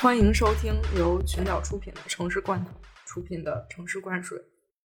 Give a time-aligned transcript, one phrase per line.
[0.00, 2.70] 欢迎收听由群岛出品的城市罐头
[3.04, 4.40] 出品的城市灌水。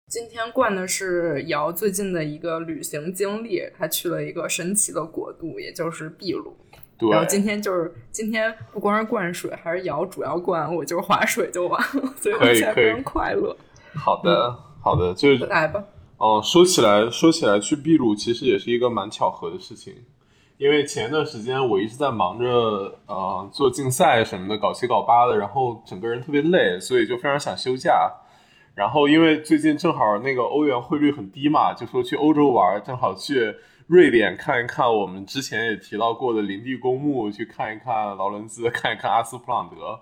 [0.08, 6.56] 今天灌的是瑶最近的一个旅行经历，他去了一个神奇的国度，也就是秘鲁。
[7.00, 13.58] 对，然后今天就是今天不光是灌水，还是瑶主要灌，我就是划水就完了，所以我现在非常快乐。
[13.96, 15.84] 好的，好的，就是来吧。
[16.18, 19.96] 哦，说起来说起来，去秘鲁其实也是一个蛮巧合的事情，
[20.62, 22.46] 因为前一段时间我一直在忙着
[23.08, 28.12] 呃做竞赛什么的，搞七搞八的，然后整个人特别累，所以就非常想休假。
[28.76, 33.56] 然后因为最近正好那个欧元汇率很低嘛，就说去欧洲玩，正好去
[33.88, 40.00] 瑞典看一看我们之前也提到过的林地公墓，去看一看劳伦兹，看一看阿斯普朗德。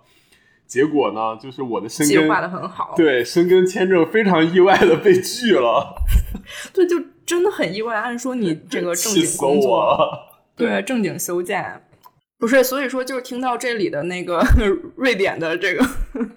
[0.68, 5.96] 结果呢，就是我的申根计划的很好，对申根签证非常意外的被拒了，
[6.74, 7.96] 对，就真的很意外。
[7.96, 9.98] 按说你这个正经 工作，
[10.60, 11.82] 对正经休假，
[12.38, 14.42] 不是，所以说就是听到这里的那个
[14.96, 15.86] 瑞典的这个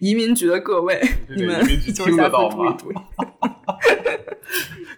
[0.00, 1.00] 移民局的各位，
[1.36, 1.62] 你们
[1.94, 2.76] 听得到吗？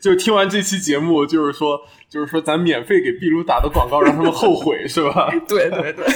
[0.01, 5.31] 就听完这期节目，就是说，就是说，咱免费给秘鲁打的广告，让他们后悔，是吧？
[5.47, 6.07] 对对对。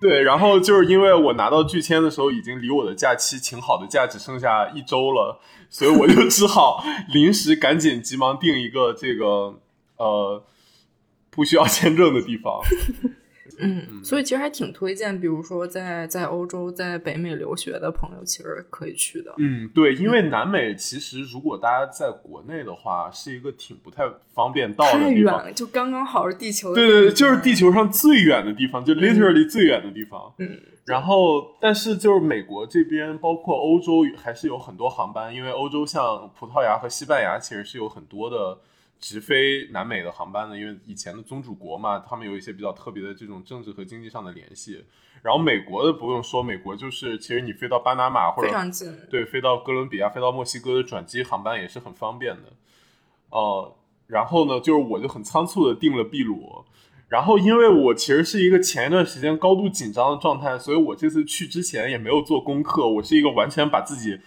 [0.00, 9.60] 对，然后就是因为我拿到拒签的时候，已经离我的假期请好的假只剩下一周了，所以我就只好临时赶紧急忙订一个这个
[9.96, 10.42] 呃
[11.34, 12.60] 不需要签证的地方。
[13.60, 19.32] 嗯，所以其实还挺推荐，比如说在在欧洲、在北美留学的朋友，其实可以去的。
[19.38, 26.74] 嗯，对，因为南美其实如果大家在国内的话，是一个挺不太方便到的地方，就刚刚好是地球。
[26.74, 30.34] 对对对，就是地球上最远的地方，就 literally 最远的地方。
[30.38, 38.58] 嗯，然后但是就是美国这边，包括欧洲，还是有很多航班，因为欧洲像葡萄牙和西班牙，其实是有很多的。
[39.06, 40.58] 直飞南美的航班呢？
[40.58, 44.82] 因为以前的宗主国嘛，他们有一些比较特别的这种政治和经济上的联系。
[45.20, 52.54] 然后美国的不用说，美国就是其实你飞到巴拿马或者非常近，对，飞到哥伦比亚、飞到墨西哥的转机航班也是很方便的。
[53.28, 56.64] 呃，然后呢，就是我就很仓促的订了秘鲁。
[57.08, 64.18] 然后因为我其实是一个前一段时间高度紧张的状态，所以我这次去之前也没有做功课，我是一个完全把自己。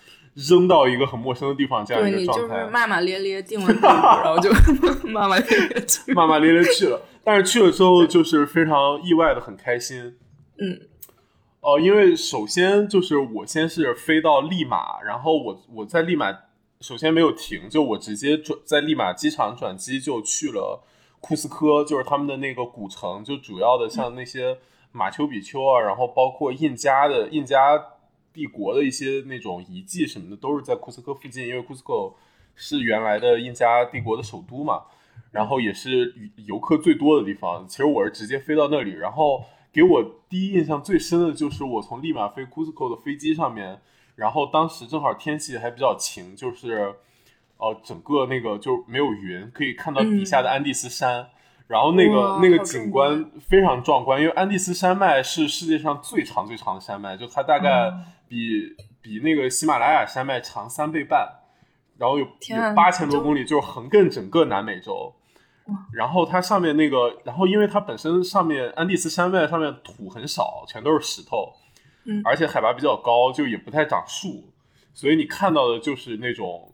[0.49, 2.47] 扔到一个很陌生的地方，这样一个状态。
[2.47, 3.73] 对你就是骂骂咧咧定了
[4.23, 4.51] 然后就
[5.09, 7.01] 骂骂咧咧去，骂骂咧咧去了。
[7.23, 10.15] 但是去了之后，就是非常意外的很开心。
[10.59, 10.79] 嗯，
[11.61, 16.31] 哦，因为首先就是我先是飞到利马，然后我我在利马
[16.81, 20.83] 首先没有停，就我直接转在利马机场转机就去了
[21.19, 24.59] 库斯科，就是他们的那个古城，就主要的像那些
[24.91, 27.81] 马丘比丘啊，然后包括印加的印加。
[28.37, 32.13] 帝国的一些那种遗迹什么的都是在库斯科附近，因为库斯科
[32.55, 34.83] 是原来的印加帝国的首都嘛，
[35.31, 36.13] 然后也是
[36.45, 37.67] 游客最多的地方。
[37.67, 39.43] 其实我是直接飞到那里，然后
[39.73, 43.81] 给我第一印象最深的就是我从利马飞库斯科的飞机上面，
[44.15, 46.93] 然后当时正好天气还比较晴，就是
[47.57, 51.29] 呃整个那个就没有云，可以看到底下的安第斯山。
[51.67, 57.91] 然后那个那个景观非常壮观，因为安第斯山脉是世界上最长最长的山脉，就它大概
[58.27, 61.27] 比比那个喜马拉雅山脉长三倍半，
[61.97, 65.13] 然后有有八千多公里，就是横亘整个南美洲。
[65.91, 71.51] 然后它上面那个，然后因为它本身上面安第斯山脉上面土很少，全都是石头，
[72.05, 74.53] 嗯，而且海拔比较高，就也不太长树，
[74.93, 76.73] 所以你看到的就是那种。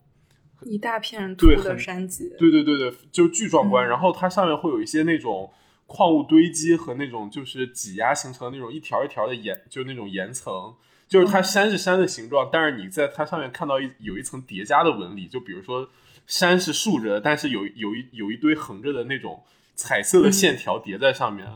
[0.66, 3.86] 一大片秃的山脊，对对对对，就巨壮观。
[3.86, 5.52] 然后它上面会有一些那种
[5.88, 10.74] 矿物堆积和那种就是挤压形成那种一条一条的岩，就是那种岩层。
[11.14, 15.28] 就是它山是山的形状，但是你在它上面看到一有一层叠加的纹理。
[15.28, 15.88] 就比如说
[16.26, 19.44] 山是竖着的，但是有有一有一堆横着的那种
[19.76, 21.48] 彩色的线条叠在上面。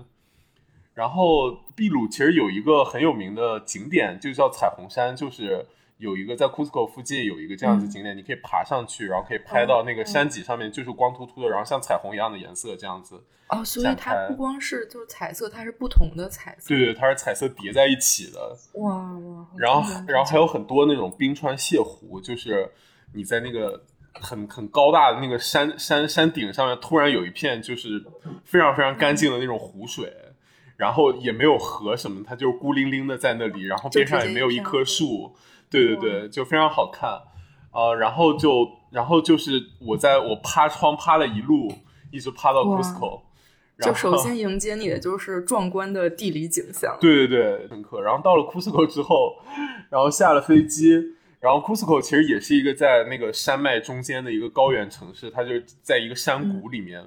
[0.94, 5.66] 然后秘鲁其实有一个很有名的景点，就叫彩虹山，就是。
[5.98, 13.24] 有一个在 Cusco 附近有一个这样子景点，你可以爬上去，然后可以拍到那个山脊上面就是光秃秃的，然后像彩虹一样的颜色这样子。
[13.50, 16.68] 哦，所以它不光是就是彩色，它是不同的彩色。
[16.76, 18.58] 对对，它是彩色叠在一起的。
[18.74, 19.48] 哇哇！
[19.58, 22.70] 然后然后还有很多那种冰川泻湖，就是
[23.14, 23.84] 你在那个
[24.14, 28.06] 很很高大的那个山山山顶上面，突然有一片就是
[28.44, 30.14] 非常非常干净的那种湖水，
[30.76, 35.36] 然后也没有河什么，它就孤零零的在那里，然后边上也没有一棵树。
[35.70, 37.10] 对对对，就非常好看，
[37.72, 41.72] 呃，然后就，然后就是我在我趴窗趴了一路，
[42.12, 43.22] 一直趴到 Cusco，
[43.80, 46.98] 就首先迎接你的就是壮观的地理景象。
[47.02, 48.02] 对对对，深刻。
[48.02, 49.36] 然后到了 Cusco 之后，
[49.90, 50.96] 然后下了飞机，
[51.42, 57.04] 然后 Cusco 其实也是一个在那个山脉中间的一个高原城市，它就在一个山谷里面，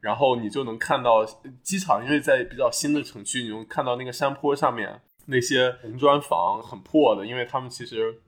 [0.00, 1.24] 然后你就能看到
[1.62, 5.00] 机场，因为在比较新的城区，你能看到那个山坡上面。
[5.26, 8.20] 那些红砖房很破的，因为他们其实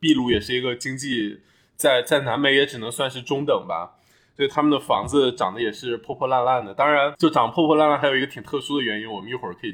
[0.00, 1.40] 秘鲁也是一个经济
[1.76, 3.96] 在在南美也只能算是中等吧，
[4.36, 6.74] 所以他们的房子长得也是破破烂烂的。
[6.74, 9.72] 当然，就长破破烂烂还有一个挺特殊的原因，我们一会儿可以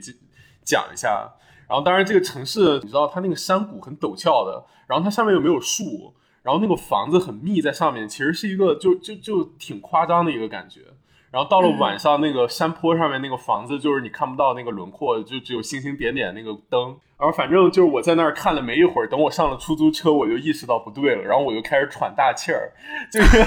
[0.64, 1.34] 讲一下。
[1.66, 10.80] 然后，当然这个城市你知道它那个山谷很陡峭的，然后它上面又没有树，然后那个房子很密在上面，其实是一个就就就挺夸张的一个感觉。
[11.34, 16.96] 然后到了晚上，那个山坡上面那个房子，就是你看不到那个轮廓，就只有星星点点那个灯。
[17.18, 22.70] 然后反正就是我在那儿看了没一会儿，等我上了出租车，我就意识到不对了，然后我就开始喘大气儿，
[23.10, 23.38] 就是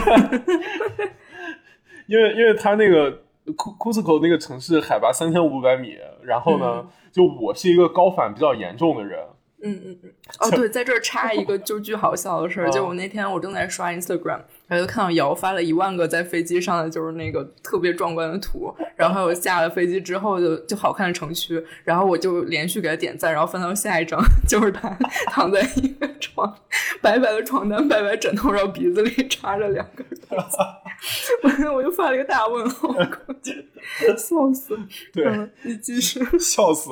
[2.07, 3.09] 因为因为他那个
[3.55, 9.17] 库库斯科那个城市海拔三千五百米，然后呢，就我是一个高反比较严重的人。
[9.63, 24.89] 嗯嗯嗯，哦对，在这儿插一个就巨好笑的事儿， 就我那天我正在刷 Instagram，然后就看到瑶发了一万个在飞机上的就是那个特别壮观的图，然后还有下了飞机之后就就好看的城区，然后我就连续给他点赞，然后翻到下一张 就是他
[25.31, 26.53] 躺在一个床，
[27.01, 30.05] 白白的床单，白白枕头，然后鼻子里插着两根
[31.43, 32.93] 我 我就发了一个大问号，
[34.17, 34.77] 笑死，
[35.13, 36.89] 对，你继续，笑死，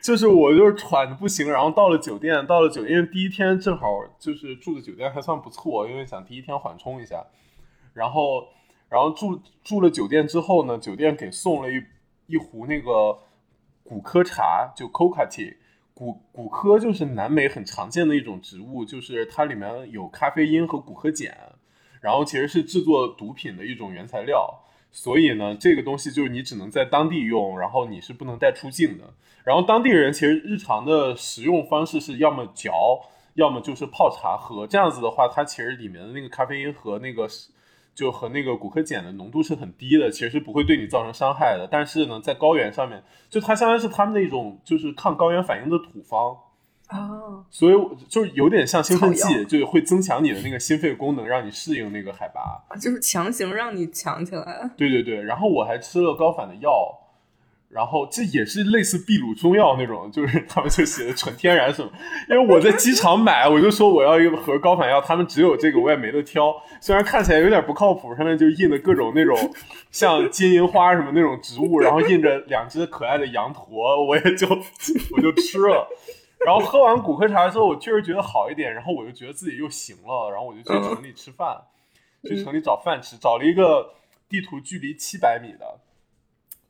[0.00, 1.96] 就是我就是喘的不行，然后到了。
[2.06, 7.15] 酒店到了酒店，因为第一天正好就是住的酒店还算不错，因为想第一天缓冲一下。
[7.94, 8.48] 然后，
[8.88, 11.82] 然后住住了酒店之后呢，酒店给送了一
[12.26, 13.18] 一壶那个
[13.84, 15.56] 古柯茶，就 Coca Tea。
[15.94, 21.34] 古古柯就是南美很常见的一种植物，就是它里面有咖啡因和古柯碱，
[22.02, 24.62] 然后其实是制作毒品的一种原材料。
[24.92, 29.14] 所以呢，这个东西就是你只能在当地用，然后你是不能带出境的。
[29.44, 32.72] 然后当地人其实日常的食用方式是要么嚼，
[33.36, 34.66] 要么就是泡茶喝。
[34.66, 37.26] 这样子的话，它其实里面的那个咖啡因和那个
[37.94, 41.66] 就和那个骨科碱的浓度是很低的，其实是不会对你造成伤害的。
[41.70, 46.36] 但是呢，在高原上面，就它相当于是他们的一种就是抗高原反应的土方
[46.90, 47.74] 哦，所以
[48.08, 54.70] 就是有点像兴奋剂，就会增强你的那个心肺功能，让你适应那个海拔，就是强行让你强起来。
[54.76, 57.02] 对对对，然后我还吃了高反的药。
[57.76, 61.92] 然后这也是类似秘鲁中药那种，就是他们就写的纯天然什么。
[62.26, 66.56] 因为我在机场买，我就说我要一个盒高反药，他们只有这个，我也没得挑。
[66.80, 69.36] 虽然看起来有点不靠谱，上面就印的各种那种
[69.90, 74.48] 像金银花什么那种植物，然后印着两只可爱的羊驼，我也就
[75.14, 75.86] 我就吃了。
[76.46, 81.58] 然后喝完骨科茶之后，我确实觉得好一点，然后我就觉得自己又行了，然后我就去城里吃饭，
[82.24, 83.92] 去城里找饭吃，找了一个
[84.30, 85.78] 地图距离七百米的。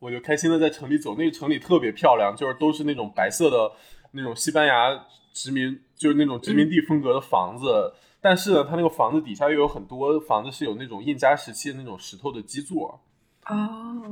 [0.06, 3.72] 我就开心的在城里走，那个城里特别漂亮，就是都是那种白色的
[4.12, 7.92] 那种西班牙殖民，就是那种殖民地风格的房子。
[8.20, 13.00] 但是呢，它那个房子底下又有很多房子是有那种印加时期的那种石头的基座，
[13.46, 13.56] 哦，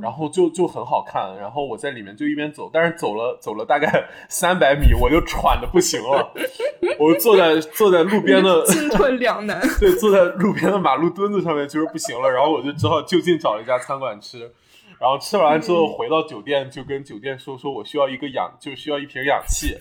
[0.02, 1.37] 然后就就很好看。
[1.38, 6.32] 然后我在里面就一边走，但是走了走了大概三百米，我就喘的不行了，
[6.99, 14.52] 我就坐在坐在路边的进退两难， 对，坐在路边的马路墩子上面就是不行了，然后我就只好就近找了一家餐馆吃。
[15.00, 19.76] 然后吃完之后回到酒店，就跟酒店说说，我需要一个氧，就需要一瓶氧气，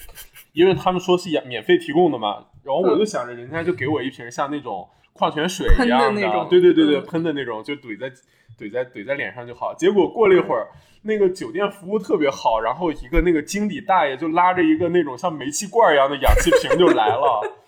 [0.54, 2.45] 因为他们说是氧免费提供的嘛。
[2.63, 8.09] 然后我就想着，人家就给我一瓶像那种矿泉水一样的，对对对对，喷的那种，就怼在
[8.57, 9.73] 怼在怼在脸上就好。
[9.73, 10.68] 结果过了一会儿，
[11.04, 17.59] 那个酒店服务特别好，然后一个那个经理大爷就拉着一个那种像煤气罐一样的氧气瓶就来了。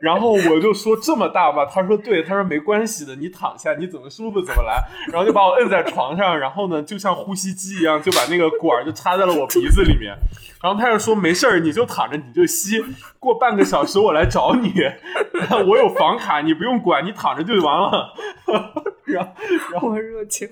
[0.00, 4.82] 然后我就说这么大吧，他说对，他说没关系的，你躺下，你怎么舒服怎么来。
[5.12, 10.14] 然后就把我摁在床上，然后呢，就像呼吸机一样，就把那个管就插在了我鼻子里面。
[10.62, 12.82] 然后他就说没事儿，你就躺着，你就吸，
[13.18, 14.72] 过半个小时我来找你，
[15.66, 18.14] 我有房卡，你不用管，你躺着就完了。
[19.04, 19.32] 然后，
[19.72, 20.48] 然后热情，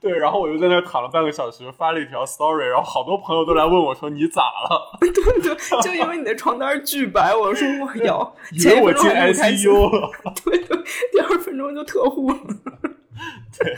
[0.00, 4.98] 对，然后我就在那躺了半个小时，发了一条 story，然后好多朋友都来问我说你咋了？
[5.00, 5.10] 对
[5.40, 10.10] 对，就因为你的床单巨白，我说我有，以为我进 ICU 了，
[10.44, 10.76] 对 对，
[11.12, 12.38] 第二分钟就特护了，
[13.58, 13.74] 对，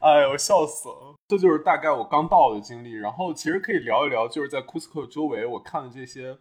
[0.00, 1.16] 哎呦，笑死了。
[1.28, 6.36] 这就是大概我刚到的经历，然后其实可以聊一聊，就是在库斯科周围我看的这些，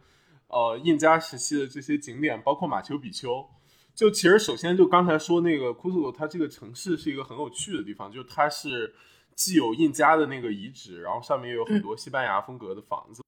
[0.48, 3.46] 呃，印加时期的这些景点，包括马丘比丘。
[3.94, 8.96] 就其实首先就刚才说那个库斯科，它这个城市是一个很有趣的地方，就是它是
[9.36, 13.22] 既有印加的那个遗址，然后上面也有很多西班牙风格的房子。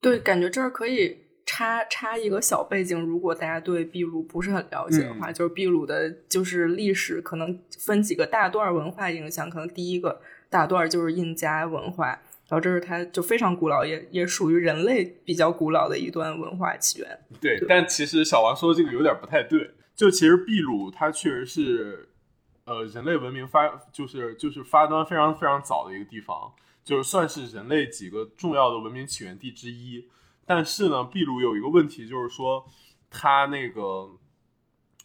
[0.00, 12.20] 对，感觉这儿可以插插一个小背景，如果大家对秘鲁不是很了解的话，就是秘鲁的，就是历史可能分几个大段文化影响，可能第一个大段就是印加文化。
[12.46, 17.18] 然后这是它就非常古老，也也属于人类比较古老的一段文化起源。
[17.40, 19.70] 对，但其实小王说的这个有点不太对。
[19.96, 22.08] 就其实秘鲁它确实是，
[22.64, 26.52] 呃，人类文明发就是就是发端非常非常早的一个地方，
[26.84, 30.06] 就是算是人类几个重要的文明起源地之一。
[30.46, 32.66] 但是呢，秘鲁有一个问题，就是说
[33.10, 34.10] 它那个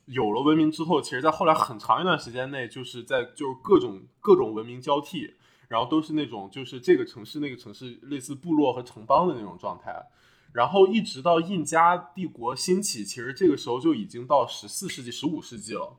[0.05, 5.35] 有了文明之后，其实在后来很长一段时间内，就是在就是各种各种文明交替，
[5.67, 10.07] 然后都是那种就是这个城市那个城市类似部落和城邦的那种状态。
[10.51, 15.95] 然后一直到印加帝国兴起，其实这个时候就已经到十四世纪、十五世纪了，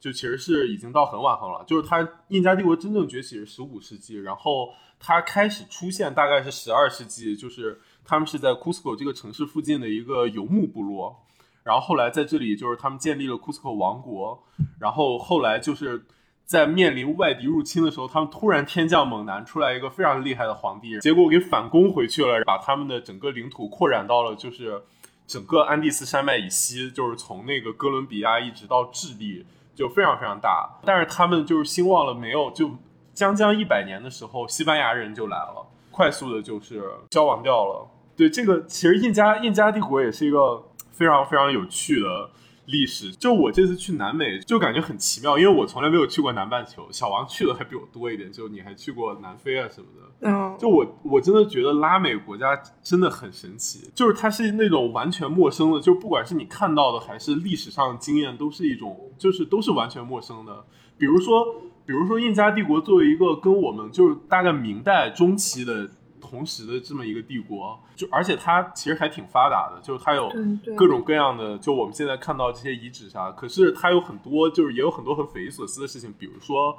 [0.00, 1.62] 就其实是已经到很晚很了。
[1.66, 11.24] 就是它印加帝国真正崛起是十五世纪，然后它开始出现大概是十二世纪，就是他们是在 Cusco 这个城市附近的一个游牧部落，
[11.62, 14.42] 然后后来在这里就是他们建立了 Cusco 王国，
[14.78, 16.06] 然后后来就是。
[16.44, 24.82] 在面临外敌入侵的时候，他们突然天降猛男，出来一个非常厉害的皇帝，结果给反攻回去了，把他们的整个领土扩展到了就是
[25.26, 30.78] 整个安第斯山脉以西，就是从那个哥伦比亚一直到智利，就非常非常大。
[30.84, 32.50] 但是他们就是兴旺了没有？
[32.50, 32.72] 就
[33.14, 36.82] 将将一百年的时候，西班牙人就来了，快速的就是
[37.12, 37.88] 消亡掉了。
[38.16, 42.30] 对这个，其实印加印加帝国也是一个非常非常有趣的。
[42.66, 46.86] 历史就我这次去南美就感觉很奇妙，因为我从来没有去过南半球。
[46.92, 50.28] 小王去的还比我多一点，就你还去过南非啊什么的。
[50.30, 60.64] 嗯，就我我真的觉得拉美国家真的很神奇，就是它是那种完全陌生的，就不管是你看到的还是历史上的经验，都是一种就是都是完全陌生的。
[60.96, 61.44] 比如说，
[61.84, 65.88] 比如说印加帝国作为一个跟我们就是大概明代中期的。
[66.24, 70.32] 同时的这么一个帝国，就而且它其实还挺发达的，就是它有
[70.76, 76.78] 各种各样的，就我们现在看到这些遗址啥，可是它有很多，就是也有很多很匪夷所思的事情，比如说，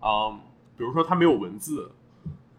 [0.00, 0.38] 嗯，
[0.78, 1.90] 比如说它没有文字，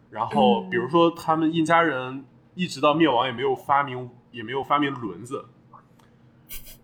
[0.10, 5.46] 然后比如说他们印加人一直到灭亡也没有发明，也没有发明轮子，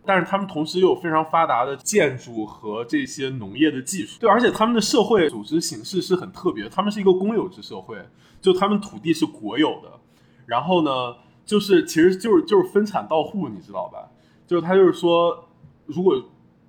[0.06, 7.98] 但是他们同时又有非常发达的建筑和这些农业的技术，对，而且他们的社会组织形式是很特别，他们是一个公有制社会。
[8.42, 10.00] 就他们土地是国有的，
[10.48, 11.16] 然后呢，
[11.46, 14.10] 就是其实就是就是分产到户，你知道吧？
[14.48, 15.48] 就是他就是说，
[15.86, 16.20] 如果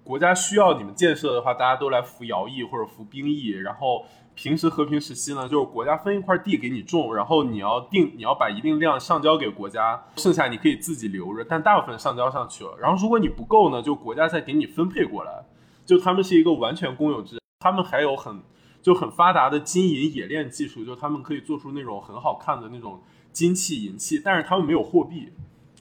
[0.05, 3.49] 国家需要你们建设的话，大家都来服徭役或者服兵役。
[3.49, 12.77] 然后平时和平时期呢，就是国家分一块地给你种，然后你要定你要把一定量上交给国家，剩下你可以自己留着，但大部分上交上去了。
[12.81, 15.45] 然后如果你不够呢，就国家再给你分配过来。
[15.85, 18.41] 就他们是一个完全公有制，他们还有很。
[18.83, 25.29] 就很发达的金银冶炼技术，就他们可以做出那种很好看的那种金器银器，但是他们没有货币，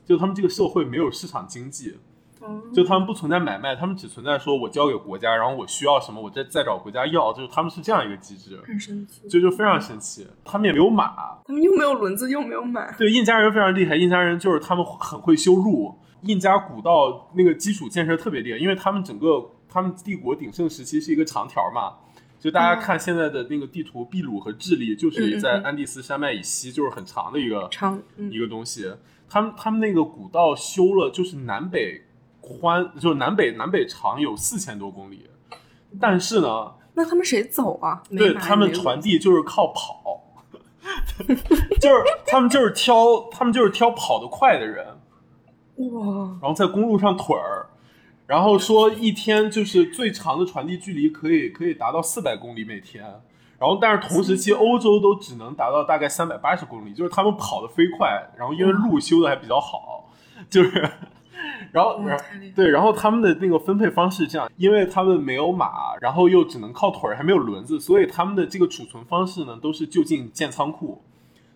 [0.06, 1.98] 就他们这个社会没有市场经济，
[2.74, 10.26] 就他们不存在买卖，他们只存在说我交给国家，然后我需要什么我再再找国家要，就是他们是这样一个机制，很神奇，就就非常神奇。
[10.44, 12.92] 他们也没有马，他们又没有轮子，又没有马。
[12.94, 21.94] 对，印加人非常厉害，印加人就是他们很会修路，印加古道那个基础建设特别厉害，因为他们整个他们帝国鼎盛时期是一个长条嘛。
[22.40, 28.92] 就大家看现在的那个地图，秘鲁和智利就是在安第斯山脉以西，就是很长的一个长一个东西。
[29.30, 32.02] 他们他们那个古道修了，就是南北
[32.42, 35.30] 宽，就是南北南北长有四千多公里。
[36.00, 38.04] 但是呢，那他们谁走啊？
[38.10, 40.22] 对他们传递就是靠跑，
[41.80, 44.86] 就是他们就是挑他们就是挑跑得快的人。
[45.76, 46.38] 哇！
[46.42, 47.68] 然后在公路上腿儿。
[48.28, 53.04] 然后说一天就是最长的传递距离可以可以达到四百公里每天，
[53.60, 60.10] 然后但是同时期欧洲都只能达到大概三百八十公里，就是他们跑得飞快，然后因为路修的还比较好，
[60.50, 60.90] 就是，
[61.72, 62.00] 然后
[62.56, 71.02] 对，然后他们的那个分配方式这样，因为他们没有马，然后又只能靠腿儿，还没有轮子，所以他们的这个储存方式呢都是就近建仓库。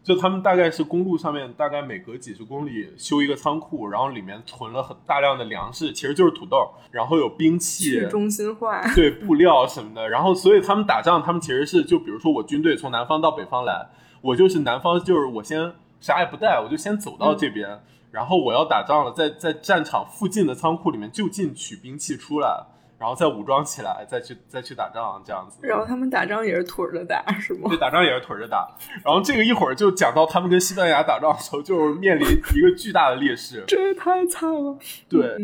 [0.03, 10.07] 就他们大概是公路上面，大概每隔几十公里修一个仓库，然后里面存了很大量的粮食，其实就是土豆，然后有兵器，中心化，对布料什么的。
[10.07, 13.87] 然后所以他们打仗，他们其实是就比如说我军队从南方到北方来，
[14.21, 17.67] 我就是南方，就是我先啥也不带，我就先走到这边，
[18.15, 22.65] 然后我要打仗了，在在战场附近的仓库里面就近取兵器出来。
[22.97, 25.59] 然后再武装起来，再去再去打仗，这样子。
[25.61, 27.67] 然后他们打仗也是腿着打，是吗？
[27.67, 28.73] 对，打仗也是腿着打。
[29.03, 33.65] 然后这个一会儿就讲到他们跟西班牙打仗的时候，就是面临一个巨大的劣势。
[33.67, 34.79] 这也太惨了。
[35.09, 35.35] 对。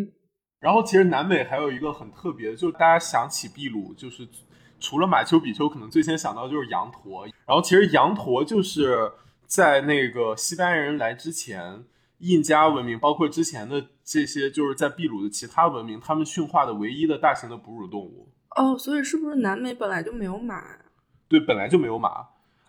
[0.62, 4.25] 然后其实南美还有一个很特别的，就是大家想起秘鲁，就是
[4.80, 7.25] 除了马丘比丘，可能最先想到就是羊驼。
[7.46, 9.12] 然后其实羊驼就是
[9.46, 11.84] 在那个西班牙人来之前。
[12.22, 18.30] 印加文明包括之前的这些，就是在秘鲁的其他文明，他们驯化的唯一的大型的哺乳动物。
[18.56, 20.63] 哦，所以是不是南美本来就没有马？
[21.28, 22.10] 对，本来就没有马，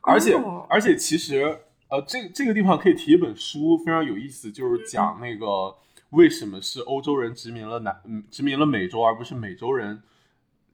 [0.03, 0.35] 而且
[0.69, 1.45] 而且其实，
[1.89, 5.75] 呃，这这个地方可以提一本书，非常有意思，就是讲那个
[6.11, 10.03] 为什么是欧洲人殖民了南，嗯，殖民了美洲，而不是美洲人。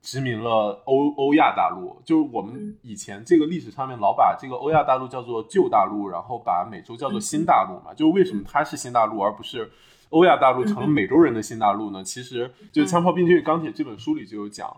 [0.08, 2.00] 殖民了欧欧亚大陆。
[2.02, 7.92] 就是我们以前这个历史上面老把这个欧亚大陆叫做旧大陆，然后把美洲叫做新大陆嘛。
[7.92, 9.70] 就为什么它是新大陆而不是
[10.08, 12.02] 欧亚大陆成了美洲人的新大陆呢？
[12.02, 14.74] 其实就《枪炮、病菌与钢铁》这本书里就有讲。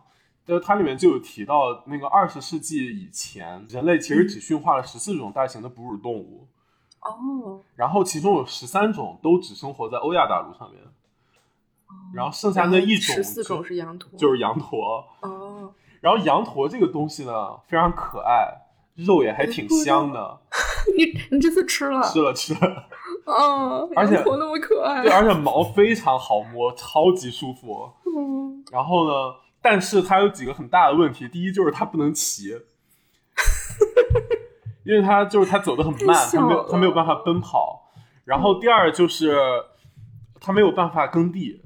[0.47, 6.49] 就它里面就有提到，那个二十世纪以前，人类其实只驯化了十四种大型的哺乳动物，
[7.03, 10.81] 哦，然后其中有十三种都只生活在欧亚大陆上面，
[12.15, 15.05] 然后剩下那一种十四种是羊驼，就是羊驼。
[15.21, 17.33] 哦，然后羊驼这个东西呢，
[17.69, 18.49] 非常可爱，
[18.97, 20.41] 肉也还挺香的。
[20.97, 22.03] 你你这次吃了？
[22.03, 22.89] 吃了吃了。
[23.27, 27.91] 哦，而且羊驼那么可爱，对，而且毛非常好摸，超级舒服。
[28.07, 29.35] 嗯，然后呢？
[29.63, 32.49] 但是它有几个很大的问题，第一就是它不能骑，
[34.85, 37.93] 因为它就是它走的很慢，它没有它没有办法奔跑。
[38.25, 39.39] 然后第二就是
[40.41, 41.61] 它没有办法耕地，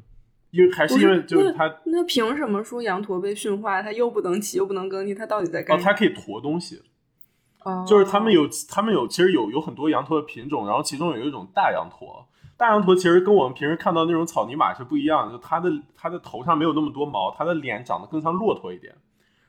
[0.54, 5.76] 因为还是因为就是它那凭什么说羊驼被驯化，它又不能骑又不能耕地，它到底在干？
[5.76, 6.80] 哦，它可以驮东西，
[7.64, 12.24] 哦，就是他们有他们有其实有有很多羊驼的品种，然后其中有一种大羊驼。
[12.56, 18.94] 大羊驼其实跟我们平时看到那种草泥马是不一样的，就它的它的头上没有那么多毛，它的脸长得更像骆驼一点，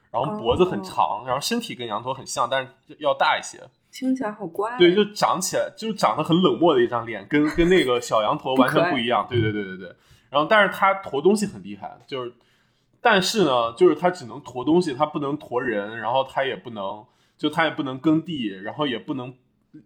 [0.09, 3.59] 然后脖子很长，然后身体跟羊驼很像，但是要大一些。
[3.91, 4.75] 听起来好怪。
[4.79, 9.25] 对，就长起来就长得很冷漠的一张脸，跟跟那个小羊驼完全不一样。
[9.29, 9.95] 对对对对对。
[10.35, 12.33] 然后，但是他驮东西很厉害，就是，
[12.99, 17.05] 但是呢，就是他只能驮东西，他不能驮人，然后他也不能，
[17.37, 19.33] 就他也不能耕地，然后也不能。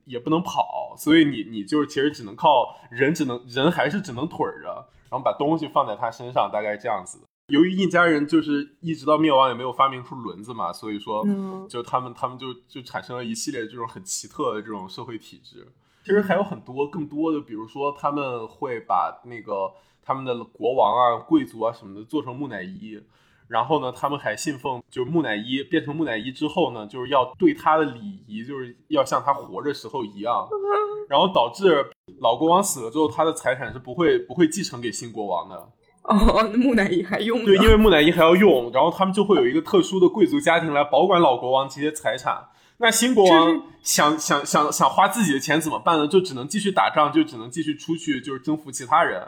[0.05, 7.19] 也不能跑，所以你你就是其实只能靠人，只能人还是只能腿着，然后把东西放在他身上，大概这样子。
[7.47, 11.25] 由于印加人就是一直到灭亡也没有发明出轮子嘛，所以说
[11.67, 15.67] 就他们他们就就产生了一系列这种很奇特的这种社会体制。
[16.03, 19.71] 其实还有很多更多的，比如说他们会把那个
[20.09, 22.99] 他们的国王啊、贵族啊什么的做成木乃伊。
[23.47, 30.47] 然后呢，他们还信奉，就是木乃伊变成木乃伊之后呢，就是要对他的礼仪，就是要像他活着时候一样。
[31.07, 31.85] 然后导致
[32.21, 35.55] 老国王死了之后，他的财产是不会不会继承给新国王的。
[36.03, 37.45] 哦，那木乃伊还用？
[37.45, 42.49] 对，因为木乃伊还要用，然后他们就会有一个特殊的贵族家庭来保管老国王这些财产。
[42.81, 46.07] 那新国王想想想想花自己的钱怎么办呢？
[46.07, 49.21] 就只能继续打仗，就只能继续出去，就是征服其他人。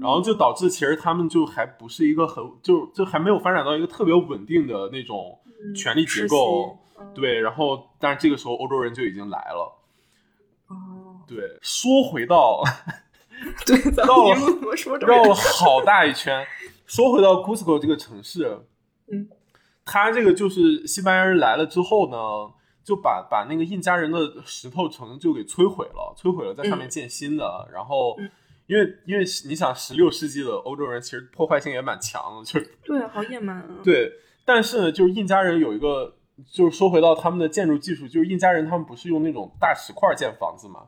[0.00, 5.36] 然后就导致其实他们就还不是一个很就就还没有发展到一个特别稳定的那种
[5.74, 6.78] 权力结构。
[7.12, 9.72] 对，然后但是这个时候欧洲人就已经来了。
[10.68, 12.62] 哦，对，说回到，
[13.66, 16.46] 对，绕了说绕了好大一圈。
[16.86, 18.60] 说回到 Cusco 这个城市，
[19.10, 19.28] 嗯，
[19.84, 22.16] 他这个就是西班牙人来了之后呢。
[22.86, 27.68] 就把把那个印加人的石头城就给摧毁了，摧毁了，在上面建新的。
[27.72, 28.16] 然后，
[28.68, 33.80] 因为因为你想，十六世纪的欧洲人其实破坏性也蛮强的，就是对，好野蛮啊。
[33.82, 34.12] 对，
[34.44, 36.14] 但是呢，就是印加人有一个，
[36.48, 40.86] 就是说回到他们的建筑技术，就是印加人他们不是用那种大石块建房子嘛，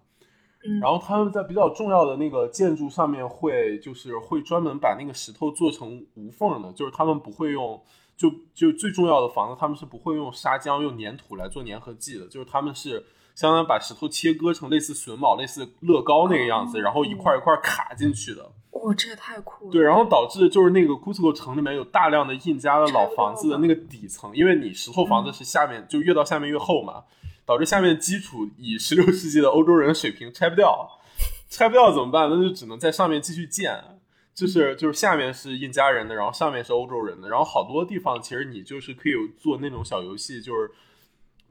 [0.65, 7.83] 嗯，然后他们在比较重要的那个建筑上面会就是会专门把那个石头做成无缝的，就是他们不会用。
[8.19, 18.51] 就就最重要的房子，他们是不会用砂浆、用粘土来做粘合剂的，就是他们是相当于把石头切割成类似榫卯、类似乐高那个样子，然后一块一块卡进去的。
[18.73, 19.71] 哇，这也太酷了！
[19.71, 27.05] 对，然后导致就是那个 Cusco 城里面有大量的印加的老房子的那个底层，因为你石头房子是下面就越到下面越厚嘛，
[27.47, 30.89] 导致下面基础以十六世纪的欧洲人水平拆不掉，
[31.49, 32.29] 拆不掉怎么办？
[32.29, 33.98] 那就只能在上面继续建。
[34.39, 40.71] 就是就是下面是印加人的，然后上面是欧洲人的，然后好多地方其实你就是可以做那种小游戏，就是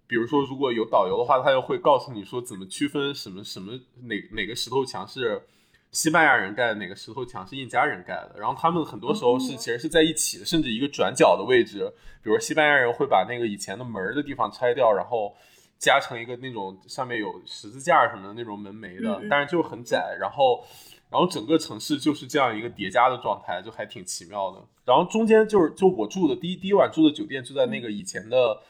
[0.08, 3.74] 比如说如果有导游的话，他就会告诉你说怎么区分什么什么
[4.04, 5.44] 哪哪个石头墙是
[5.92, 11.92] 西班牙人盖的，哪个石头墙是印加人盖的，然后他们很多时候是其实是在一起的，甚至一个转角的位置，
[12.24, 15.36] 比如西班牙人会把那个以前的门的地方拆掉，然后
[15.78, 20.66] 加成一个那种上面有十字架什么的那种门楣的，但是就是很窄，然后。
[21.10, 24.62] 然后整个城市就是这样一个叠加的状态，就还挺奇妙的。
[24.86, 28.62] 然后中间就是就我住的第一第一晚住的酒店就在那个以前的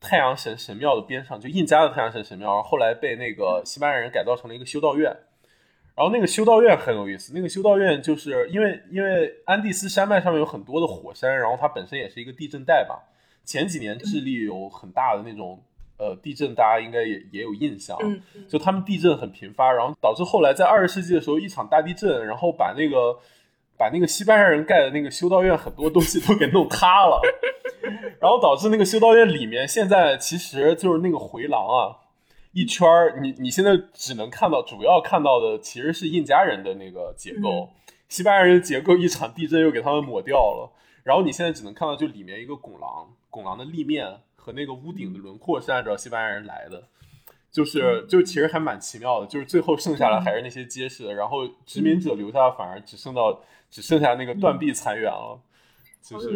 [0.00, 5.16] 太阳神神庙的边上，就印加的太阳神神庙，然后后来被那个西班牙人改造成了一个修道院。
[5.94, 13.04] 然后那个修道院很有意思，那个修道院就是因为因为安第斯山脉上面有很多的火山，然后它本身也是一个地震带吧。
[13.44, 15.62] 前几年智利有很大的那种。
[15.98, 17.98] 呃，地震大家应该也也有印象，
[18.48, 23.18] 就他们地震很频发，然后导致后来在二十世纪的时候一场大地震，然后把那个
[23.78, 27.20] 把那个西班牙人盖的那个修道院很多东西都给弄塌了，
[28.20, 31.96] 然后导致那个修道院里面现在其实就是那个回廊啊，
[32.52, 37.70] 一圈儿，你你现在只能看到主要看到的其实是印加人的那个结构，
[38.08, 40.72] 西班牙人结构一场地震又给他们抹掉了。
[41.04, 46.86] 然后你现在只能看到就里面一个拱廊，拱廊的立面和那个屋顶的轮廓是按照西班牙人来的，
[47.50, 55.40] 就是就其实还蛮奇妙的，就是最后剩下来还是那些结实的，然后殖民者留下的反而只剩到只剩下那个断壁残垣了，
[56.00, 56.28] 就是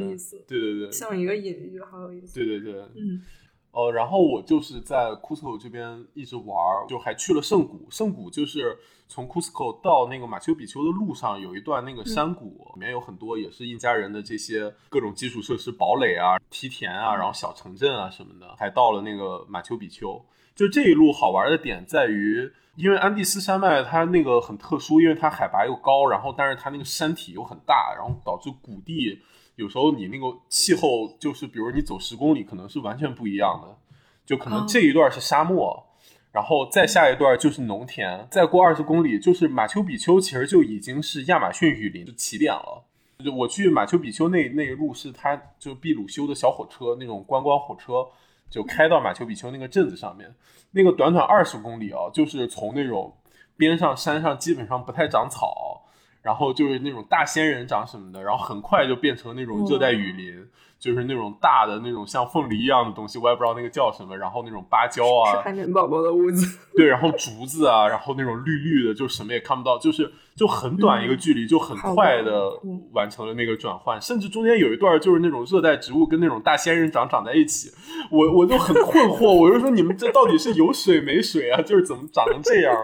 [0.49, 3.23] 对对对，像一个隐喻，好有意思，对对对，嗯。
[3.73, 7.87] 呃，然后我就是在库斯科这边一直玩儿，就还去了圣谷。
[7.89, 18.57] 圣谷就是从库斯科到那个马丘比丘的路上有一段那个山谷，里面有很多也是印加人的这些各种基础设施、堡垒啊、梯田啊，然后小城镇啊什么的。
[18.59, 20.21] 还到了那个马丘比丘，
[20.57, 29.23] 就这一路好玩的点在于，因为安第斯山脉它那个很特殊，因为它海拔又高，然后但是它那个山体又很大，然后导致谷地。
[29.61, 33.77] 有时候你那个气候就是，比如你走十公里，可能是完全不一样的。
[34.25, 35.85] 就可能这一段是沙漠，
[36.33, 42.85] 然后再下一段就是农田，再过二十公里就是马丘比丘，其实就已经是亚马逊雨林的起点了。
[43.23, 48.07] 就我去马丘比丘那那一路是他就秘鲁修的小火车，那种观光火车，
[48.49, 50.35] 就开到马丘比丘那个镇子上面。
[50.71, 53.15] 那个短短二十公里啊，就是从那种
[53.59, 55.83] 边上山上基本上不太长草。
[56.23, 60.47] 然后就是那种大仙人掌什么的，然后很快就变成那种热带雨林，
[60.79, 64.17] 就是那种大的那种像凤梨一样的东西，我也不知道那个叫什么。
[64.17, 66.59] 然后那种芭蕉啊，是海绵宝宝的屋子。
[66.77, 72.51] 对，然后竹子啊，然后那种绿绿的，就什么也看不到，就是就很短一个距离，就很快的
[72.93, 74.01] 完成了那个转换。
[74.01, 77.71] 甚至中间有一段就是那种热带植物跟那种大仙人掌长在一起，
[78.11, 81.63] 我我就很困惑，我就说你们这到底是有水没水啊？
[81.63, 82.75] 就是怎么长成这样？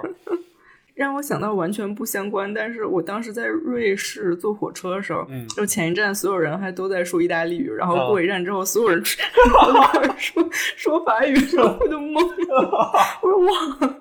[0.97, 9.05] 让我想到完全不相关，但是我当时在瑞士坐火车的时候，就前一站所有人还都在说意大利语，然后过一站之后，所有人
[10.17, 14.01] 说说法语，然后我就懵了，我说哇，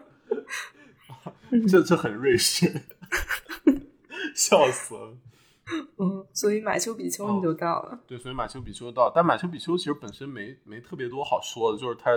[1.69, 2.65] 这这很瑞士，
[4.33, 5.17] 笑死了。
[5.97, 12.09] 嗯，所以马丘比丘你就到了，对，所以马丘比丘到，但马丘比丘其实本身没没特别多好说的，就是它。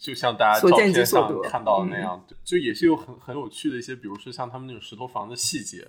[0.00, 5.86] 就像大家照片上看到的那样，就也是有很很有趣的一些，比如说像他们那种石头房的细节，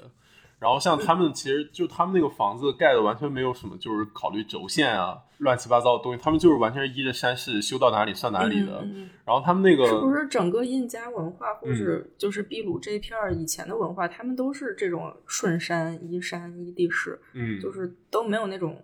[0.59, 8.85] 然后像他们其实就他们那个房子盖的完全没有什么，就是考虑轴线啊，乱七八糟的东西，他们就是完全依着山势修到哪里算哪里的。
[9.25, 18.83] 然后他们那个是不是整个印加文化，或是就是秘鲁这一片儿以前的文化，他们都是这种顺山依山依地势，嗯，就是都没有那种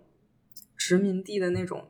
[0.74, 1.86] 殖民地的那种。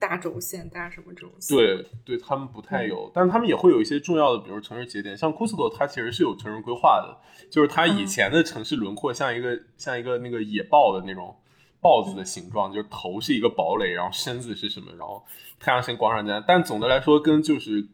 [0.00, 1.56] 大轴线、大什么轴线？
[1.56, 7.16] 对，对他们不太有，但是他们也会有一些重要的，比如城市节点，像库斯科，它其实是有城市规划的，
[7.48, 11.36] 就是它以前的城市轮廓像一个像一个那个野豹的那种
[11.80, 15.22] 豹子的形状，就是头是一个堡垒，然后身子是什么，然后
[15.60, 17.86] 太阳神广场在，但总的来说跟就是。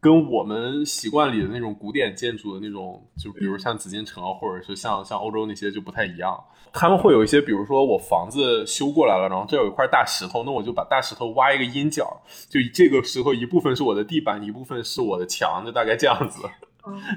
[0.00, 6.38] 跟我们习惯里的那种古典建筑的那种，就比如像紫禁城啊，或者是像像欧洲那些就不太一样。
[6.72, 16.42] 他们会有一些，比如说我房子修过来了，然后这有一块大石头，那我就把大石头挖一个阴角，就这个石头一部分是我的地板，一部分是我的墙，就大概这样子。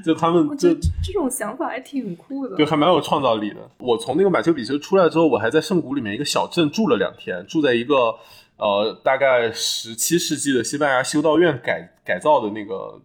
[0.03, 3.57] 就他们就这种想法还挺酷的，对，还蛮有创造力的。
[3.77, 8.15] 我从那个马丘比丘出来之后，我还在圣谷里面一个小镇住了两天，住在一个。
[8.61, 13.01] 呃，大概十七世纪的西班牙修道院改改造的那个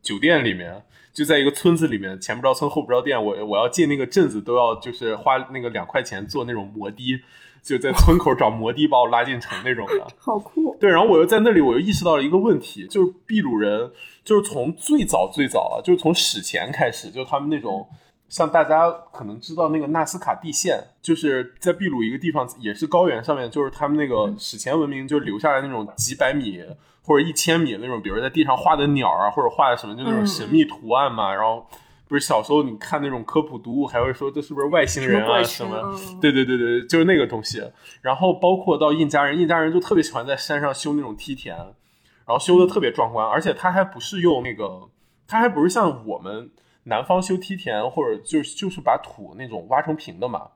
[0.00, 3.22] 酒店里面，就在一个村子里面，前不着村后不着店。
[3.22, 7.22] 我我要进那个镇子，都要就是花那个两块钱坐那种摩的，
[7.62, 10.06] 就在村口找摩的把我拉进城那种的。
[10.16, 10.74] 好酷！
[10.80, 13.92] 对，然后我又在那里，我又意识到了一个问题，就是秘鲁人
[14.24, 17.86] 就是从最早最早啊，就是从史前开始，就他们那种。
[18.30, 26.64] 像大家可能知道那个纳斯卡地线，就是在秘鲁一个地方，也是高原上面，就是他们那个史前文明就留下来那种几百米
[27.02, 31.34] 或者一千米那种，比如在地上画的鸟啊，或者画的什么就那种神秘图案嘛。
[31.34, 31.66] 然后
[32.06, 35.98] 不是小时候你看那种科普读物，还会说这是不是外星人啊什么？
[36.20, 37.60] 对对对对，就是那个东西。
[38.00, 44.88] 然后包括到印加人，印加人就特别喜欢在山上修那种梯田，然后修的特别壮观，而且他还不是用那个，
[45.26, 46.52] 他还不是像我们。
[46.90, 50.50] 南方修梯田，或者就是就是把土那种挖成平的嘛，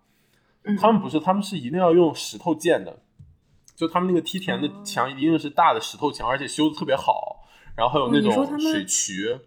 [0.81, 2.99] 他们不是，他们是一定要用石头建的，
[3.77, 9.39] 就他们那个梯田的墙一定是大的石头墙，而且修的特别好，然后还有那种水渠。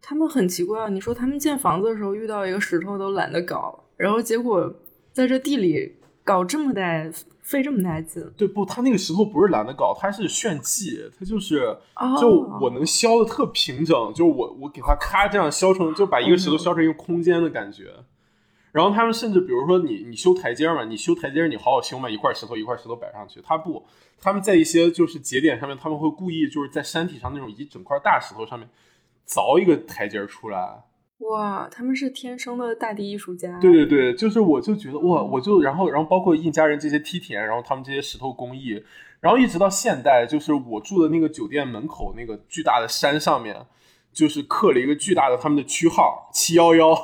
[0.00, 4.74] 他们很奇怪，你说他们建房子的时候遇到一个石头都懒得搞，然后结果
[5.12, 6.82] 在这地里搞这么大。
[7.46, 8.28] 费这么大劲？
[8.36, 8.64] 对不？
[8.66, 11.78] 他那个石头不是懒得搞，他是炫技，他就是
[12.20, 12.28] 就
[12.60, 17.92] 我能削的特平整，就我我给他咔这样削成，就把一个石头削成一个空间的感觉。
[18.72, 23.86] 然后他们甚至比如说你你修台阶嘛，你修台阶你好好修嘛，一块石头一块石头摆上去，他不，
[24.20, 28.68] 他们在一些就是节点上面，他们会故意就是在山体上那种一整块大石头上面
[29.24, 30.82] 凿一个台阶出来。
[31.18, 33.58] 哇，他们是天生的大地艺术家。
[33.58, 38.82] 对对对，就是我就觉得哇，我就然后然后包括印加人这些梯田，然后他们这些石头工艺，
[39.20, 43.56] 然后一直到现代，就是我住的那个酒店门口那个巨大的山上面，
[44.12, 46.94] 就是刻了一个巨大的他们的区号七幺幺，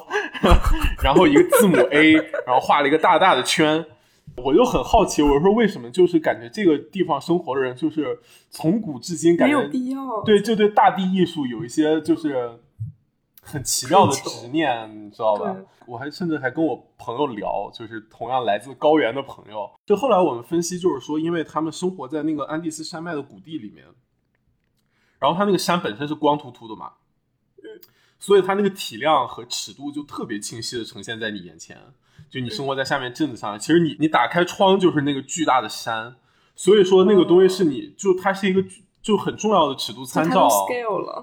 [1.03, 2.12] 然后一个字母 A，
[2.46, 3.85] 然后画了一个大大的圈。
[4.37, 5.90] 我就很好奇，我说为什么？
[5.90, 10.22] 就是感觉这个地方生活的人，就是从古至今感觉没有必要。
[10.22, 12.51] 对，就对大地艺术有一些就是
[13.42, 15.55] 很奇妙的执念，你知道吧？
[15.87, 19.68] 我还甚至还跟我朋友聊，就是同样来自高原的朋友。
[19.85, 23.85] 就后来我们分析，就是说，因为他们生活在那个安第斯山脉的谷地里面，
[25.18, 26.92] 然后它那个山本身是光秃秃的嘛，
[27.59, 27.64] 嗯，
[28.18, 31.76] 所以它那个体量和尺度就特别清晰的呈现在你眼前。
[32.31, 36.16] 就你生活在下面镇子上，其实你你打开窗就是那个巨大的山，
[36.55, 38.64] 所以说那个东西是你就它是一个
[39.02, 40.48] 就很重要的尺度参照。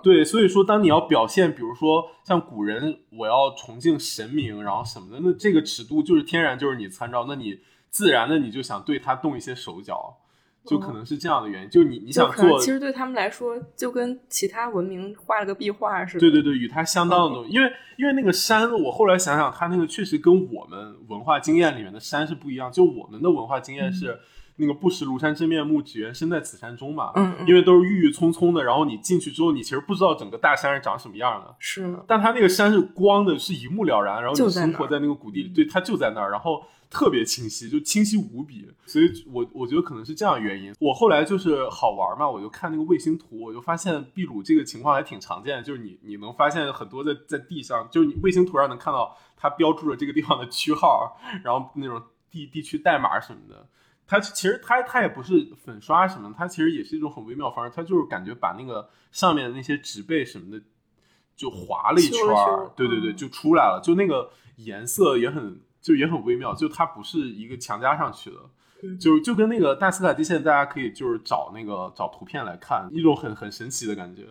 [0.03, 10.17] 对，所以说当你要表现，比如说像古人我要崇敬神明，然后什么的，那这个尺度就是天然就是你参照，那你自然的你就想对他动一些手脚。
[10.65, 16.19] 就可能是这样的原因，就你你想做，其实对他们来说，就跟其他文明画了个壁画似的。
[16.19, 22.69] 对对对，与它相当的东西，因为因为那个山，我后来想想，它那个确实跟我们文化经验里面的山是不一样。
[22.69, 24.19] 就我们的文化经验是
[24.59, 27.11] 那个不识庐山真面目，只缘身在此山中嘛。
[27.15, 31.55] 嗯，因为都是郁郁葱葱的，然后你进去之后，你其实不知道整个大山是长什么样的。
[31.59, 36.63] 是，但它那个山是光的，是一目了然，然后你生活在那个谷地里，对，它就在那儿，然后。
[36.91, 40.73] 特别清晰，就清晰无比，所以我我觉得可能是这样原因。
[40.79, 53.67] 我后来就是好玩嘛，我就看那个卫星图，我就发现秘鲁这个情况还挺常见，就是你你能发现很多在在地上，就是你卫星图上能看到它标注了这个地方的区号，然后那种地地区代码什么的。
[54.09, 60.61] 它其实它它也不是粉刷什么，它其实也是一种很微妙方式，它就是感觉把那个上面的那些植被什么的
[61.35, 65.61] 就划了一圈儿，对对对，就出来了，就那个颜色也很。
[65.81, 74.27] 就也很微妙，就它不是一个强加上去的，就就跟那个大斯卡地线，大家可以就是找那个找图片来看，一种很很神奇的感觉。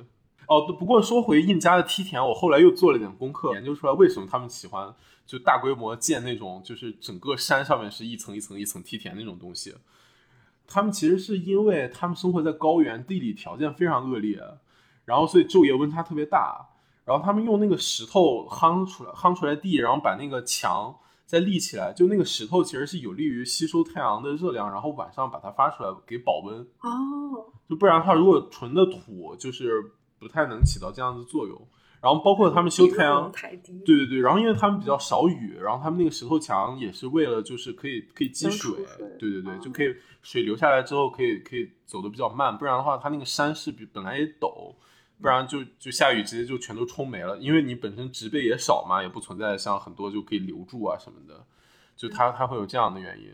[0.46, 4.94] 哦，不过说回印加的梯田，我后来又做了点功课，研究出来为什么他们喜欢
[5.28, 9.74] 就大规模建那种就是整个山上面是一层一层一层梯田那种东西。
[10.66, 14.42] 他们其实是因为他们生活在高原，地理条件非常恶劣，
[15.04, 16.70] 然后所以昼夜温差特别大，
[17.04, 20.96] 然后他们用那个石头夯出来夯出来地，然后把那个墙。
[21.28, 26.66] 再立起来，就那个石头其实是有利于吸收太阳的热量，然后晚上把它发出来给保温。
[26.80, 31.68] 哦，就不然的话，如果纯的土就是不太能起到这样的作用。
[32.00, 33.30] 然后包括他们修太阳，
[33.84, 34.20] 对对对。
[34.20, 38.84] 然后因为他们比较少雨，然后他们那个石头墙也是为了就是可以可以积水，
[39.18, 44.74] 对对对，就可以水流下来之后可以可以走的比较慢，不然的话它那个山势比本来也陡。
[45.20, 51.44] 不然就就下雨直接就全都冲没了，因为你本身植被也少嘛，也不存在像很多就可以留住啊什么的，
[51.96, 53.32] 就它它会有这样的原因。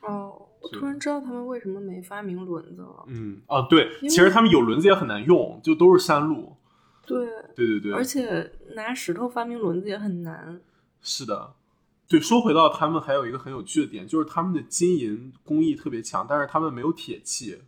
[0.00, 3.04] 哦，我突然知道他们为什么没发明轮子了。
[3.08, 6.56] 嗯，啊对，其实他们有轮子也很难用，就都是山路。
[7.08, 10.60] 对对对对，而且拿石头发明轮子也很难。
[11.00, 11.54] 是的，
[12.06, 17.62] 对，说回到他们还有一个很有趣的点，就是他们的金银工艺特别强，但是他们没有铁器。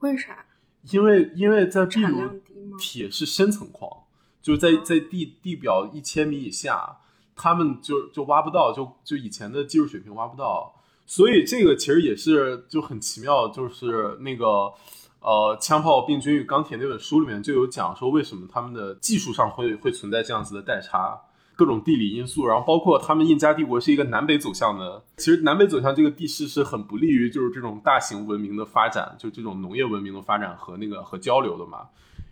[0.00, 0.44] 为啥？
[0.90, 2.40] 因为因为在秘鲁，
[2.78, 4.04] 铁是深层矿，
[4.40, 7.00] 就是在在地地表一千米以下，
[7.36, 14.72] 他们就就挖不到，就就以前的技术水平挖不到，所以这个其实也是就很奇妙，就是那个
[15.20, 21.20] 呃《枪炮、病菌与钢铁》那本书里面就有讲说，为什么他们的技术上会会存在这样子的代差。
[21.56, 31.88] 各种地理因素，然后包括他们印加帝国是一个南北走向的，其实南北走向这个地势是很不利于就是这种大型文明的发展，就这种农业文明的发展和那个和交流的嘛。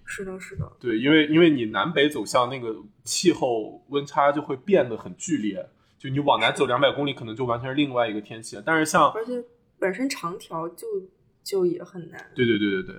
[0.06, 0.72] 是的，是的。
[0.80, 2.74] 对，因为因为你南北走向那个
[3.04, 8.58] 气候温差就会变得很剧烈，就你往南走两百公里，可能就完全是另外一个天气。
[8.64, 9.44] 但是像而且
[9.78, 10.86] 本身长条就
[11.48, 12.20] 就也很难。
[12.34, 12.96] 对对对对对。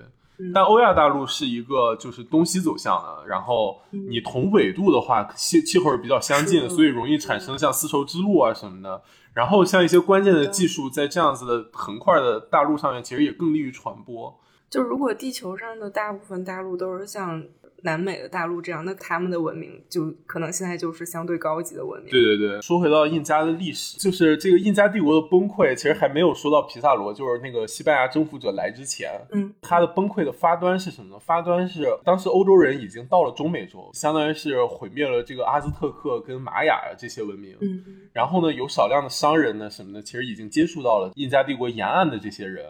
[0.52, 9.02] 但欧亚大陆是一个就是东西走向的，然后你同纬度的话，气气候是比较相近，所以容易产生像丝绸之路啊什么的。
[9.34, 14.36] 然后像一些关键的技术，在这样子的横块的大陆上面，其实也更利于传播。
[14.68, 17.44] 就如果地球上的大部分大陆都是像。
[17.82, 22.10] 南美的大陆这样，那他们的文明就可能现在就是相对高级的文明。
[22.10, 31.18] 对对对，说回到印加的历史，就是这个印加帝国的崩溃，其实还没有说到皮萨罗，就是那个西班牙征服者来之前，嗯，他的崩溃的发端是什么呢？
[31.18, 42.64] 发端是当时欧洲人已经到了中美洲，相当于是毁灭了这个阿兹特克跟玛雅这些文明，嗯，然后呢，有少量的商人呢什么的，其实已经接触到了印加帝国沿岸的这些人。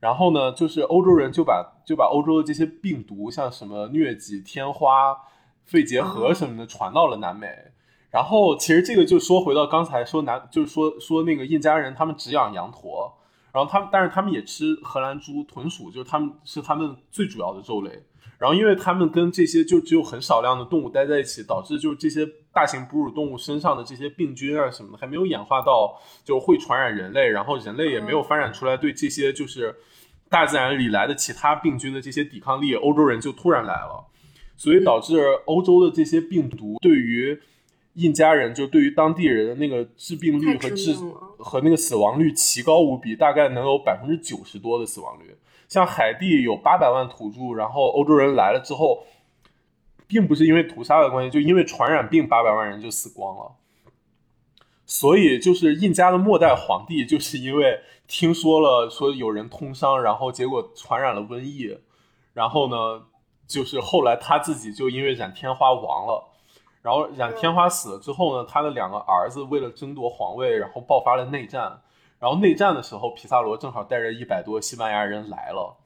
[0.00, 5.16] 然后呢，就是欧洲人就把就把欧洲的这些病毒，像什么疟疾、天花、
[5.64, 7.48] 肺结核什么的传到了南美。
[8.10, 13.12] 然后其实这个就说回到刚才说南，就是说说那个印加人他们只养羊驼，
[13.52, 18.02] 然后他们但是他们也吃荷兰猪、豚鼠，就是他们是他们最主要的肉类。
[18.38, 29.74] 然后因为他们跟这些就只有很少量的动物待在一起，导致就是这些大型哺乳动物身上的这些病菌啊什么的还没有演化到就会传染人类，然后人类也没有发展出来对这些就是
[30.28, 34.06] 大自然里来的其他病菌的这些抵抗力，欧洲人就突然来了，
[34.56, 37.40] 所以导致欧洲的这些病毒对于。
[37.94, 40.94] 印加人就对于当地人的那个致病率和致
[41.36, 45.34] 和那个死亡率奇高无比，大概能有百分之九十多的死亡率。
[45.68, 49.04] 像海地有八百万土著，然后欧洲人来了之后，
[50.06, 53.52] 并不是因为屠杀的关系，就因为传染病，八百万人就死光了。
[54.86, 61.78] 所以就是印加的末代皇帝，就是因为听说了说有人通商，然后结果传染了瘟疫，
[62.32, 63.04] 然后呢，
[63.46, 66.24] 就是后来他自己就因为染天花亡了。
[66.80, 71.82] 然后染天花死了之后呢，他的两个儿子为了争夺皇位，然后爆发了内战。
[72.20, 75.76] 然后内战的时候，皮萨罗正好带着一百多西班牙人来了。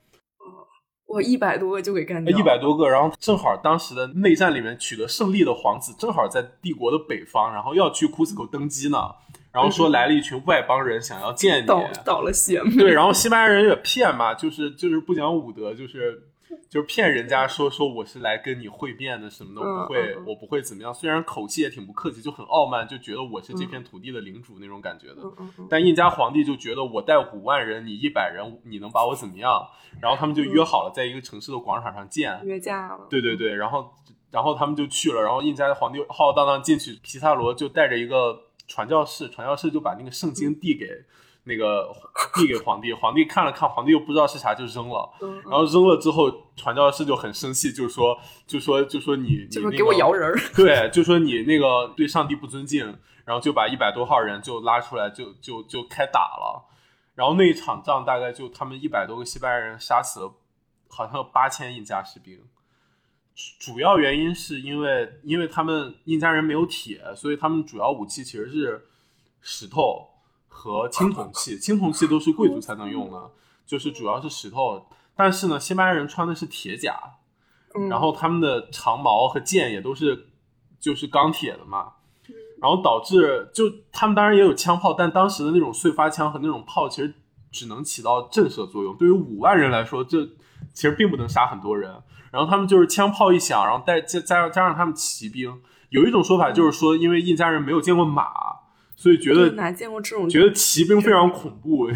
[1.06, 2.38] 我一百多个就给干掉。
[2.38, 8.98] 一百多个，然后正好当时的内战里面取得胜利的皇子正好在帝国的北方，然后要去库斯科登基呢。
[9.52, 12.62] 然后说来了一群外邦人想要见你，倒了血。
[12.78, 16.31] 对， 然后西班牙人也骗嘛，就是就是不讲武德，就是。
[16.70, 20.92] 就是骗人家说说我是来跟你会面的什么的，我不会，我不会怎么样。
[20.92, 25.22] 虽然口气也挺不客气，就很傲慢，就觉得我是这片土地的领主那种感觉的。
[25.68, 29.66] 但印加皇帝就觉得我带五万人，你一百人，你能把我怎么样？
[30.00, 32.40] 然后他们就约好了，在一个城市的广场上见。
[32.44, 33.06] 约架了。
[33.10, 33.92] 对对对，然后
[34.30, 40.86] 然后他们就去了，然后印加的皇帝浩浩荡荡进去，皮萨罗就带着一个传教士，传教士就把那个圣经递给。
[41.44, 41.92] 那个
[42.34, 45.12] 递给皇帝，皇帝看了看，皇帝又不知道是啥，就扔了。
[45.42, 50.32] 然后扔了之后，传教士就很生气，就说，就说，就说你，就说给我摇人。
[50.54, 52.86] 对，就说你那个对上帝不尊敬，
[53.24, 56.68] 然后就把一百多号人就拉出来，就就就开打了。
[57.14, 60.32] 然后那一场仗大概就他们一百多个西班牙人杀死了，
[60.88, 62.38] 好像有八千印加士兵。
[63.58, 68.86] 主要原因是因为，因为他们印加人没有铁，所以他们主要武器其实是
[69.40, 70.11] 石头。
[70.52, 73.30] 和青铜器， 青铜器都是贵族才能用的，
[73.66, 74.86] 就是主要是石头。
[75.16, 76.94] 但是呢，西班牙人穿的是铁甲，
[77.90, 80.28] 然后他们的长矛和剑也都是
[80.78, 81.94] 就是钢铁的嘛，
[82.60, 87.14] 然后导致就他们当然也有枪炮，但当时的那种碎发枪和那种炮其实
[87.50, 88.96] 只能起到震慑作用。
[88.96, 90.24] 对于五万人来说，这
[90.72, 91.92] 其实并不能杀很多人。
[92.30, 95.60] 然后他们就是枪炮一响，然后带加加上加上他们骑兵，
[95.90, 98.61] 有一种说法就是说，因为印加人没有见过马。
[98.94, 100.28] 所以觉得哪见过这种？
[100.28, 101.88] 觉得骑兵非常恐怖，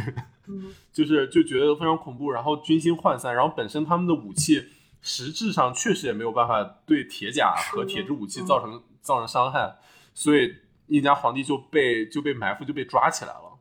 [0.92, 4.64] 就是就觉得非常恐怖，然后军心涣散，然后本身他们的武器
[5.00, 9.76] 实质上确实也没有办法对铁甲和铁质武器造成造成伤害，
[10.14, 10.54] 所以
[10.88, 13.58] 印加皇帝就被就被埋伏，就被抓起来了。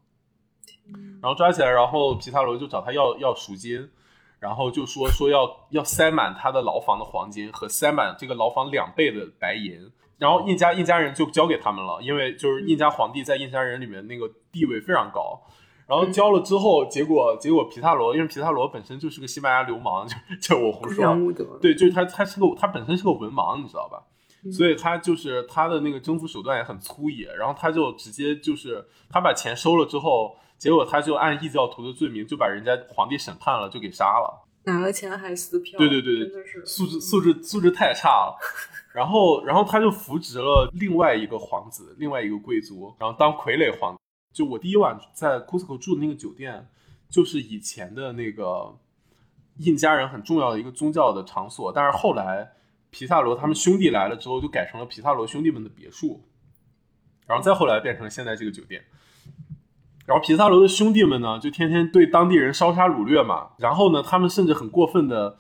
[1.22, 3.90] 然后抓起来，然后皮萨罗就找他要要赎金，
[4.40, 9.92] 然后就说说要要塞满他的牢房的黄金和塞满这个牢房两倍的白银。
[10.18, 15.42] 然后印加印加人就交给他们了，因为就是印加皇帝在印加人里面那个地位非常高。
[15.88, 21.16] 然后交了之后，结果结果皮萨罗，因为皮萨罗本身就是个西班牙流氓，就 就我胡说，
[21.62, 24.02] 对，就是他他是个他本身是个文盲，你知道吧？
[24.52, 27.32] 所以他就是他的那个征服手段也很粗野。
[27.36, 34.48] 然后他就直接就是他把钱收了之后，结果他就按异教徒的罪名就把人家皇帝审判了，就给杀了。
[34.66, 35.78] 拿了钱还撕票？
[35.78, 38.36] 对对对对，素质素质素质太差了。
[38.96, 43.94] 然后，然后他就扶植了另外一个皇子，另外一个贵族，然后当傀儡皇。
[44.32, 46.70] 就我第一晚在库斯科住的那个酒店，
[47.10, 48.74] 就是以前的那个
[49.58, 51.74] 印加人很重要的一个宗教的场所。
[51.74, 52.54] 但是后来
[52.90, 56.24] 皮萨罗他们兄弟来了之后，就改成了皮萨罗兄弟们的别墅。
[57.28, 58.82] 然后再后来变成了现在这个酒店。
[60.06, 63.50] 然后皮萨罗的兄弟们呢，就天天对当地人烧杀掳掠嘛。
[63.58, 65.38] 然后呢，他们甚至很过分的。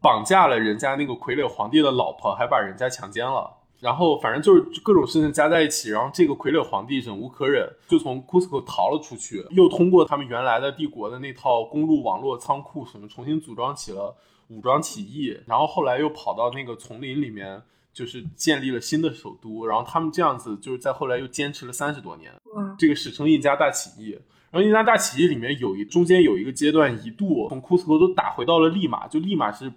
[0.00, 14.16] 绑架了人家那个傀儡皇帝的老婆，还把人家强奸了，然后反正就是各种事情加在一起，然后这个傀儡皇帝忍无可忍，就从库斯科逃了出去，又通过他们原来的帝国的那套公路网络仓库什么，重新组装起了
[14.48, 17.60] 武装起义，然后后来又跑到那个丛林里面，
[17.92, 22.32] 就是建立了新的首都，然后他们这样子就是在后来又坚持了三十多年，
[22.78, 24.18] 这个史称印加大起义。
[24.50, 29.70] 然后印加大起义里面有一中间有一个阶段，一度从库斯科都打回到了利马，就利马是。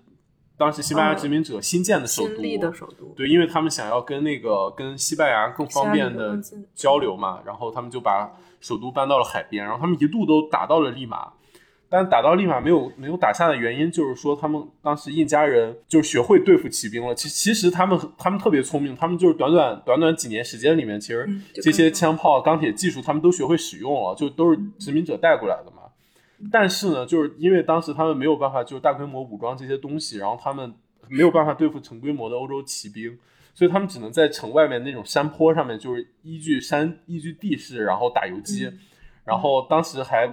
[0.56, 2.42] 当时西班牙殖民者新建的首都，
[3.16, 6.40] 对，因为他们想要跟那个跟西班牙更方便的
[6.76, 8.32] 交流嘛，然后他们就把
[8.62, 11.34] 首都搬到了海边，然后他们一度都打到了利马，
[11.90, 17.14] 但打到利马没有没有打下的原因，就是说他们当时印加人就学会对付骑兵了。
[17.16, 25.83] 其其实他们他们特别聪明，他们就是短短短短几年时间里面，其实这些枪炮、钢铁技术他们都学会使用了，就都是殖民者带过来的嘛。
[26.52, 30.74] 但是呢，就是因为当时他们没有办法就是大规模武装这些东西，然后他们
[31.08, 33.18] 没有办法对付成规模的欧洲骑兵，
[33.54, 38.72] 所以他们只能在城外面那种山坡上面，就是依据山依据地势，然后打游击。
[39.26, 40.28] 然后当时还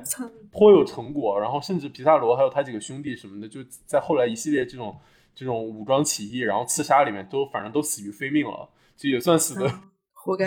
[0.51, 4.99] 颇有成果，然后甚至皮萨罗还有他几个兄弟什么的，就在后来一系列这种
[5.33, 9.73] 这种武装起义，然后刺杀里面都反正都死于非命了，就也算死的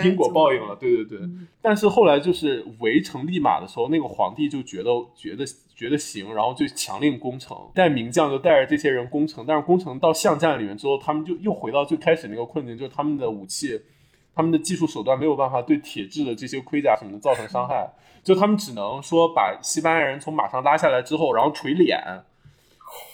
[0.04, 0.76] 因果报应了。
[0.76, 1.28] 对对对，
[1.60, 5.44] 但是后来就是围城立马的时候，那个皇帝就觉得觉得
[5.74, 13.80] 觉得行，然后就强令攻城，带名将就带着这些人攻城，但是攻城到巷战里面之后，他们就又回到最开始那个困境，就是他们的武器。
[14.36, 17.88] 他们的技术手段没有办法对铁质的这些盔甲什么的造成伤害，
[18.24, 22.02] 就他们只能说把西班牙人从马上拉下来之后，然后锤脸，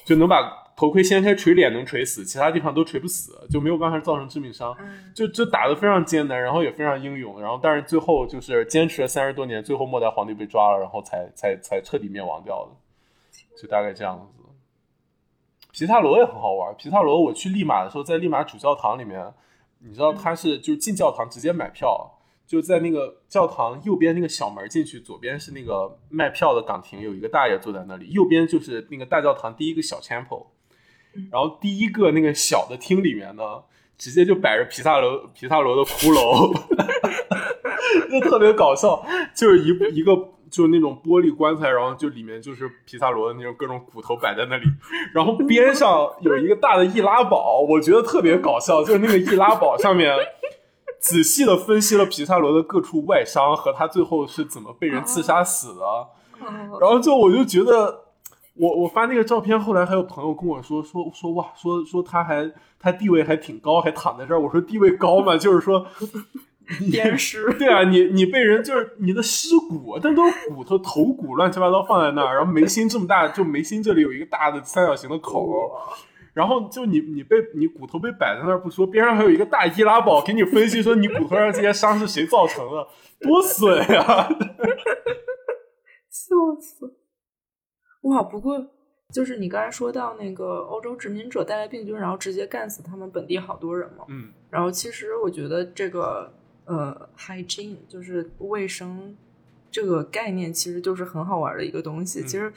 [0.06, 4.74] 就能把头盔掀开锤脸能锤死，其他地方都锤不死，就没有办法造成致命伤。
[5.14, 12.72] 就就打得非常艰难，然后也非常英勇，然后但是最后就是坚持了三十多年，最后末代皇帝被抓了，然后才才才彻底灭亡掉的，
[13.60, 14.42] 就大概这样子。
[15.70, 19.34] 皮萨罗也很好玩，皮萨罗我去利马的时候，在利马主教堂里面。
[19.82, 22.10] 你知道他是就是进教堂直接买票，
[22.46, 30.46] 就在那个教堂右边那个小门进去，左边是那个卖票的岗亭，有一个大爷坐在那里，右边就是那个大教堂第一个小 chapel，
[31.30, 33.42] 然后第一个那个小的厅里面呢，
[33.98, 36.52] 直接就摆着皮萨罗皮萨罗的骷髅，
[38.10, 39.04] 就特别搞笑，
[39.34, 40.12] 就是一一个。
[40.50, 44.64] 就是那种玻璃棺材，然后就里面就是皮萨罗的那种各种骨头摆在那里，
[45.14, 50.12] 然后边上有一个大的易拉宝，我觉得特别搞笑，就是那个易拉宝上面
[50.98, 55.84] 仔细的分析了皮萨罗的各处外伤和他最后是怎么被人刺杀死的，
[56.80, 58.06] 然后就我就觉得，
[58.60, 65.86] 我我发那个照片，后来还有朋友跟我说说说哇，说说他还他地位还挺高，还躺在这儿，我说地位高嘛，就是说。
[66.88, 75.50] 鞭尸，对啊，你你被人就是你的尸骨，但都是骨头头骨乱七八糟放在那儿，然后眉心这么大，就眉心这里有一个大的三角形的口，
[76.32, 82.86] 然后就你你被你骨头被摆在那儿不说，边上还有一个大易拉宝给你分析说你骨头上这些伤是谁造成的，
[83.20, 84.28] 多损呀！
[86.08, 86.99] 笑死！
[88.02, 88.64] 哇，不过
[89.12, 96.32] 就是你刚才说到那个欧洲殖民者带来病菌，然后直接干死他们本地好多人嘛，嗯，然后其实我觉得这个。
[96.66, 99.16] 呃，hygiene 就是卫生
[99.72, 102.22] 这个概念，其实就是很好玩的一个东西。
[102.22, 102.52] 其实，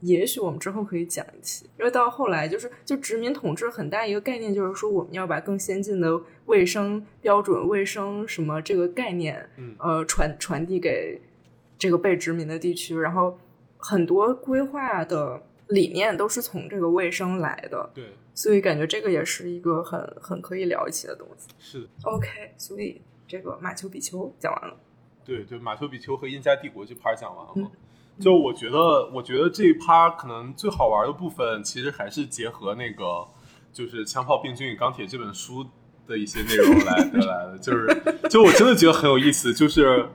[0.00, 9.46] 也许我们之后可以讲一期，因为到后来就是就殖民统治很大一个概念，就是说我们要把更先进的卫生标准、卫生什么这个概念，
[9.78, 11.20] 呃，传传递给
[11.76, 12.96] 这个被殖民的地区。
[12.96, 13.38] 然后
[13.84, 17.90] 很多规划的理念都是从这个卫生来的。
[17.94, 18.04] 对，
[18.34, 21.48] 所以感觉这个也是一个很很可以聊一起的东西。
[21.58, 23.00] 是的，OK，所以。
[23.26, 24.76] 这个马丘比丘讲完了，
[25.24, 27.70] 对对，马丘比丘和印加帝国这趴讲完了。
[28.20, 33.26] 就我觉得，我觉得这一趴可能最好玩的部分，其实还是结合那个，
[33.72, 35.66] 就是《枪炮、病菌与钢铁》这本书
[36.06, 37.58] 的一些内容来得 来的。
[37.58, 39.54] 就是，就我真的觉得很有意思。
[39.54, 40.06] 就是，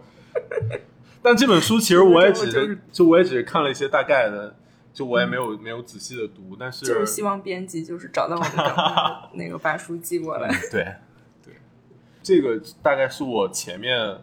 [1.21, 4.55] 但这本书其实我也只是，就我也只是看了一些大概的，
[4.93, 6.55] 就我也没有没有仔细的读。
[6.59, 10.49] 但是，就是希望编辑就是找到我的那个把书寄过来。
[10.71, 10.95] 对
[11.43, 11.53] 对。
[12.23, 14.17] 这个大概是我前面，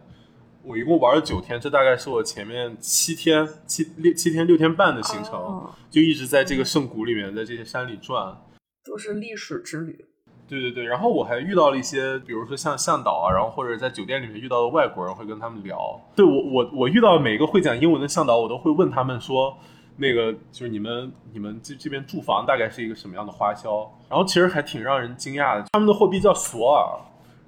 [0.63, 8.37] 我一共玩了九天，这大概是我前面七天七六七天六天半的行程，就一直在这个圣谷里面，在这些山里转，
[8.83, 10.05] 都是历史之旅。
[10.47, 15.77] 对对对，然后我还遇到了一些，比如说像向导啊，然后或者在酒店里面遇到的外国人，会跟他们聊。
[16.15, 19.57] 对我我我遇到每个会讲英文的向导，我都会问他们说，
[19.97, 23.91] 那个就是你们你们这这边住房大概是一个什么样的花销？
[24.07, 26.97] 然后其实还挺让人惊讶的，他们的货币叫索尔。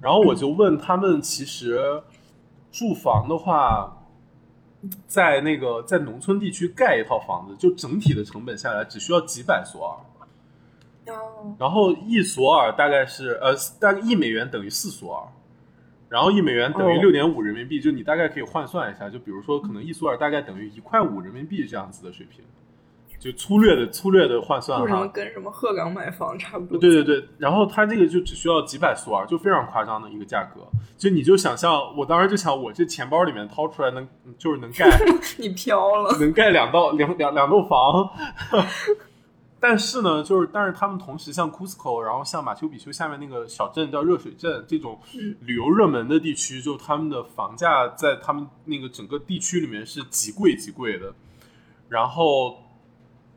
[0.00, 2.02] 然后我就问他们，其实
[2.70, 3.98] 住房的话，
[5.06, 9.96] 在那个在农村地区盖一套房子，就整体的成本下来只需要几百索尔。
[11.58, 15.22] 然后一索尔大概是呃，大概一美元等于四索尔，
[16.08, 22.44] 然后一美元等于六点五人民币，就你大概可以换算一下，就比如说可能一索尔大概等于一块五人民币这样子的水平。
[23.18, 26.78] 就粗略的粗略的换算哈，跟什么鹤岗买房差不多。
[26.78, 30.62] 对对对，然后它这个就只需要几百索尔，就非常夸张的一个价格。
[30.96, 34.08] 就你就想象，我当时就想，我这钱包里面掏出来能
[34.38, 34.88] 就是能盖，
[35.38, 38.08] 你飘了，能盖两道两两两栋房。
[39.60, 44.98] 但是呢，就是但是他们同时像 Cusco，然后像马丘比丘下面那个小镇叫热水镇这种
[45.40, 51.14] 旅游热门的地区，就他们的房价在他们那个整个地区里面是极贵极贵的，
[51.88, 52.58] 然后。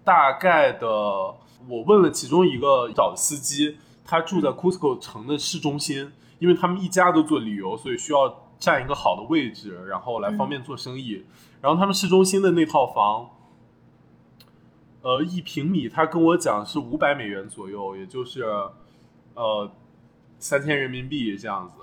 [0.05, 11.23] 大概的，我问了其中一个找的司机，他住在 Cusco 城的市中心，因为他们一家都做旅游，所以需要占一个好的位置，然后来方便做生意。
[11.61, 13.29] 然后他们市中心的那套房，
[15.03, 18.43] 呃，一平米他跟我讲是五百美元左右，也就是
[19.35, 19.71] 呃
[20.39, 21.75] 三千人民币这样子，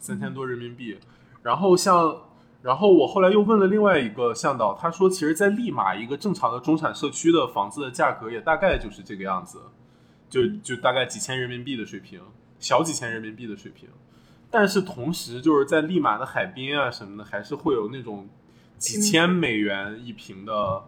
[0.00, 0.98] 三千多人民币。
[1.44, 2.22] 然后像。
[2.62, 9.58] 然后我后来又问了另外一个向导，他说，其实，在利马一个正常的中产社区的房子的价格也大概就是这个样子，
[10.30, 12.20] 就就大概几千人民币的水平，
[12.60, 13.88] 小几千人民币的水平。
[14.48, 18.28] 但是同时，就是在利马的海滨啊什么的，还是会有那种
[18.78, 20.84] 几千美元一平的，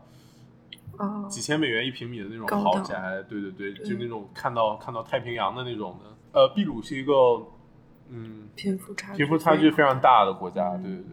[1.29, 3.23] 几千美元一平米的那种豪宅。
[3.29, 6.41] 对对对，就那种看到看到太平洋的那种的。
[6.41, 7.13] 呃，秘鲁是一个，
[8.09, 10.77] 嗯，贫富差贫富差距非常大的国家。
[10.79, 11.05] 对对对。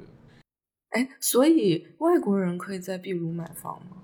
[0.89, 3.97] 哎，所以外国人可以在秘鲁买房吗？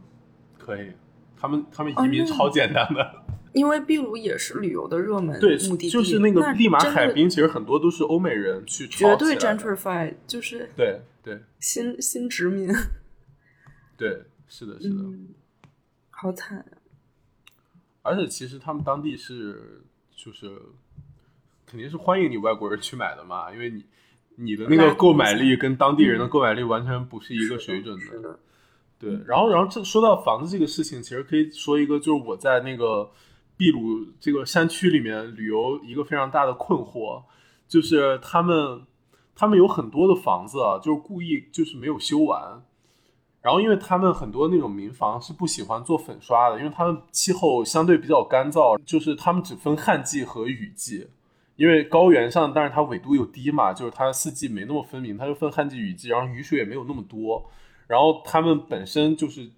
[0.57, 0.91] 可以，
[1.35, 3.23] 他们他们移民超简单的，
[3.53, 12.67] 因为秘鲁也是旅游的热门对目的地，就是那个利马海滨，其实很多都是欧美人去，绝对 gentrify，就是对对新新殖民，
[13.97, 14.95] 对，是的，是的，
[16.19, 16.77] 好惨啊！
[18.01, 19.83] 而且其实他们当地是
[20.15, 20.51] 就是
[21.65, 23.85] 肯定是欢迎你外国人去买的嘛，因为你。
[24.39, 28.39] 你的那个购买力跟当地人的购买力完全不是一个水准的，
[28.99, 29.19] 对。
[29.25, 33.09] 然后，然后这说到房子这个事情，其实可以说一个，就是我在那个
[33.57, 37.23] 秘鲁这个山区里面旅游一个非常大的困惑，
[37.67, 38.85] 就是他们
[39.33, 42.63] 他们有很多的房子啊，就是故意就是没有修完。
[43.47, 51.07] 然后，因为他们很多那种民房是不喜欢做粉刷的，因为他们气候相对比较干燥，就是他们只分旱季和雨季。
[51.55, 57.49] 因为高原上，但是它纬度又低嘛，就是它四季没那么分明，它就分旱季、雨季，然后雨水也没有那么多，
[57.87, 59.49] 然后他们本身就是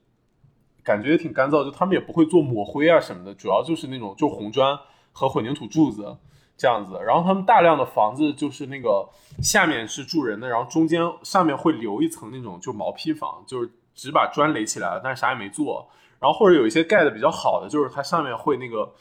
[0.83, 4.77] 感觉也挺干燥，就他们也不会做抹灰啊什么的，主要就是那种就红砖
[5.11, 6.15] 和混凝土柱子
[6.55, 9.09] 这样子，然后他们大量的房子就是那个
[9.41, 13.69] 下面是住人的，然后中间上面会留一层那种就毛坯房，就是
[13.99, 15.89] 只把砖垒起来了，但是啥也没做，
[16.19, 18.93] 然后或者有一些盖的比较好的，就是它上面会那个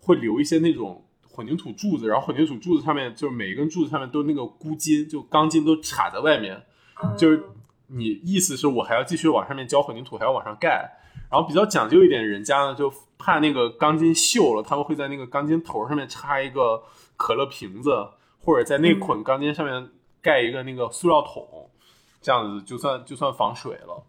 [0.00, 1.04] 会留一些那种。
[1.34, 6.62] 混凝土柱子，然后混凝土柱子上面就是每一根柱子上面都那个箍筋，就钢筋都插在外面，
[7.16, 7.42] 就是
[7.86, 10.86] 你意思是我还要继续往上面浇混凝土，还要往上盖。
[11.30, 16.82] 然后比较讲究一点人家呢，就怕那个钢筋锈了，他们会在那个钢筋头上面插一个
[17.16, 18.06] 可乐瓶子，
[18.44, 19.88] 或者在那捆钢筋上面
[20.20, 21.70] 盖一个那个塑料桶，
[22.20, 24.04] 这样子就算就算防水了。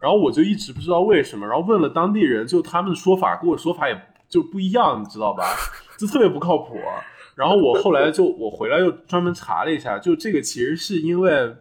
[0.00, 5.44] 然后我就一直不知道为什么，然后问了当地人，就他们的说法跟我说法也就不一样，你知道吧？
[5.98, 6.78] 就特别不靠谱，
[7.34, 11.54] 然后我后来就我回来又专门查了一下，就这个其实是因为，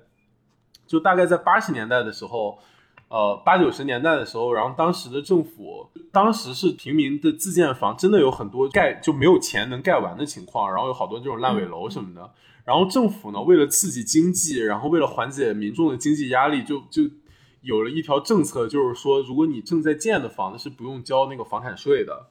[0.88, 2.58] 就大概在八十年代的时候，
[3.10, 12.32] 呃八九十年代的时候，然后当时的政府，当时是平民的自建房真的有很多盖就没有钱能盖完的情况，然后有好多这种烂尾楼什么的，
[12.64, 17.04] 然后政府呢为了刺激经济，然后为了缓解民众的经济压力，就就
[17.62, 22.28] 有了一条政策，就是说如果你正在建的房子是不用交那个房产税的。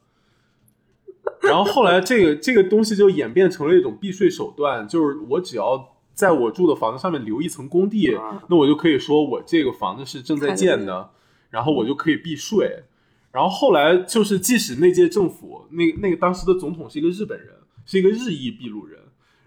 [1.43, 8.19] 然后后来，这个这个东西就演变成了一种避税手段，就是我只要在我住的房子上面留一层工地，
[8.49, 11.11] 那我就可以说我这个房子是正在建的，
[11.51, 12.85] 然后我就可以避税。
[13.31, 17.55] 然后后来就是，即使那届政府那那个当时的总统是一个日本人，
[17.85, 18.99] 是一个日裔秘鲁人，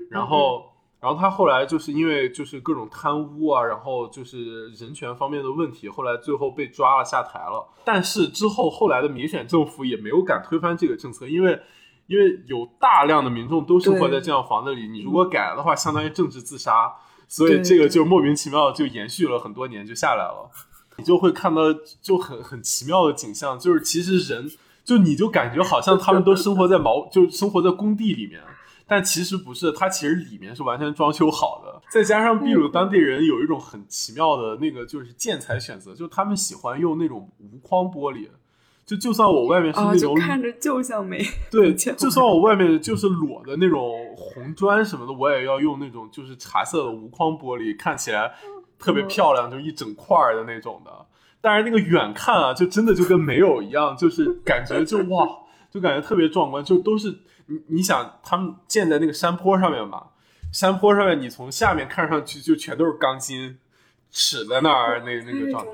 [0.10, 0.71] 然后。
[1.02, 7.68] 然后他后来就是因为就是各种贪污啊，然后就是人权方面的问题，后来最后被抓了下台了。
[7.84, 11.60] 但是之后后来的民选政府也没有敢推翻这个政策，因为
[12.06, 16.94] 因为有大量的民众都生活在这样房子里，你如果改了的话，相当于政治自杀，
[17.28, 20.52] 所以这个就莫名其妙就延续了很多年就下来了。
[20.98, 21.62] 你就会看到
[22.00, 24.48] 就很很奇妙的景象，就是其实人
[24.84, 28.40] 就你就感觉好像他们都生活在毛就生活在工地里面。
[28.92, 31.82] 但其实不是，它其实里面是完全装修好的。
[31.90, 38.28] 再加上秘鲁当地人有一种很奇妙的那个，就是建材选择，就他们喜欢用那种无框玻璃。
[38.86, 48.34] 就就算我外面是那种看着就像没对，就算我外面就是裸的那种红砖什么的，我也要用那种就是茶色的无框玻璃，看起来
[48.78, 50.92] 特别漂亮，就一整块的那种的。
[51.40, 55.26] 但是那个远看啊，就真的就跟没有一样，就是感觉就哇，
[55.72, 57.20] 就感觉特别壮观，就都是。
[57.52, 60.08] 你你想，他们建在那个山坡上面嘛？
[60.54, 63.58] 山坡上面，你从下面看上去就全都是钢筋，
[64.10, 65.72] 尺在那儿，那那个状态。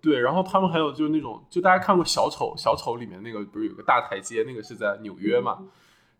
[0.00, 5.58] 对，然后他们还有就是那种，就大家看过小丑，小丑里面那个不是有个大台阶，那个是在纽约嘛？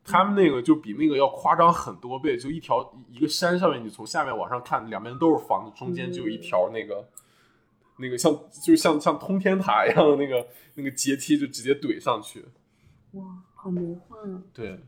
[0.05, 7.09] 他们那个就比那个要夸张很多倍，就一条一个山上面，你从下面往上看，两边都是房子，中间就有一条那个
[7.99, 12.47] 那个像就是像像通天塔一样的那个那个阶梯，就直接怼上去。
[13.13, 13.25] 哇，
[13.61, 14.41] 好魔幻啊！
[14.55, 14.79] 对，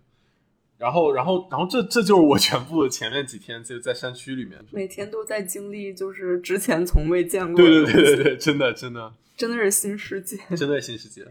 [0.79, 7.57] 然后然后然后这这就是我全部的前面几天就在山区里面，每天都在经历就是之前从未见过。
[7.57, 11.27] 对对对对对，真的真的真的是新世界，真的新世界，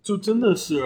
[0.00, 0.80] 就真的是。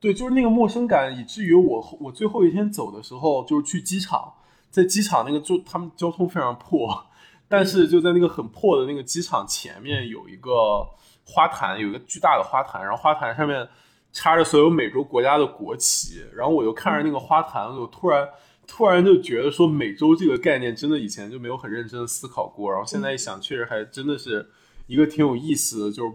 [0.00, 4.32] 对，就是那个陌生感，以至于我我最后一天走的时候，就是去机场，
[4.70, 7.04] 在机场那个就他们交通非常破，
[7.48, 10.88] 但是就在那个很破的那个机场前面有一个
[11.30, 13.68] 花坛，有一个巨大的花坛，然后花坛上面
[14.12, 18.26] 插着所有美洲国家的国旗，然后我就看着那个花坛，我突然
[18.66, 24.48] 突然就觉得说美洲这个概念真的以前就没有很认真的思考过，然后现在一想，确实还真的是
[24.86, 26.12] 一个挺有意思的，就是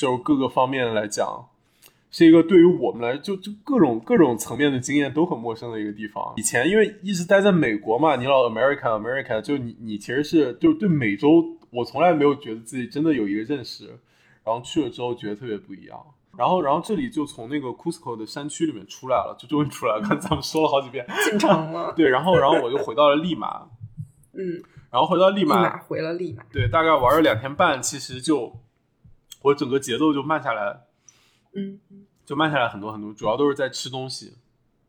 [0.00, 1.46] 就是各个方面来讲。
[2.10, 6.32] 是一个对于我们来就就各种各种层面的经验都很陌生的一个地方。
[6.36, 13.98] 以前因为一直待在美国嘛，你老 America America，就你你其实是就对美洲，我从来没有觉得自己真的有一个认识，
[14.44, 15.98] 然后去了之后觉得特别不一样。
[16.36, 20.00] 然后然后这里就从那个 Cusco 的山区里面出来了，就终于出来了。
[20.00, 21.92] 刚才咱们说了好几遍，进城了。
[21.96, 23.68] 对，然后然后我就回到了利马，
[24.34, 26.42] 嗯，然后回到利马，回了利马。
[26.52, 28.60] 对，大概玩了两天半，其实就
[29.42, 30.84] 我整个节奏就慢下来，
[31.54, 31.80] 嗯。
[32.26, 34.38] 就慢下来很多很多，主要都是在吃东西。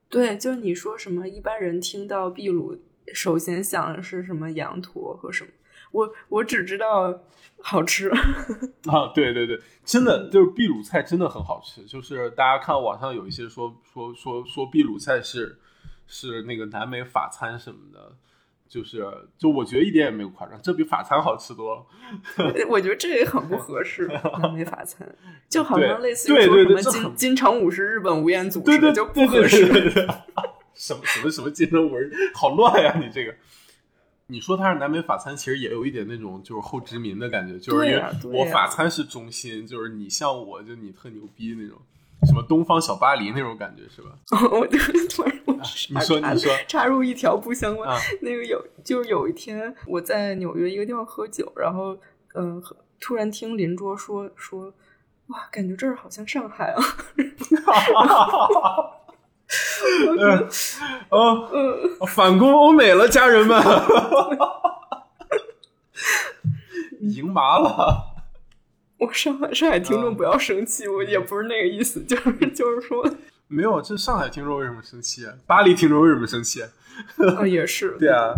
[0.08, 2.78] 对，就你说什么，一般人听到秘鲁，
[3.14, 5.50] 首先想的是什么羊驼和什么？
[5.96, 7.22] 我我只知道
[7.62, 8.10] 好吃
[8.88, 9.12] 啊！
[9.16, 11.84] 对对对，真的就是秘鲁菜真的很好吃。
[11.86, 15.58] 就是大家看网上有一些说说说说秘鲁菜是
[16.06, 18.14] 是那个南美法餐什么的。
[18.68, 21.86] 就是，就我觉得一点也没有夸张，这比法餐好吃多了。
[22.68, 24.08] 我觉得这也很不合适，
[24.42, 25.08] 南美法餐
[25.48, 29.68] 就好像类似于说什么金金城武是日本吴彦祖，对对就不合适。
[30.74, 31.94] 什么什么什么金城武，
[32.34, 32.98] 好乱呀！
[33.00, 33.34] 你这个，
[34.28, 41.78] 你说它是南美法餐，其实也有一点那种就是后殖民的感觉，就是因为我法餐是中心，就是你像我就你特牛逼那种。
[42.26, 44.18] 什么东方小巴黎那种感觉是吧？
[44.52, 47.88] 我就突然我你说你说插入一条不相关，
[48.22, 51.96] 那个有就是有一天我在纽约一个地方喝酒，然后
[52.34, 52.60] 嗯，
[53.00, 54.74] 突然听邻桌说说
[55.28, 56.82] 哇，感觉这儿好像上海啊！
[60.20, 60.50] 嗯
[61.54, 63.62] 嗯，反攻欧美了，家人们，
[67.02, 68.12] 赢麻了。
[68.98, 73.08] 我上海上海听众不要生气，我也不是那个意思，就是就是说，
[73.48, 75.28] 没有，这上海听众为什么生气？
[75.46, 76.64] 巴黎听众为什么生气？
[76.64, 76.70] 啊，
[77.46, 78.34] 也是，对啊，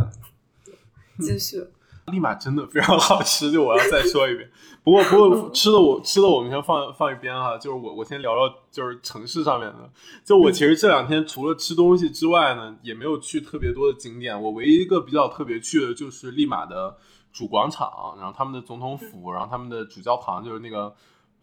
[1.19, 1.67] 继续，
[2.11, 4.49] 立马真的非常好吃，就我要再说一遍。
[4.83, 9.89] 不过不过吃的我吃的我们先放放一边哈，就是我我先聊聊就是城市上面的。
[10.23, 14.41] 就我其实这两天除了吃东西之外呢，也没有去特别多的景点。
[14.41, 16.97] 我唯一一个比较特别去的就是立马的。
[17.33, 20.91] 主广场，然后他们的总统府，然后他们的主教堂，就是那个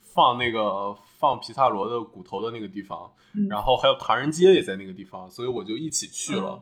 [0.00, 3.08] 放那个放皮萨罗的骨头的那个地方，
[3.48, 6.60] 然后还有唐人街也在那个地方，所以我就一起去了。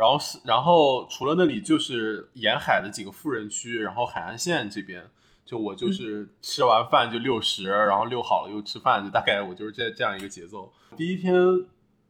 [0.00, 5.10] 然后是，然后除了那里就是沿海的几个富人区，然后海岸线这边，
[5.44, 10.72] 就我就是吃完饭就遛食，然后遛好了又吃饭，就大概我就是这这样一个节奏。
[10.96, 11.34] 第一天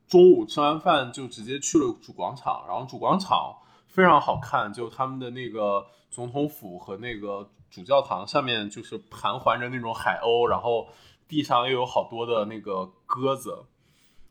[0.07, 3.57] 中午吃完饭就直接去了主广场，然后主广场
[3.89, 5.87] 非常好看，就他们的那个。
[6.13, 10.89] 总统府和那个主教堂上面就是盘桓着那种海鸥，然后
[11.29, 13.63] 地上又有好多的那个鸽子，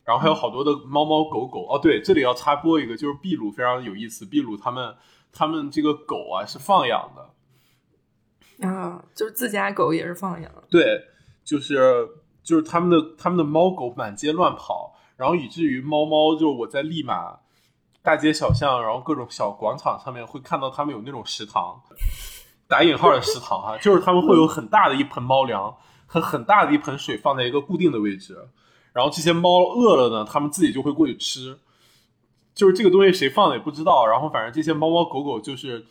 [0.09, 1.67] 然后还有好多的猫猫狗狗。
[1.69, 4.95] 哦，对，这里要插播一个，就是秘鲁非常有意思，秘鲁他们
[5.31, 10.51] 他们这个狗啊是放养的啊，就是自家狗也是放养。
[10.69, 11.03] 对，
[11.43, 12.09] 就是
[12.41, 17.37] 就是他们的他们的猫狗满街乱跑，然后以至于猫猫就是我在利马。
[18.01, 21.79] 大街小巷，然后各种小广场上面会看到他们有那种食堂，
[22.65, 25.75] 打引号的食堂哈，就是他们会有很大的一盆猫粮
[26.07, 28.47] 和很大的一盆水放在一个固定的位置，
[28.99, 31.57] 然后这些猫饿了呢，它们自己就会过去吃，
[32.53, 35.85] 就是这个东西谁放的也不知道，然后反正这些猫猫狗狗就是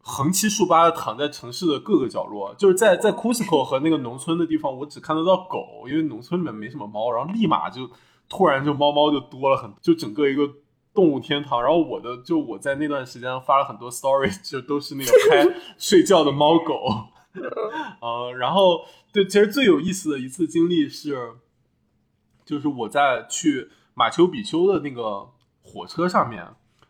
[0.00, 7.90] 横七竖八的躺在城市的各个角落，就是在在 Cusco 和那个农村的地方，我只看得到狗，因为农村里面没什么猫，然后立马就
[8.28, 10.48] 突然就猫猫就多了很，就整个一个。
[10.94, 15.42] 动物天堂，然后我的就我在那段时间发了很多 story， 就都是那个拍
[15.78, 16.84] 睡觉的猫狗，
[18.02, 18.78] 呃，然后
[19.10, 21.32] 对，其实最有意思的一次经历是，
[22.52, 25.26] 就是我在去马丘比丘的那个
[25.62, 26.46] 火车上面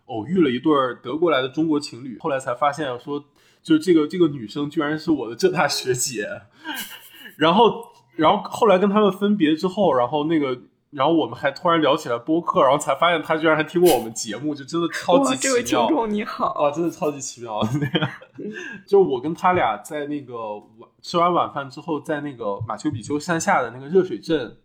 [0.07, 3.23] 偶遇了一对德国来的中国情侣，后来才发现说，
[3.63, 6.27] 就这个这个女生居然是我的浙大学姐，
[7.39, 10.63] 然后然后后来跟他们分别之后，然后那个。
[10.93, 15.55] 然后我们还突然聊起来播客，然后才发现他居然还听过我们节目，就真的超级奇妙。
[15.55, 17.67] 这位听众你好，哇，真的超级奇妙。
[18.87, 24.57] 就我跟他俩在那个晚吃完晚饭之后，在那个马丘比丘山下的那个热水镇，嗯，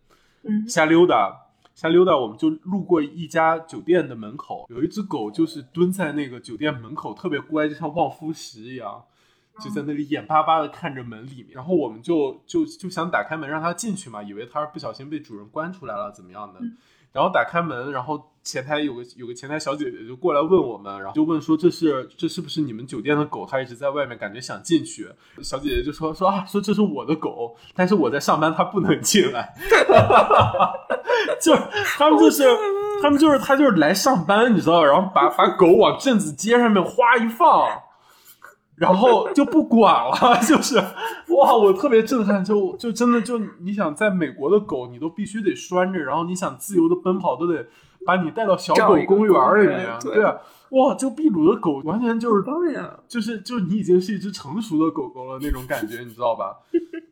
[0.68, 1.44] 瞎溜达。
[1.74, 9.04] 瞎溜达，我们就路过一家酒店的门口，有一只狗就是蹲在那个酒店门口，特别乖，就像望夫石一样，
[9.60, 11.50] 就在那里眼巴巴的看着门里面。
[11.52, 16.58] 然后我们就就就想打开门让它进去嘛，以为它是不小心被主人关出来了怎么样的。
[17.12, 23.46] 然后打开门，然后前台有个有个前台小姐姐就过来问我们，然后就问说这是这是不是你们酒店的狗？
[23.50, 25.08] 它一直在外面，感觉想进去。
[25.42, 29.54] 小姐姐就说说啊，说这是我的狗，但是我在上班，它不能进来。
[31.40, 31.54] 就
[31.96, 32.44] 他们就是
[33.02, 37.68] 他们就是他就是来上班，你知道，然后把把狗往镇子街上面哗一放，
[38.78, 40.76] 然后就不管了， 就是
[41.34, 47.66] 哇，我特别震撼，就就真的就你想在美国的狗，你都必须得拴着，然后你想自由的奔跑，都得
[48.06, 50.36] 把你带到小狗公园里面，对啊。
[50.70, 52.44] 哇，就秘鲁的狗完全就是，
[53.08, 56.56] 就是就是你已经是一只成熟的狗狗了那种感觉，你知道吧？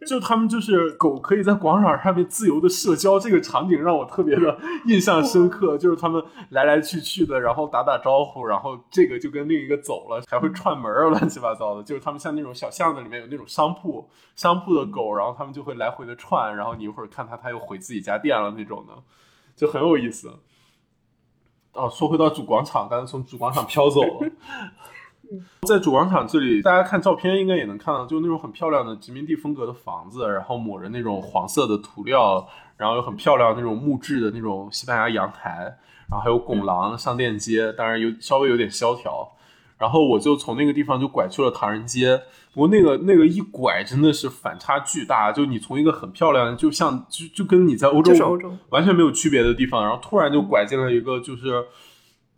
[0.07, 5.77] 就他们就是狗可以在广场上面自由的社交，这个场景让我特别的印象深刻。
[5.77, 11.83] 就是他们来来去去的，然后打打招呼，然后这个就跟另一个走了，还会串门儿， 乱七八糟的。
[11.83, 18.93] 就是他们像那种小巷子里面有那种商铺，商铺的狗，然后他们就会来回的串，然后你一会儿看它，它又回自己家店了那种的，
[19.57, 20.31] 就很有意思。
[21.77, 24.31] 哦，说回到主广场，刚才从主广场飘走了。
[25.67, 32.47] 在主广场这里，大家看照片应该也能看到，就那种很漂亮的殖民地风格的房子，然后抹着那种黄色的涂料，
[32.77, 35.77] 然后有很漂亮那种木质的那种西班牙阳台，
[36.09, 39.29] 然后还有拱廊、上链街，当然有稍微有点萧条。
[39.79, 42.23] 然后我就从那个地方就拐去了唐人街，
[42.55, 48.13] 不过那个那个一拐真的是反差巨大，就你从一个很漂亮，就像就就跟你在欧洲
[48.71, 51.63] 完全没有区别的地方，然后突然就拐进了一个就是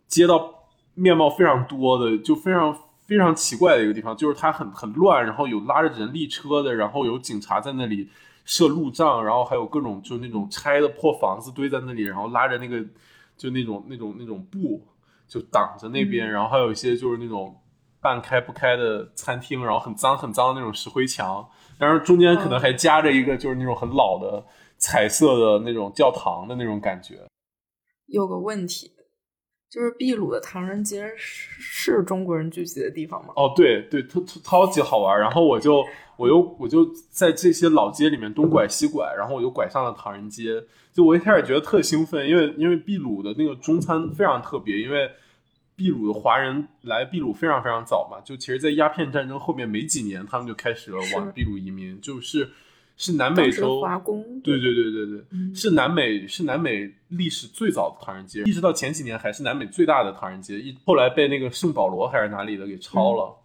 [0.07, 0.53] 街道
[0.95, 2.77] 面貌非常多的，就非常
[3.07, 8.09] 非常奇怪的一个地方，就是它很很乱，然后有拉着人力车的，然后有警察在那里
[8.43, 12.83] 设路障，然后还有各种就那种拆的破房子堆在那里，然后拉着那个
[13.37, 14.85] 就那种那种那种布。
[15.29, 17.55] 就挡着那边，然后还有一些就是那种
[18.01, 24.43] 半开不开的餐厅，然后很脏很脏的那种石灰墙，但是中间可能还夹着一个就是那种很老的
[24.77, 27.19] 彩色的那种教堂的那种感觉。
[28.07, 28.91] 有个问题，
[29.69, 33.33] 就是秘鲁的唐人街是是中国人聚集的地方吗？
[33.35, 35.19] 哦，对对，超超级好玩。
[35.19, 35.85] 然后我就
[36.17, 40.63] 我又我就在这些老街里面东拐西拐，然后我就拐上了唐人街。
[40.91, 45.07] 就我一开始觉得特兴奋，因为因为秘鲁的那个中餐非常特别，因为
[45.75, 52.49] 秘鲁的华人来秘鲁非常非常早嘛，就其实，在鸦片战争后面没几年，他们就开始了往秘鲁移民，就是
[52.99, 63.35] 是南美洲华工，对对对对对，是南美是南美历史最早的唐人街，一直到前几年还是南美最大的唐人街，一后来被那个圣保罗还是哪里的给抄了，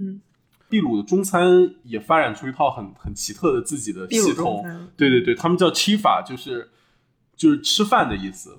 [0.00, 0.20] 嗯，
[0.68, 4.62] 秘鲁的中餐也发展出一套很很奇特的自己的系统，
[4.98, 6.68] 对对对，他们叫 chifa，，就是。
[7.36, 8.56] 就是吃饭的意思，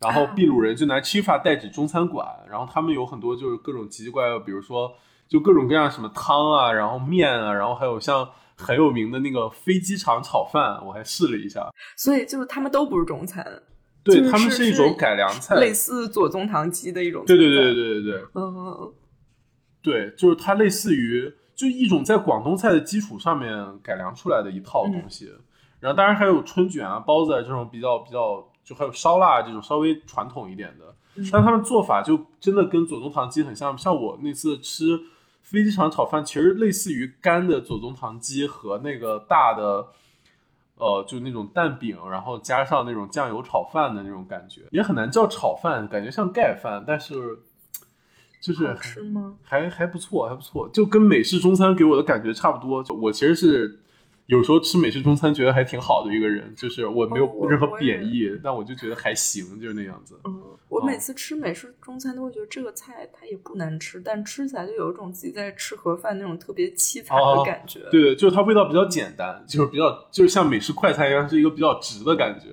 [0.00, 4.92] 然后秘鲁人就拿 chifa 代指中餐馆，然后他们有很多就是各种奇奇怪怪，比如说
[5.28, 8.28] 就各种各样什么汤啊，然后面啊，然后还有像
[8.58, 11.68] 很有名的那个飞机场炒饭，我还试了一下。
[11.96, 13.62] 所以就是他们都不是中餐，
[14.02, 17.24] 对他们是一种改良菜，类似左宗棠鸡的一种。
[17.24, 18.92] 对对对对对对对，嗯，
[19.80, 25.32] 对，就是它类似于就一种在广东菜的基础上面改良出来的一套东西。
[25.80, 30.92] 然后当然还有春卷啊、包子啊这种比较比较，就还有烧腊这种稍微传统一点的，
[31.30, 33.78] 但他们做法就真的跟左宗棠鸡很像。
[33.78, 34.98] 像我那次吃
[35.50, 39.86] 飞机场炒饭，其实类似于干的左宗棠鸡和那个大的，
[40.76, 47.38] 呃，就那种蛋饼，然后加上那种酱油炒饭的那种感觉，也很难叫炒饭，感觉像盖饭，但是
[48.40, 49.36] 就是吃吗？
[49.42, 52.84] 还还不错，还不错，就跟美式中餐给我的感觉差不多。
[53.00, 53.80] 我其实是。
[54.28, 60.20] 有时候吃美式中餐觉得还挺好的一个人，就是我没有任何贬义，但我就觉得还行，就是那样子。
[60.24, 67.80] 嗯，我每次吃美式中餐都会觉得这个菜它也不难吃，但吃起来就有一种自己在吃盒饭那种特别凄惨的感觉。
[67.90, 72.48] 对对，就是它味道比较简单，就是比较就是像美式快餐一样，是一个比较直的感觉。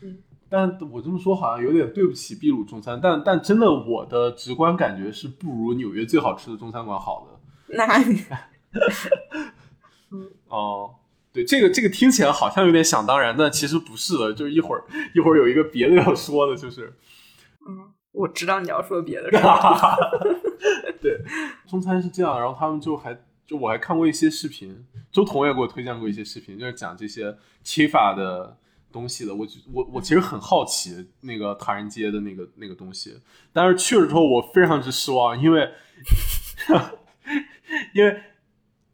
[0.00, 0.16] 嗯，
[0.48, 7.76] 但我这么说好像有点对不起秘鲁中餐，但但真的我的直观感觉是不如纽约最好吃的中餐馆好的。
[7.76, 8.24] 那你，
[10.12, 10.94] 嗯哦。
[11.32, 14.32] 对这个这个听起来好像有点想当然，但其实不是的。
[14.32, 14.82] 就是一会儿
[15.14, 16.92] 一会儿有一个别的要说的，就是，
[17.66, 19.30] 嗯，我知道你要说别的。
[21.00, 21.20] 对，
[21.68, 23.16] 中餐是这样，然后他们就还
[23.46, 28.56] 就我还看过一些视频，周彤也给我推荐过一些视频，就是讲这些切法的
[28.92, 29.34] 东西的。
[29.34, 33.16] 我我我其实很好奇那个唐人街的那个那个东西，
[33.52, 35.70] 但是去了之后我非常之失望，因为
[37.94, 38.20] 因为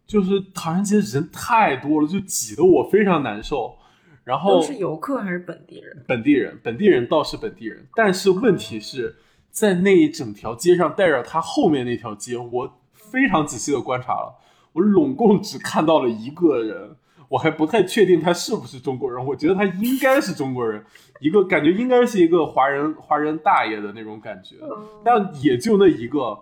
[0.07, 3.77] 就是唐人街人太多了，就挤得我非常难受。
[4.25, 6.05] 然后都是游客还是本地人？
[6.07, 9.15] 本地人，本地人倒是本地人，但是问题是
[9.53, 14.35] 在那一整条街上，带着他后面那条街，我非常仔细的观察了，
[14.73, 16.97] 我拢共只看到了一个人，
[17.29, 20.85] 我还不太确定他是不是中国人，我觉得他应该是中国人，
[21.21, 24.57] 一个感觉应该是一个华人华人大爷的那种感觉，
[25.05, 26.37] 但也就那一个。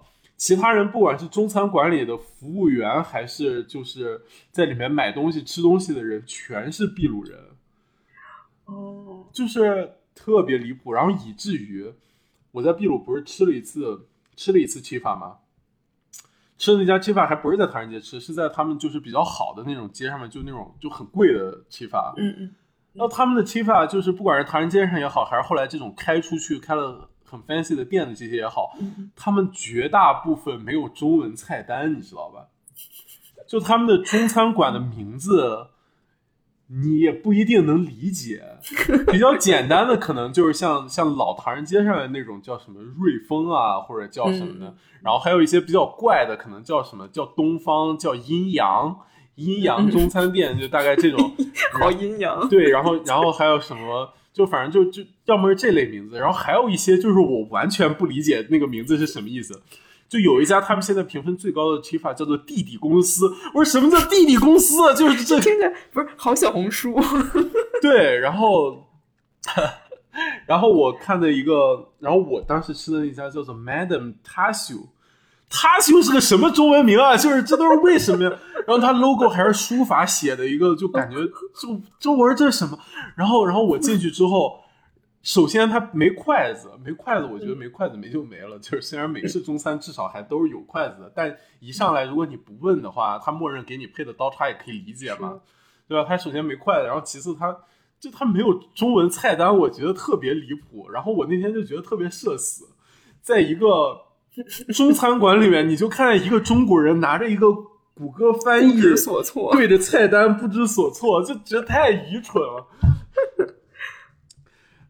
[0.45, 4.21] 其他人不管是中餐馆里的服务员，还是就是
[4.51, 7.39] 在里面买东西、吃东西的人，全是秘鲁人。
[8.67, 11.91] 哦，就是特别离谱，然后以至于
[12.51, 15.39] 我在秘鲁不是吃了一次吃了一次吃法吗？
[16.59, 22.13] 吃的那家吃法还不是在唐人街吃，是在他们就是比较好的那种街上面，就那种就很贵的吃法。
[22.19, 22.55] 嗯嗯。
[22.93, 28.77] 然后他们的吃法就是不管是唐人街上也好，还是后来这种开出去开了很 fancy 的店的这些也好，
[29.17, 32.47] 他们绝大部分没有中文菜单，你知道吧？
[33.47, 35.69] 就他们的中餐馆的名字。
[36.69, 38.43] 你也不一定能理解，
[39.13, 48.99] 比较简单的可能就是像像老唐人街上的那种叫什么瑞丰啊，或者叫什么的，然后还有一些比较怪的，可能叫什么叫东方，叫阴阳
[49.35, 51.33] 阴阳中餐店，就大概这种，
[51.79, 52.49] 好阴阳。
[52.49, 59.63] 对，然后然后还有什么，就反正就就要么是这类名字，然后还有一些就是我完全不理解那个名字是什么意思。
[60.07, 64.93] 就有一家他们现在评分最高的 Tifa 叫做弟弟公司，我说什么叫弟弟公司啊？
[64.95, 67.01] 就是这听着不是好小红书。
[67.81, 68.87] 对，然后，
[70.47, 74.15] 然后我看的一个，然后我当时吃的那家叫做 Madam
[75.57, 77.17] 他就是个什么中文名啊？
[77.17, 78.39] 就是这都是为什么呀？
[78.67, 81.19] 然后他 logo 还是书法写的一个，就感觉
[81.55, 82.77] 就中文这是什么？
[83.15, 84.61] 然后，然后我进去之后。
[85.27, 88.59] 首先，他没筷子，没筷子，我觉得没筷子没就没了。
[88.59, 95.41] 就是虽然美式中餐至少还都是有筷子的，但一上来如果你不问的话，他默认给你配的刀叉也可以理解嘛，
[95.89, 96.07] 对吧？
[96.07, 97.57] 他首先没筷子，然后其次他
[97.99, 100.91] 就他没有中文菜单，我觉得特别离谱。
[100.91, 102.67] 然后我那天就觉得特别社死，
[103.23, 103.99] 在一个
[104.75, 107.53] 中餐馆里面，你就看见一个中国人拿着一个
[107.95, 112.67] 谷歌翻译，不知所措，对着菜单不知所措，就觉得太愚蠢了。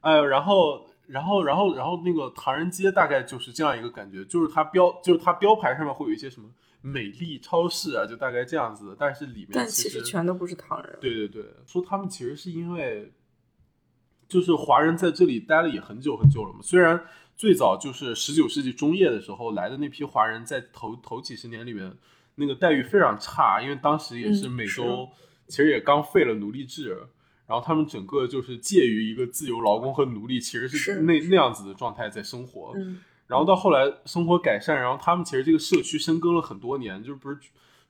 [0.01, 6.49] 哎，然后，然后，然后，然后那个唐人街大概就是这样一个感觉，就是它标，就是它标牌上面会有一些什么
[6.81, 8.97] 美丽超市啊，就大概这样子。
[8.99, 10.99] 但是里面但其实全都不是唐人。
[11.01, 13.11] 对对对，说他们其实是因为，
[14.29, 16.61] 就是华人在这里待了也很久很久了嘛。
[16.63, 17.05] 虽然
[17.37, 21.97] 最早就是十九世纪中叶的时候来的那批华人，在头头几十年里面
[22.37, 25.09] 那个待遇非常差，因为当时也是美洲
[25.49, 27.07] 其实也刚废了奴隶制。
[27.47, 32.73] 然后他们整个就是介于一个自由劳工和奴隶，其实是那那样子的状态在生活。
[32.75, 37.37] 嗯，然后到后来生活改善，然后他们其实这个社区深耕了很多年，就是不是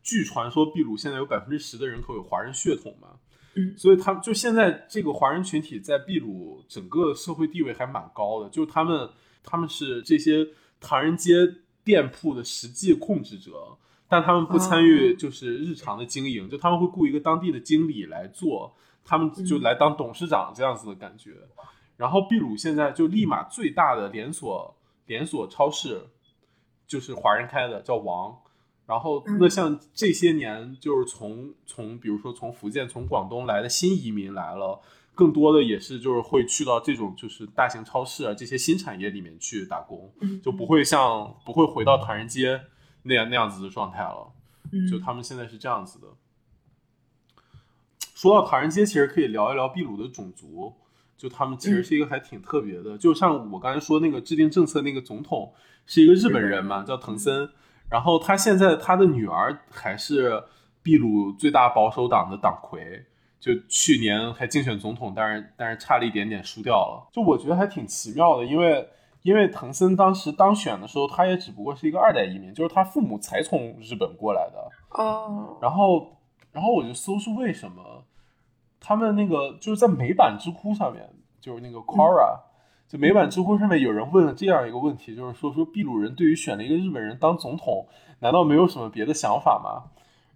[0.02, 3.10] 据传说秘鲁现在有百分之十的人口有华人血统嘛？
[3.56, 9.08] 嗯，所以他们就现在这个华人群体在秘鲁整个社会地位还蛮高的，就他们
[9.42, 10.46] 他们是这些
[10.80, 11.34] 唐人街
[11.82, 13.76] 店铺的实际控制者，
[14.08, 18.74] 但他们不参与就是日常的经营，就他们会雇一个当地的经理来做。
[19.06, 21.32] 他们就来当董事长这样子的感觉，
[21.98, 24.74] 然后秘鲁现在就立马最大的连锁
[25.04, 26.00] 连锁超市
[26.86, 28.34] 就是华人开的，叫王。
[28.86, 34.78] 然后那像这些年就是从从比如说从福建从广东来的新移民来了，
[35.14, 40.12] 更多的也是就是会去到这种就是大型超市啊这些新产业里面去打工，
[40.42, 42.60] 就不会像不会回到唐人街
[43.04, 44.30] 那样那样子的状态了。
[44.90, 46.08] 就他们现在是这样子的。
[48.14, 50.74] 说到唐人街，其实可以聊一聊秘鲁的种族，
[51.16, 52.98] 就他们其实是一个还挺特别的。
[52.98, 55.54] 就像我刚才说那个制定政策那个总统
[55.86, 57.48] 是一个日本人嘛，叫藤森。
[57.94, 60.42] 然后他现在他的女儿还是
[60.82, 63.06] 秘鲁最大保守党的党魁，
[63.38, 67.08] 就去年还竞选总统，但是但是差了一点点输掉了。
[67.12, 68.88] 就我觉得还挺奇妙的，因为
[69.22, 74.68] 因为藤森当时当选的时候，他也只不过是一个二代移民，就是他父母才从日本过来的。
[75.00, 76.18] 哦，然后
[76.50, 78.02] 然后我就搜是为什么。
[78.80, 81.08] 他们那个就是在美版知乎上面，
[81.40, 82.40] 就是那个 Quora，
[82.88, 87.86] 就美版知乎上面有人问了这样一个问题，就是说说秘鲁人对于选了一个日本人当总统，
[88.20, 89.90] 难道没有什么别的想法吗？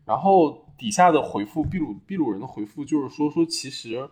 [0.06, 4.08] 然后底下的回复，秘鲁秘鲁人的回复就是说说其实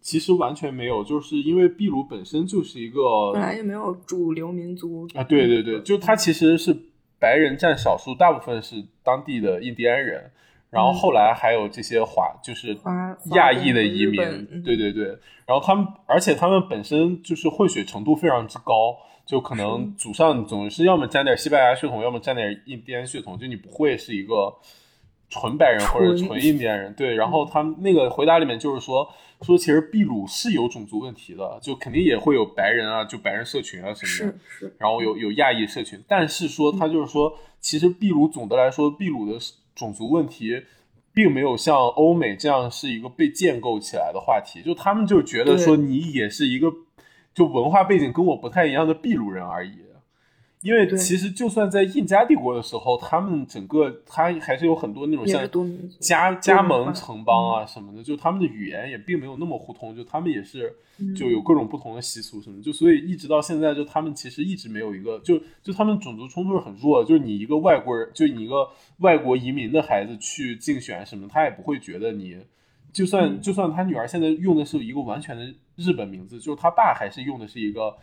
[0.00, 6.74] 其实完全没有，就是因为秘鲁本身就是一个本来也没有主流民族啊，对对对，就他其实是
[7.20, 10.30] 白人占少数，大部分是当地的印第安人。
[10.76, 12.76] 然后后来还有这些华，就是
[13.34, 15.06] 亚裔的移民，对对对。
[15.46, 24.54] 然后他们，而且他们本身就是混血程度非常之高，就可能祖上总是要么沾点西班牙血统，要么沾点印第安血统，就你不会是一个
[25.30, 26.92] 纯白人或者纯印第安人。
[26.92, 29.08] 对，然后他们那个回答里面就是说，
[29.40, 34.72] 说其实秘鲁是有种族问题的，就肯定也会有白人啊，就白人社群啊什么的。
[34.78, 39.38] 然后有有亚裔社群，但是说他就是说，其实秘鲁总的来说，秘鲁的
[39.76, 40.64] 种族问题。
[41.14, 46.70] 并没有像欧美这样是一个被建构起来的话题，就他们就觉得说你也是一个，
[47.32, 49.78] 就文化背景跟我不太一样的秘鲁人而已。
[50.66, 55.48] 因为其实就算在印加帝国的时候，他们整个他还是有很多那种像
[56.00, 60.74] 加加盟城邦啊什么的，就他们的语言也并没有那么互通，就他们也是
[61.16, 72.36] 就有各种不同的习俗什么，就所以一直到现在，就他们其实一直没有一个，就就他们种族冲突是很弱，就是你一个外国人，就你一个外国移民的孩子去竞选什么，他也不会觉得你，
[72.92, 77.96] 就算就算他女儿现在用的是一个完全的日本名字，就是他爸还是用的是一个。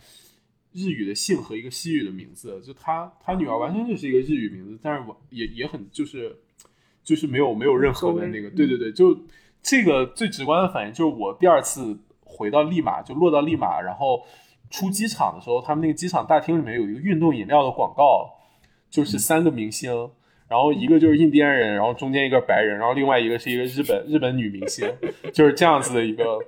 [0.74, 6.36] 日语的姓和一个西语的名字，就他他女儿完全就是一个日语名字，但是也也很就是
[7.04, 9.18] 就是没有没有任何的那个，对对对，就
[9.62, 14.26] 这个最直观的反应就是我第二次回到利马就落到利马，然后
[14.72, 18.30] 出机场的时候，他们那个机场大厅里面有一个运动饮料的广告，
[18.90, 20.10] 就是三个明星，
[20.48, 24.92] 然后一个就是印第安人，然后中间一个白人，然后另外一个是一个日本日本女明星，
[25.32, 26.40] 就是这样子的一个，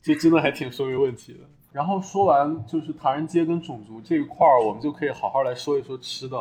[0.00, 1.40] 就真的还挺说明问题的。
[1.76, 6.38] 然后说完就是唐人街跟种族这一块儿，我们就可以好好来说一说吃的。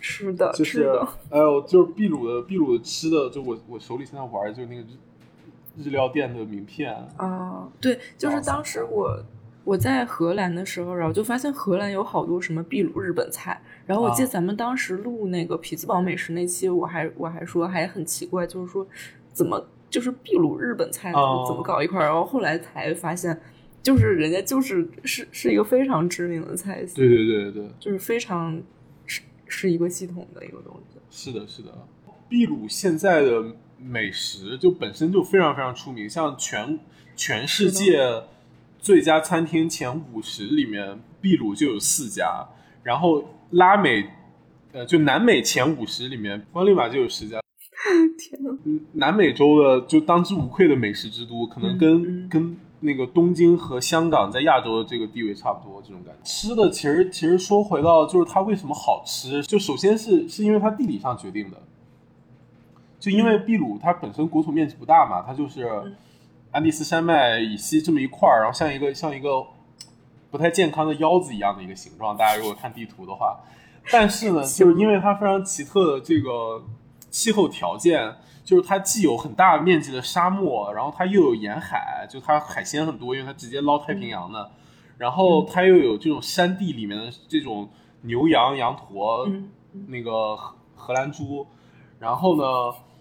[0.00, 0.90] 吃的，就是，
[1.28, 6.96] 哎呦，就是秘鲁的秘鲁的吃的，就我我手里现在玩的就是那个日日料店的名片。
[7.18, 9.22] 啊，对，就是当时我
[9.64, 13.60] 我在荷兰的时候，然后就发现荷兰有好多什么秘鲁日本菜。
[13.84, 18.86] 然后我记得咱们当时录那个匹兹堡美食那期，我还我还说还很奇怪，就是说
[19.34, 22.06] 怎么就是秘鲁日本菜怎么搞一块儿？
[22.06, 23.38] 然后后来才发现。
[23.82, 28.60] 就是人家就是是是一个非常知名的菜系，对对对对，就是非常
[29.06, 30.98] 是是一个系统的一个东西。
[31.10, 31.86] 是的，是的。
[32.28, 36.78] 秘鲁现在的美食就本身就非常非常出名，像全
[37.16, 38.22] 全世界
[38.78, 42.46] 最佳餐厅前五十里面，秘鲁就有四家，
[42.82, 44.04] 然后拉美
[44.72, 47.40] 呃就南美前五十里面，光利马就有十家。
[48.18, 48.50] 天呐，
[48.92, 52.56] 南美洲的就当之无愧的美食之都，可能跟跟。
[52.80, 56.20] 那个东京和香港在亚洲的这个地位差不多，这种感觉。
[56.24, 61.58] 吃的其实其实说回到就是它为什么好吃，就首先是是因为它地理上决定的，
[62.98, 65.94] 就因为秘鲁它本身国土面积不大嘛，它就是
[66.52, 69.44] 安第斯山脉以西这么一块儿，然后像一个像一个
[70.30, 72.16] 不太健康的腰子一样的一个形状。
[72.16, 73.40] 大家如果看地图的话，
[73.90, 76.64] 但是呢，就是因为它非常奇特的这个
[77.10, 78.14] 气候条件。
[78.50, 84.50] 就是它既有很大面积的沙漠，然后它又有沿海，就它海鲜很多，因为它直接捞太平洋的。
[84.98, 87.70] 然后它又有这种山地里面的这种
[88.00, 89.30] 牛羊羊驼，
[89.86, 90.36] 那个
[90.74, 91.46] 荷兰猪。
[92.00, 92.42] 然后呢，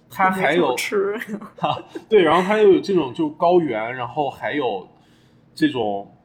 [0.07, 1.17] 它还有吃，
[2.07, 4.87] 对，然后它又有这种就高原，然后还有
[5.55, 6.15] 这种，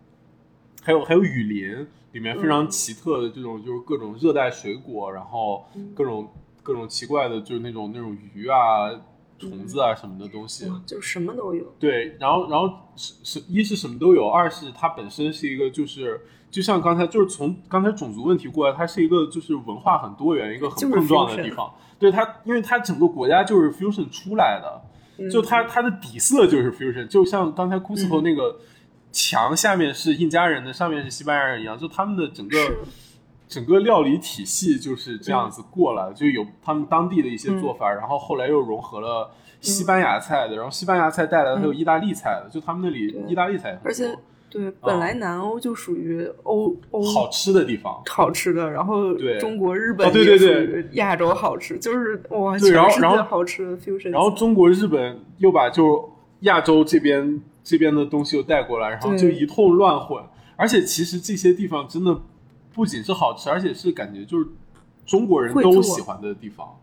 [0.82, 5.64] 还有还有雨林里面非常奇特的这种，就是各种热带水果，然后
[5.94, 6.28] 各种
[6.62, 8.90] 各种奇怪的，就是那种那种鱼啊。
[9.38, 11.64] 虫子啊什么的东西，就什么都有。
[11.78, 16.20] 对，然后然后是是一是什么都有，二是它本身是一个就是
[16.50, 21.72] 就像刚才就是从刚才种族问题过来，它是一个就是文化很多元一个很碰撞的地方。
[21.98, 28.58] 对它，因为它整个国家就是 fusion 出来的，就它它的底色就是 fusion，就像刚才 Cusco 那个
[29.12, 32.58] 墙下面是印加人的，上面是西班牙人一样，就他们的整个。
[33.46, 39.30] 整个料理体系就是这样子过来，就有他们当地的一些做法，然后后来又融合了
[39.60, 44.16] 西班牙菜的，然后西班牙菜带来的还有意大利菜的，就他们那里意大利菜而且
[44.48, 49.38] 对，本来南欧就属于欧欧好吃的地方，好吃的，然后对。
[49.38, 50.88] 中国日本对对对。
[50.92, 60.22] 亚洲好吃，就是哇，对，然后然后好吃的 fusion，然后中国日本又把就亚洲这边这边的东西又带过来，然后就一通乱混，
[60.56, 62.18] 而且其实这些地方真的。
[62.74, 64.46] 不仅是好吃，而且是感觉就是
[65.06, 66.76] 中国人都喜欢的地方，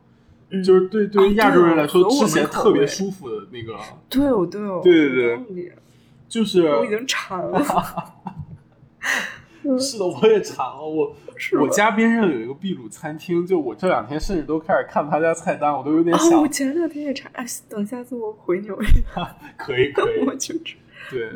[0.64, 3.78] 就是对对于亚洲人来说吃起来特别舒服的那个。
[4.10, 5.74] 对哦，对哦，对对对，
[6.30, 7.62] 就是我已经馋了。
[9.80, 10.82] 是的，我也馋了。
[10.82, 11.16] 我
[11.62, 16.42] 我家边上有一个秘鲁餐厅，就我这两天甚至都开始看他家菜单，我都有点想。
[16.42, 18.88] 我前两天也馋，哎等下次我回纽约，
[19.58, 20.76] 可以可以，我去吃。
[21.12, 21.30] 对，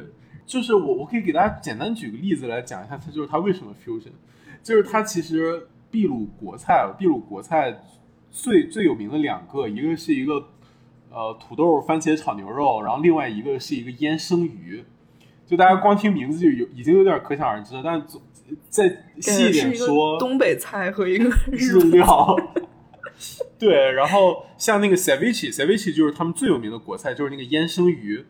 [0.46, 4.12] 就是我我可以给大家简单举个例子来讲一下，它就是它为什么 fusion。
[4.66, 7.84] 就是它其实秘鲁国菜，秘鲁国菜
[8.32, 10.44] 最最有名的两个，一个是一个
[11.12, 14.84] 呃土豆番茄炒牛肉，然后另外一个是一个腌生鱼。
[15.46, 18.18] 就大家光听名字就有已经有点可想而知了，但是
[18.68, 18.90] 再
[19.20, 22.36] 细一点说，东北菜和一个日料。
[23.60, 28.26] 对，然后像那个 ceviche，ceviche 就是他们最有名的国菜，就是那个腌生鱼。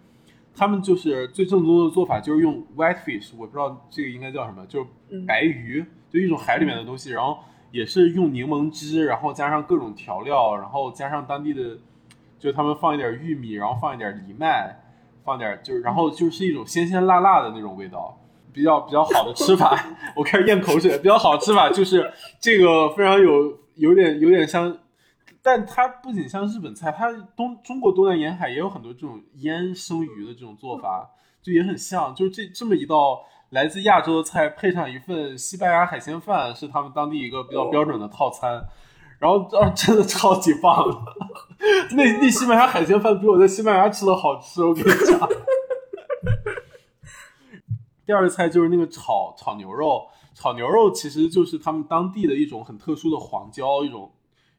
[0.58, 5.84] 他们就是最正宗的做法，就是用 white fish，我不知道这个应该叫什么，就是白鱼，
[6.16, 7.12] 就一种海里面的东西。
[7.12, 7.38] 然后
[7.72, 11.78] 也是用柠檬汁，然后加上各种调料，然后加上当地的，
[12.40, 14.80] 就他们放一点玉米，然后放一点藜麦，
[15.26, 18.18] 放点就是，然后就是一种鲜鲜辣辣的那种味道，
[18.54, 19.78] 比较比较好的吃法。
[20.16, 22.10] 我开始咽口水，比较好的吃法就是
[22.40, 24.78] 这个非常有有点有点像。
[25.42, 31.08] 但它不仅像日本菜，它东中国东南沿海也有很多这种腌生鱼的这种做法，
[31.40, 32.16] 就也很像。
[32.16, 33.22] 就是这这么一道
[33.56, 38.68] 来自亚洲的菜，配上一份西班牙海鲜饭，是他们当地一个比较标准的套餐。
[39.18, 40.86] 然后啊，真的超级棒！
[41.96, 45.30] 那那西班牙海鲜饭比我在西班牙吃的好吃，我跟你讲。
[48.06, 54.12] 第二个菜就是那个炒炒牛肉，炒牛肉其实就是他们当地的一种很特殊的黄椒，一种。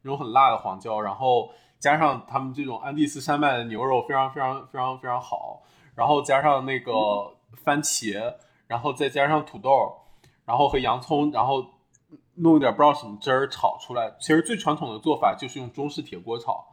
[0.02, 5.64] 一种很辣的黄椒，然后加上他们这种安第斯山脉的牛肉，非常非常非常非常好。
[5.96, 6.92] 然后加上那个
[7.64, 8.32] 番茄，
[8.66, 9.70] 然后再加上土豆，
[10.44, 11.64] 然后和洋葱，然后
[12.34, 14.14] 弄一点不知道什么汁儿炒出来。
[14.20, 16.64] 其实最传统的做法就是用中式铁锅炒，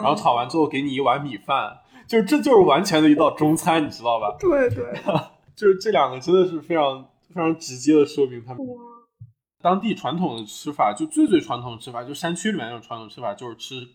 [0.00, 4.36] 然后炒完之后给你一碗米饭，就是这就是完全的一道中餐，你知道吧？
[4.38, 4.92] 对对，
[5.56, 8.62] 就是这两个真的是非常非常直接的说明他们。
[9.60, 13.88] 当地传统的吃法，就最最传统的吃法，就山区里面那种传统吃法，就是吃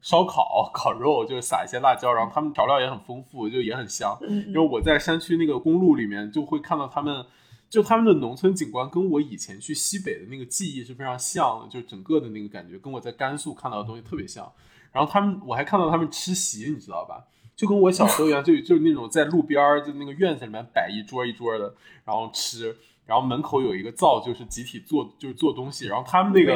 [0.00, 4.16] 烧烤、 烤肉，就是撒一些辣椒，然后他们调料也很丰富，就也很香。
[4.48, 7.24] 因为我在山区那个公路里面，就会看到他们，
[7.68, 14.50] 就他们的农村景观跟我以前去西北的那个记忆是非常像的，就整个的那个感觉跟我在甘肃看到的东西特别像。
[14.92, 17.24] 然后他们，我还看到他们吃席，你知道吧？
[17.54, 21.74] 就跟我小时候一样，就就是那种在路边儿，就那个院子里面摆一桌一桌的，
[22.04, 22.76] 然后吃。
[23.10, 25.88] 然后门口有一个灶，就是集体做，就是做东西。
[25.88, 26.54] 然后他们那个，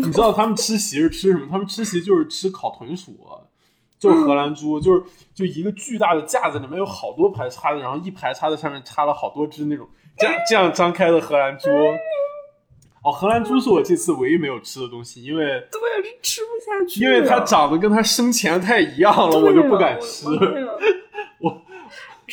[0.00, 1.46] 你知道他们吃席是吃什么？
[1.48, 3.16] 他们吃席就是吃烤豚鼠，
[4.00, 9.88] 就是荷兰猪，就是就一个巨大的架子，里面有好多排叉子，然后一排叉子上面插了好多只那种
[10.18, 11.70] 这样这样张开的荷兰猪。
[13.04, 20.26] 哦，荷兰猪是我这次唯一没有吃的东西，因为对是吃不下去，因为它长得跟它生前太一样了，我就不敢吃。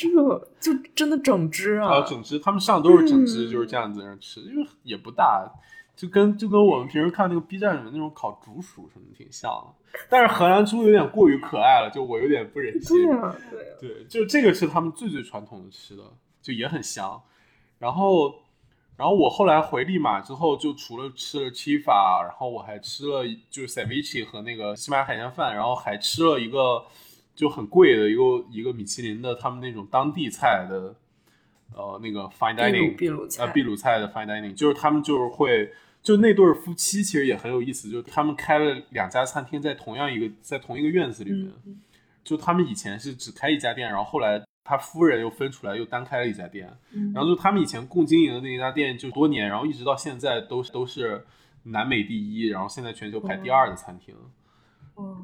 [0.08, 0.50] 我。
[0.60, 2.00] 这个就真的整只啊！
[2.02, 5.50] 整只，他们上都是整只，就是这样子在那吃，因为也不大，
[5.96, 9.98] 就跟就跟我们平时看那个 B 站里面那种烤竹鼠什么挺像的。
[10.08, 12.96] 但是荷兰猪有点过于可爱了，就我有点不忍心。
[13.06, 16.02] 对啊，对，对，就这个是他们最最传统的吃的，
[16.40, 17.20] 就也很香。
[17.78, 18.34] 然后，
[18.96, 26.84] 然后我后来回利马之后，就除了吃了 chifa，然后我还吃了就是 ceviche 和那个西班牙海鲜饭，然后还吃了一个。
[27.40, 30.94] 就很贵的一个一个米其林的他们那种当地菜的，
[31.74, 35.72] 呃，那个 fine dining，秘鲁菜，呃，秘鲁菜的 fine dining，就是他们就是会，
[36.02, 41.50] 就那对夫妻其实也很有意思，就他们开了两家餐厅在同样一个在同一个院子里面，
[42.22, 46.70] 就他们以前是只开一家店，然后后来他夫人又分出来又单开了一家店，
[47.14, 51.24] 然后就他们以前共经营的那家店就多年，然后一直到现在都都是
[51.62, 54.14] 南美第一，然后现在全球排第二的餐厅。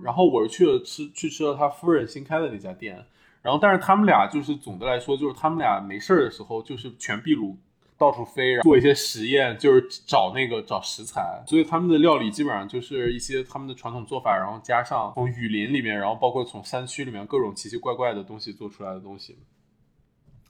[0.02, 3.04] 然后我是去了吃去吃了他夫人新开的那家店，
[3.42, 7.56] 然后但是他们俩就是总的来说就是他们俩没事儿的时候就是全秘鲁
[7.98, 19.38] 到处飞，然后做一些实验，就是找那个找食材，所以他们的料理基本上就是一些他们的传统做法，然后加上从雨林里面，然后包括从山区里面各种奇奇怪怪的东西做出来的东西，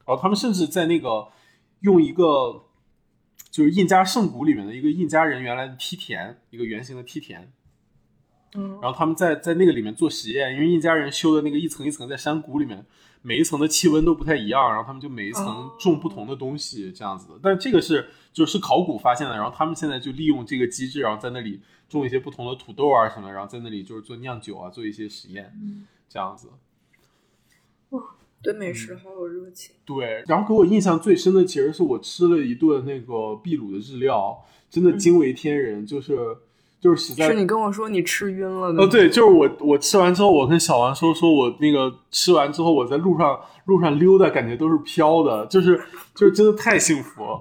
[0.04, 1.28] 然后他们甚至在那个
[1.80, 2.64] 用一个
[3.50, 7.52] 就是印加圣谷里面的一个印加人原来的梯田，一个圆形的梯田。
[8.52, 12.86] 然后他们在在那个里面做实验，因为印加人修的那个一层一层在山谷里面，
[13.20, 17.34] 每一层的气温都不太一样，然后他们就每一层种不同的东西这样子的。
[17.42, 25.52] 但这个是就是考古发现的，然后他们现在就利用这个机制，然后在那里种一些不同的土豆啊什么，然后在那里就是做酿酒啊，做一些实验，
[26.08, 26.48] 这样子。
[27.90, 28.02] 哇，
[28.40, 29.74] 对美食好有热情。
[29.84, 36.38] 对，然后给我印象最深的其实是我吃了一顿那个秘鲁的日料，真的惊为天人，就是。
[36.86, 38.68] 就是实在，是你跟我说你吃晕了。
[38.80, 45.76] 哦，对，就是我，我吃完之后，我跟小王说，说我那个吃完之后，我在路上路上溜达，感觉都是飘的，就是
[46.14, 47.40] 就是真的太幸福了，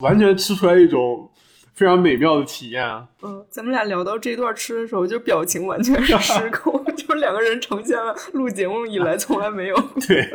[0.00, 1.30] 完全吃出来一种
[1.72, 2.86] 非常美妙的体验。
[3.22, 9.76] 嗯，咱们俩聊到这段吃的时候，就表情完全是失控， 就是两个人呈现了录节目以来从来没有。
[10.06, 10.28] 对，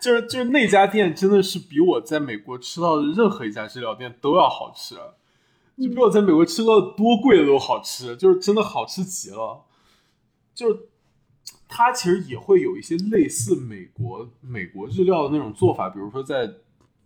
[0.00, 4.94] 就是就是那家店真的是比我在美国吃到的任何一家日料店都要好吃。
[5.76, 9.62] 就比我在美国吃到多贵的都好吃，就是真的好吃极了。
[10.54, 10.88] 就是
[11.68, 16.50] 它其实也会有一些类似美国美国日料的那种做法，比如说在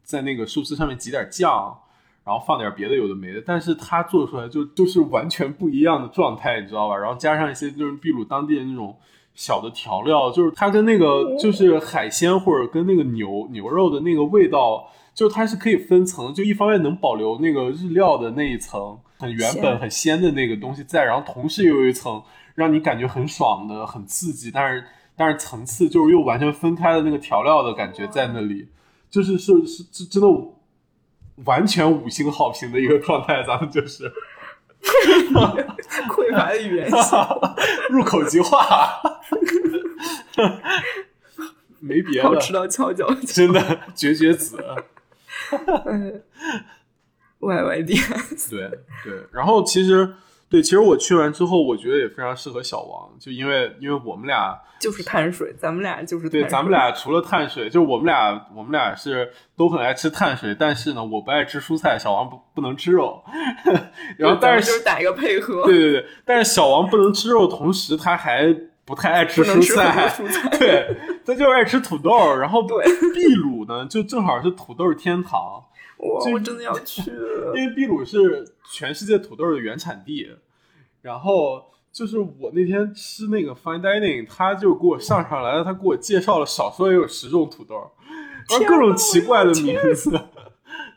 [0.04, 1.76] 在那个寿司上面挤点酱，
[2.24, 6.96] 然后放点别的有的没的，但是它做出来就就是完全不一样的状态，你知道吧？
[6.96, 8.96] 然后加上一些就是秘鲁当地的那种
[9.34, 14.88] 小的调料，就是它跟那个就是海鲜或者跟那个牛牛肉的那个味道。
[15.20, 22.22] 就它是可以分层，就一方面能保留那个日料的那一层很原本很鲜的那个东西在，然后同时又有一层
[22.54, 24.82] 让你感觉很爽的、很刺激，但是
[25.14, 28.68] 但是层次就是又完全分开的那个调料的感觉在那里，
[29.10, 30.26] 就是是是是真的
[31.44, 34.10] 完全五星好评的一个状态，咱们就是
[36.08, 36.88] 匮乏的语言
[37.92, 39.02] 入口即化，
[41.78, 44.56] 没别的，好吃到翘脚，真的绝绝子。
[45.86, 46.22] 嗯
[47.38, 47.94] ，Y Y D，
[48.50, 48.70] 对
[49.04, 50.14] 对，然后其实
[50.48, 63.22] 对，其实我去完之后，我觉得也非常适合小王，就因为因为我们俩就是碳水，咱们俩就是对，咱们俩除了碳水，就是我们俩我们俩是都很爱吃碳水，但是呢，我不爱吃蔬菜，小王不不能吃肉，
[64.18, 68.52] 然后但是就是打一个配合，对对对，但是小王不能吃肉，同时他还
[68.90, 70.12] 不太爱吃蔬菜，
[70.58, 70.96] 对。
[71.24, 75.62] 他就是爱吃土豆，然后秘鲁呢，就正好是土豆天堂。
[75.96, 77.02] 我真的要去，
[77.54, 80.28] 因为秘鲁是全世界土豆的原产地。
[81.02, 87.76] 然后就是我那天吃那个 fine dining，他就给我上上来了，他给我介绍了少说也有十种土豆，
[88.48, 90.20] 然后各种奇怪的名字。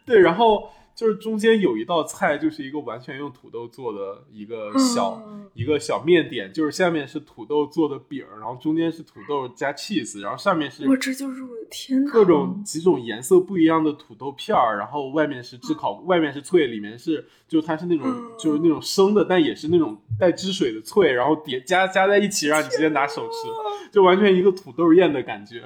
[0.03, 0.72] 对，然后。
[0.95, 5.22] 就是中间有一道菜，就是一个完全用土豆做的一个小
[5.53, 18.07] 一个小面点，就是下面是土豆做的饼，然后中间是土豆加 cheese，然后上面是我这就是我的天，各种几种颜色不一样的土豆片儿，然后外面是炙烤，外面是脆，里面是就它是那种
[18.38, 25.64] 就是那种生的，但也是那种带汁水的脆，然后叠加加在一起，让你直接拿手吃，就完全一个土豆宴的感觉。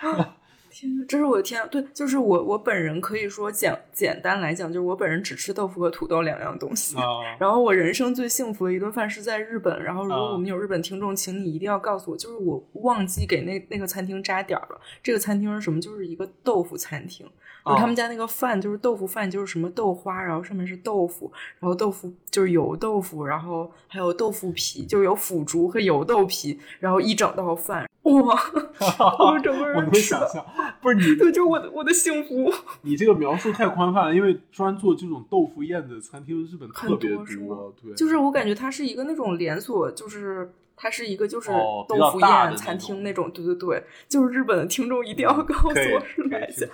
[0.72, 1.62] 天，这是我的天！
[1.70, 6.96] 对，就是我，我本人可以说简简单来讲，就是我本人只吃豆腐和土豆两样东西。
[7.38, 9.82] 然后我人生最幸福的一顿饭是在日本。
[9.82, 14.80] 然后如果我们有日本听众，请你一定要告诉我，就是我忘记给那那个餐厅扎点了。
[15.02, 15.80] 这个餐厅是什么？
[15.80, 17.26] 就是一个豆腐餐厅。
[17.64, 21.30] 就他们家那个饭就是豆腐饭，就是什么豆花，然后上面是豆腐，
[21.60, 27.88] 然后豆腐就是油豆腐，然后还有豆腐皮，就有腐竹和油豆皮，然后一整道饭。
[28.02, 28.10] 哇！
[29.32, 30.44] 我整个人我能想象，
[30.80, 32.52] 不是你， 对，就是我的我的幸福。
[32.82, 37.72] 你这个描述太宽泛了，因为专做这种豆腐宴的餐厅，日本特别多。
[37.80, 41.50] 对，就是我感觉它是一个那种连锁，就是它是一个就是
[41.88, 43.30] 豆腐宴餐厅那种。
[43.30, 46.66] 对对对，就是日本的听众一定要告诉我是哪家。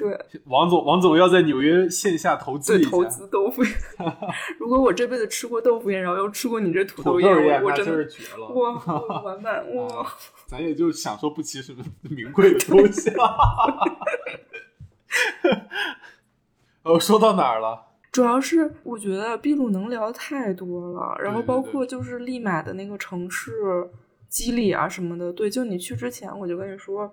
[0.00, 3.62] 对，王总，王总要在纽约线下投资一下投资豆腐。
[4.58, 8.48] 如果我这辈子吃过豆腐宴，然后又吃过你这土豆宴，我真是绝了！
[8.48, 9.62] 哇，完蛋！
[9.76, 10.06] 哇，
[10.46, 13.10] 咱也就享受不起什么名贵的东西。
[16.82, 17.88] 呃， 说到哪儿了？
[18.10, 23.52] 主要是我觉得秘鲁能聊太多了，然后包括就是利马的那个城市
[24.28, 25.30] 机理啊什么的。
[25.30, 27.12] 对，就你去之前，我就跟你说。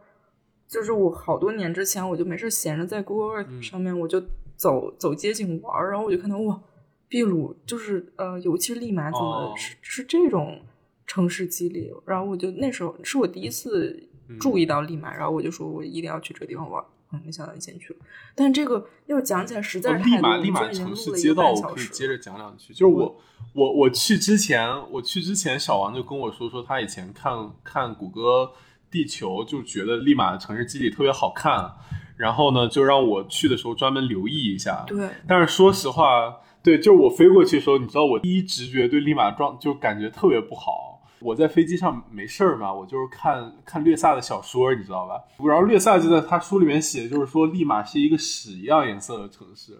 [0.67, 4.21] 就是我好多年之前，我就没事闲着在 Google Earth 上面，我就
[4.57, 6.59] 走走街景玩然后我就看到哇，
[7.07, 10.59] 秘鲁就是呃，尤其是利马怎么是是这种
[11.05, 16.83] 城市机理，然后我就那时候是我第一次注意到利马，然后我就说我一定要去这个地方玩
[17.13, 17.93] 嗯，没想到你先去。
[17.93, 17.99] 了，
[18.35, 23.15] 但这个要讲起来实在是太多，利马城市街道我可以接着讲两句，就是我
[23.53, 28.51] 我我去之前，我去之前，小王就跟我说说他以前看看谷歌。
[28.89, 31.71] 地球就觉得利马的城市机理特别好看，
[32.15, 34.83] 然后呢，就让我去的时候专门留意一下。
[34.87, 40.93] 对，但是说实话，对，就是我飞过去的时候，你知道我第一直觉对利马状就感觉特别不好。
[41.19, 45.19] 我在飞机上没事儿嘛，我就是看看略萨的小说，你知道吧？
[45.47, 49.79] 然后略萨就在他书里面写，就是说利马是一个屎一样颜色的城市。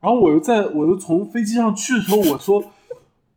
[0.00, 2.64] 然后我又在我又从飞机上去的时候，我说，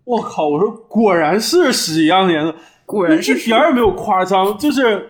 [0.03, 2.55] 我靠，我说果然是屎一样的颜色。
[2.85, 5.09] 果然是一点儿也没有夸张，就是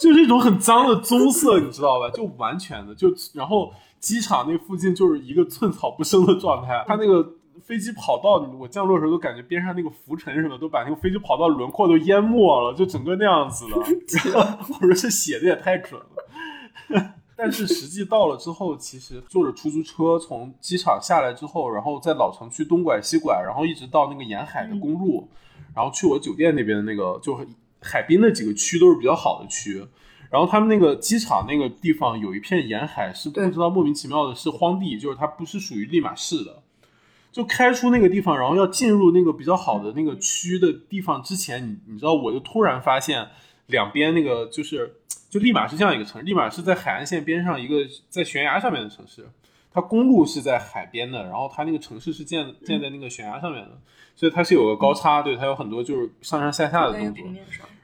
[0.00, 2.10] 就是一种很脏的棕色，你知道吧？
[2.10, 6.84] 就完全的就，然后机场那附近就是一个寸草不生的状态。
[6.86, 7.26] 它那个
[7.64, 13.76] 飞机跑道，我降落的时候都感觉边上那个浮尘什么都把那个飞机跑道轮廓都淹没了，就整个那样子的。
[14.68, 17.14] 我说这写的也太准了。
[17.38, 25.28] 但是实际到了之后，其实坐着出租车从机场下来之后，然后在老城区东拐西拐，然后一直到那个沿海的公路。
[25.76, 27.38] 然后去我酒店那边的那个，就
[27.82, 29.86] 海滨的几个区都是比较好的区。
[30.30, 36.62] 然后他们那个机场那个地方有一片沿海是不知道莫名其妙的是荒地，就是它不是属于利马市的。
[37.30, 43.28] 就开出那个地方，然后要进入那个比较好的那个区的地方之前，你你知道，我就突然发现
[43.66, 44.96] 两边那个就是
[45.28, 49.28] 就利马是这样一个城市，利马是在海岸线边上一个在悬崖上面的城市，
[49.76, 53.78] 它公路是在海边的，然后它那个城市是建建在那个悬崖上面的，
[54.14, 57.26] 所以它是有个高差，对，它有很多就是上上下下的动作。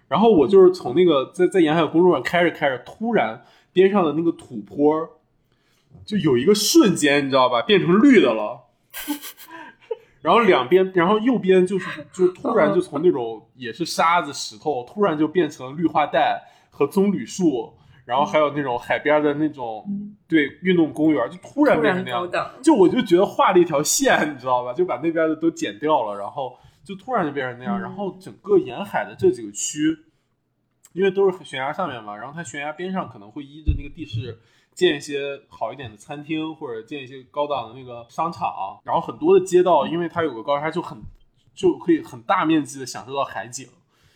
[0.09, 3.45] 然后我就是从那个在在沿海公路上开着开着，突然
[3.75, 5.07] 边上的那个土坡
[6.07, 8.63] 就有一个瞬间，你知道吧，变成绿的了。
[10.23, 19.85] 然后两边，然后右边就是就突然就从那种也是沙子石头，突然就变成绿化带和棕榈树，然后还有那种海边的那种
[20.29, 22.29] 对运动公园，就突然变成那样。
[22.63, 24.73] 就我就觉得画了一条线，你知道吧？
[24.73, 27.81] 就把那边的都剪掉了，然后就突然就变成那样。
[27.81, 29.97] 然后整个沿海的这几个区，
[30.93, 34.39] 因为都是悬崖上面嘛，然后它悬崖边上可能会依着那个地势。
[34.75, 40.99] 建一些好一点的餐厅，或者建一些高档的那个商场，然后很多的街道，因为它有个高差，就很
[41.55, 43.69] 就可以很大面积的享受到海景。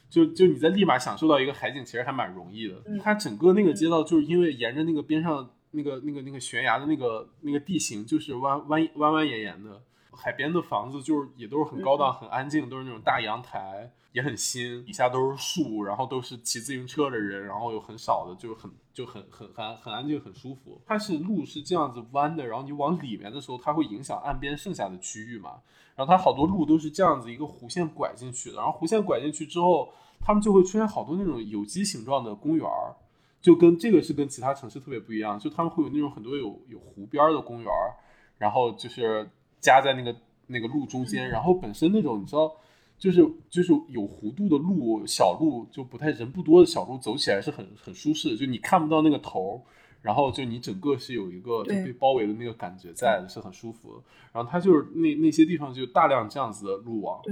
[0.09, 2.75] 就就你在立马享受到一个海景，其实还蛮容易的。
[3.03, 9.83] 它整个那个街道就是因为沿着那个边上那个那个那个悬崖的那个那个地形，就是弯弯弯弯延延的。
[10.19, 20.81] 海边的房子就是也都是很高档、很安静，都是那种大阳台，也很新，底下都是树，然后都是骑自行车的人，然后有很少的，就是很就很很很很安静、很舒服。
[20.87, 25.61] 它是路是这样子弯的，然后你往里面的时候，它会影响岸边剩下的区域嘛。
[25.95, 32.97] 然后它好多路都是这样子一个弧线拐进去的，然后弧线拐进去之后，他们就会出现好多那种有机形状的公园儿，
[33.41, 37.97] 就跟这个是跟其他城市特别不一样，就他们会有那种很多有有湖边的公园儿，
[38.39, 39.29] 然后就是。
[39.59, 40.15] 夹在那个
[40.47, 42.53] 那个路中间，然后本身那种你知道，
[42.99, 49.63] 就是就是有弧度的路，小路就不太人不多的小路，走起来是很很舒适的，就你看不到那个头，
[50.03, 54.03] 然后就你整个是有一个被包围的那个感觉在，是很舒服的。
[54.33, 57.23] 然后它就是那那些地方就大量这样子的路网，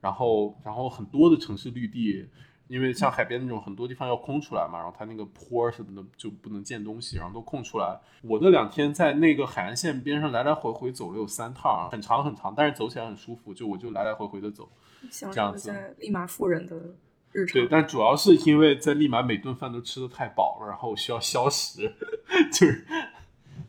[0.00, 2.26] 然后然后很多的城市绿地。
[2.70, 7.98] 因为像海边那种很多地方要空出来嘛，然后它那个坡什么的就不能建东西，然后都空出来。
[8.22, 14.68] 我那两天在那个海岸线边上来来回回走了有三趟，很长很长，但是走起来很舒服，就我就来来回回的走，
[15.10, 15.68] 这样子。
[15.68, 16.76] 在利马富人的
[17.32, 17.54] 日常。
[17.54, 21.92] 对，但主要是因为在利马每顿饭都吃的太饱了，然后需要消食，
[22.52, 22.84] 就是，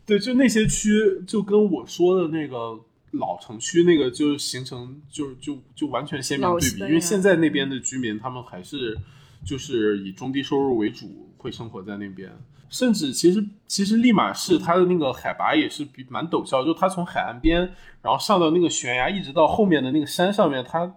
[0.04, 0.90] 对，就那些区
[1.26, 2.80] 就跟我说的那个。
[3.16, 8.96] 老城区那个就形成就就就完全鲜明对比，因为现在那边的居民他们还是
[9.44, 12.32] 就是以中低收入为主，会生活在那边。
[12.70, 17.60] 甚至其实其实利马市它的那个海拔也是比蛮陡峭，就它从海岸边
[18.00, 20.90] 然后上到那个悬崖，一直到后面的那个山上面，它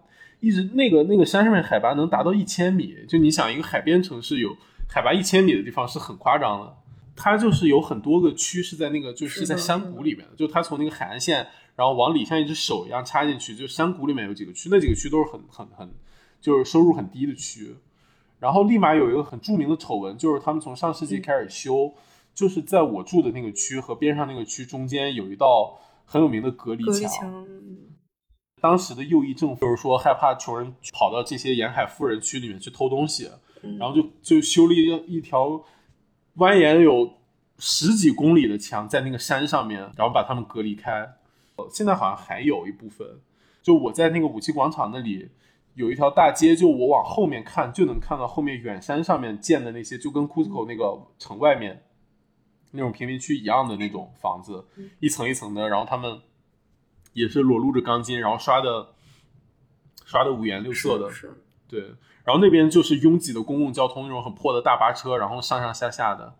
[0.45, 2.95] 一直那个那个山上面海拔能达到一千米。
[3.07, 4.55] 就你想一个海边城市有
[4.87, 6.77] 海拔一千米的地方是很夸张的。
[7.15, 11.47] 它就是有很多个区是在那个就是在山谷里面的，就它从那个海岸线。
[11.75, 15.89] 然后往里像一只手一样插进去，就山谷里面有几个区，那几个区都是很很很，
[16.39, 17.75] 就是收入很低的区。
[18.39, 21.93] 然后立马有一个很著名的丑闻，就是他们从上世纪开始修，
[22.33, 27.45] 就是在我住的那个区和边上那个区中间有一道很有名的隔离墙。
[28.61, 33.29] 当时的右翼政府就是说害怕穷人跑到这些沿海富人区里面去偷东西，
[33.79, 35.63] 然后就就修了一一条
[36.37, 37.13] 蜿蜒有
[37.59, 41.15] 十几公里的墙在那个山上面，然后把他们隔离开。
[41.71, 43.07] 现在好像还有一部分，
[43.61, 45.29] 就我在那个五七广场那里
[45.75, 51.83] 有一条大街，就我往后面看就能看到后面远山上面建的那些，就跟 Cusco 那个城外面
[52.71, 54.65] 那种贫民区一样的那种房子，
[54.99, 56.19] 一层一层的，然后他们
[57.15, 58.89] 也是裸露着钢筋，然后刷的
[60.05, 61.09] 刷的五颜六色的，
[61.67, 61.79] 对，
[62.23, 66.35] 然后那边就是拥挤的公共交通，那种很破的大巴车，然后上上下下的。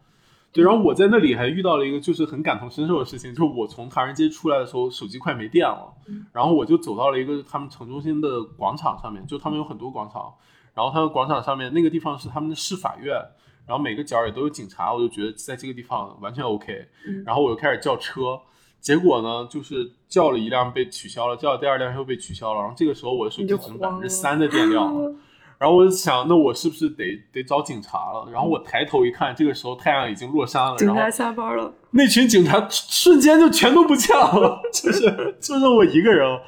[0.52, 5.94] 对，然后我在那里还遇到了一个就是很感同身受的事情，就是我从唐人街出来的时候，手机快没电了，
[6.32, 10.34] 然后我就走到了一个他们城中心的广场上面，就他们有很多广场，
[10.74, 13.14] 然后他们广场上面那个地方是他们的市法院，
[13.68, 16.88] 然后每个角也都有警察，我就觉得在这个地方完全 OK，
[17.26, 18.40] 然后我就开始叫车，
[18.86, 25.12] 结果呢就是叫了一辆被取消了，叫了第二辆又被取消了，然后这个时候我的手机只剩百分之三的电量了。
[25.58, 28.30] 然后我就想，那我是不是得得找警察了？
[28.32, 30.78] 然后我抬头一看，这个时候太阳已经落山了。
[30.78, 36.40] 警察下班了，那群警察瞬间就全都不见了， 就是就剩我一个人。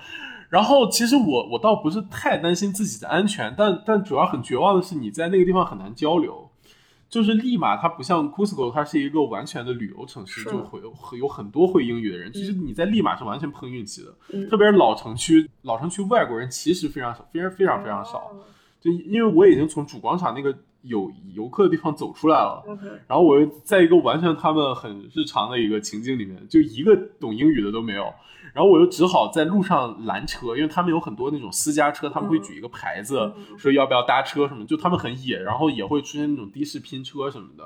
[0.49, 6.47] 然后其实我我倒不是太担心自己的安全，但但主要很绝望的是，你在那个地方很难交流。
[7.09, 12.31] 就是利马它不像 Cusco，它是一个完全的旅游城市，就会有有很多会英语的人。
[12.34, 18.31] 其实你在利马是完全碰运气的，特别是老城区，老城区外国人其实非常少，非常非常非常少。
[18.79, 22.63] 就因为我已经从主广场那个有游客的地方走出来了，
[23.07, 28.13] 然后我又在一个完全他们很日常的一个情境里面，就一个懂英语的都没有，
[28.57, 37.63] 然后我又只好在路上拦车，因为他们有很多那种私家车，他们会举一个牌子说要不要搭车什么，就他们很野，然后也会出现那种的士拼车什么的，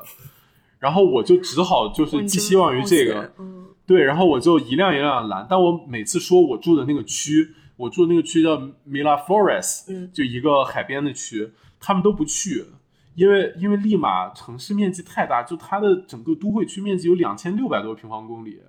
[0.79, 3.31] 然后我就只好就是寄希望于这个，
[3.87, 12.65] 对，然后我就一辆一辆拦，但我每次说我住的那个区，我住的那个区叫 Mila Forest，就一个海边的区，他们都不去。
[13.15, 18.59] 因为因为利马城市面积太大，就它的整个都会区面积有两千六百多平方公里。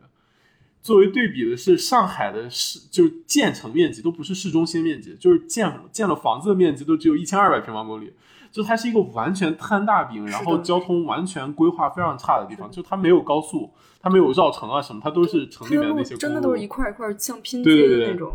[0.82, 8.12] 作为对比的是，上海的市就是建成面积都不是市中心面积，就是建建了房子的面积都只有一千二百平方公里。
[8.50, 12.70] 就它是一个完全摊大饼，然后交通完全规划非常差的地方。
[12.70, 18.34] 就它没有高速，它没有绕城啊什么，它都是城里面那些真的都是一块一块像拼接的那种。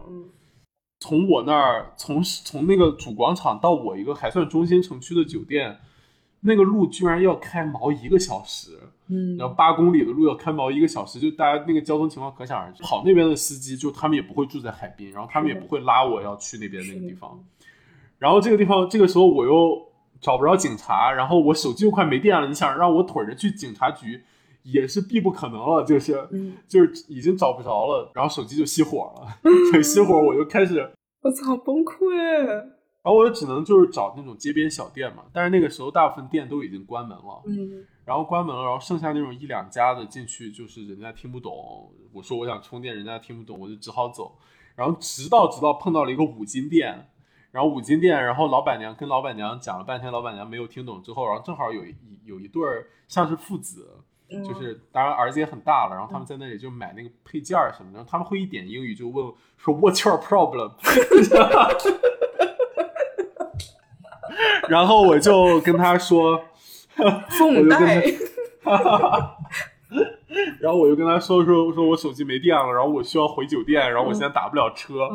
[1.01, 5.77] 从我那儿，从从那个主广场到我一个还算中心城区的酒店。
[6.41, 8.77] 那个路居然要开毛一个小时，
[9.07, 12.83] 嗯，然后八公里的路要开毛一个小时，就大家那个交通情况可想而知。
[12.83, 17.43] 跑那边的司机就他们也不会住在海滨，然后他们也不会拉我要去那边那个地方。
[18.19, 19.81] 然后这个地方这个时候我又
[20.19, 24.21] 找不着警察，然后我手机又快没电了，你想让我腿着去警察局
[24.63, 26.27] 也是必不可能了，就是
[26.67, 29.37] 就是已经找不着了，然后手机就熄火了，
[29.81, 30.91] 熄火我就开始，
[31.21, 32.76] 我操，崩溃。
[33.07, 44.37] 然后我也只能就是找那种街边小店嘛，但是那个时候大部分店都已经关门了，嗯，然后关门了，然后剩下那种一两家的进去，就是人家听不懂，我说我想充电，人家听不懂，我就只好走。
[44.75, 47.09] 然后直到直到碰到了一个五金店，
[47.51, 53.89] 然后五金店，然后老板娘跟老板娘讲了半天，老板娘没有听懂之后，然后正好有一有一对儿像是父子，
[54.45, 60.73] 就是当然儿子也很大了，然后他们在那里就买那个配件儿什么的，他们会一点英语就问说 What's your problem？
[64.69, 66.41] 然后我就跟他说，
[67.29, 68.03] 父母带，
[70.59, 75.09] 然后我就跟他说说说我手机没电了，然后我需要回酒店，然后我现在打不了车，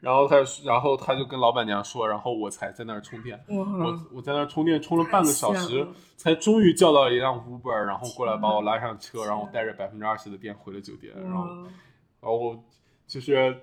[0.00, 5.86] 然后他然后他就跟老板娘说，然后我才在那儿充电，我我在那儿充电充了半个小时，
[6.16, 11.46] 才终于叫到一辆 Uber，然后过来把我拉上车，然后我带着百分之二十的电回了酒店，然后
[12.20, 12.56] 然后
[13.06, 13.56] 就是。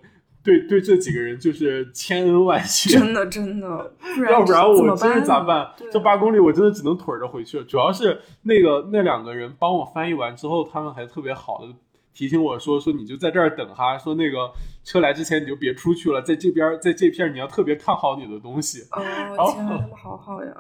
[0.44, 3.94] 对对，这几个人就是千恩万谢，真的真 的，
[4.30, 5.72] 要不然我真是咋办？
[5.92, 7.64] 这八公里我真的只能腿着回去。
[7.66, 11.74] 主要是那个那两个人帮我翻译完之后，他们还特别好的
[12.14, 14.52] 提醒我说说你就在这儿等哈，说那个
[14.84, 18.82] 车来之前你就别出去了，在这边在这片你要特别看好你的东西。
[18.92, 20.52] 哦， 天，他们好好呀。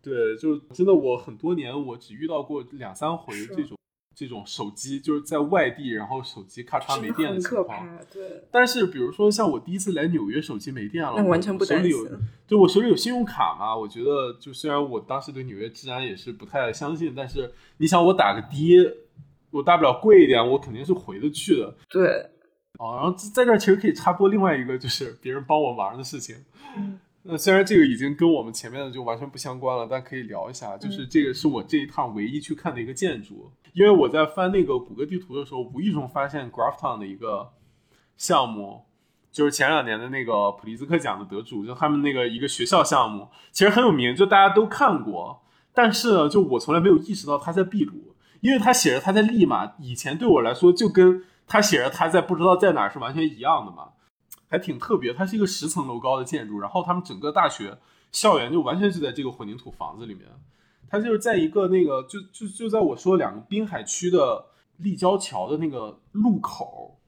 [0.00, 3.77] 对，就真的我很多年我只遇到过两三回这种。
[4.18, 7.86] 这种手机就是在外地，然后手机咔嚓没电的情况。
[8.12, 8.42] 对。
[8.50, 11.92] 但是比如说像我第一次来纽约，手机没电了，那完全不担心。
[12.44, 18.96] 就我手里有信用卡嘛，我觉得就虽然我当时对纽约治安也是不太相信，但是你想我打个的，
[19.52, 21.76] 我大不了贵一点，我肯定是回得去的。
[21.88, 22.26] 对。
[22.80, 26.34] 哦，然后在这儿其实可以插播另外一个，就是 别人帮我忙的事情。
[27.22, 30.76] 那虽然这个已经跟我们前面的就完全不相关了，但可以聊一下。
[30.78, 37.52] 就是这个是我这一趟唯一去看的一个建筑，因为我在翻那个谷歌地图的时候，无意中发现 Grafton 的一个
[38.16, 38.86] 项目，
[39.30, 45.42] 就是前两年的那个普利兹克奖的得主，就他们那个一个学校项目，其实很有名，就大家都看过。
[45.72, 53.90] 但是呢，就我从来没有意识到他在秘鲁，因为他写着他在利马，以前对我来说就跟他写着他在不知道在哪是完全一样的嘛。
[54.50, 57.78] 还挺特别，它是一个十层楼高的建筑，然后他们整个大学
[58.10, 60.26] 校园就完全就在这个混凝土房子里面。
[60.88, 64.46] 它就是在一个那个就就就在我说两个滨海区的
[64.78, 66.98] 立交桥的那个路口，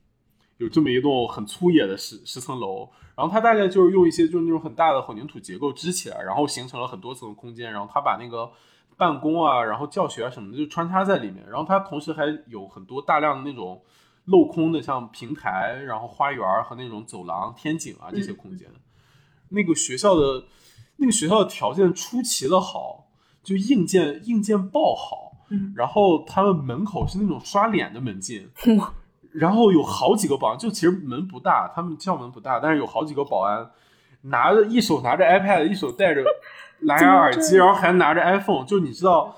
[0.58, 2.88] 有这么一栋很粗野的十十层楼。
[3.16, 7.72] 然后它大概就是用一些就是那种很大的混凝土结构支起来，然后形成了很多层空间。
[7.72, 8.50] 然后它把那个
[8.96, 11.44] 办公啊，然后教学啊什么的就穿插在里面。
[11.48, 13.82] 然后它同时还有很多大量的那种。
[14.26, 18.68] 镂空的像平台，然后花园和那种走廊、天井啊这些空间，
[19.48, 20.44] 那个学校的
[20.96, 23.09] 那个学校的条件出奇的好，
[23.42, 25.32] 就硬件硬件爆好，
[25.74, 28.48] 然后他们门口是那种刷脸的门禁，
[29.32, 33.70] 然后有好几个保安，就其实门不大，他们校门不大，但是有好几个保安
[34.22, 36.22] 拿着一手拿着 iPad，一手戴着
[36.80, 39.36] 蓝牙耳机，然后还拿着 iPhone，就你知道。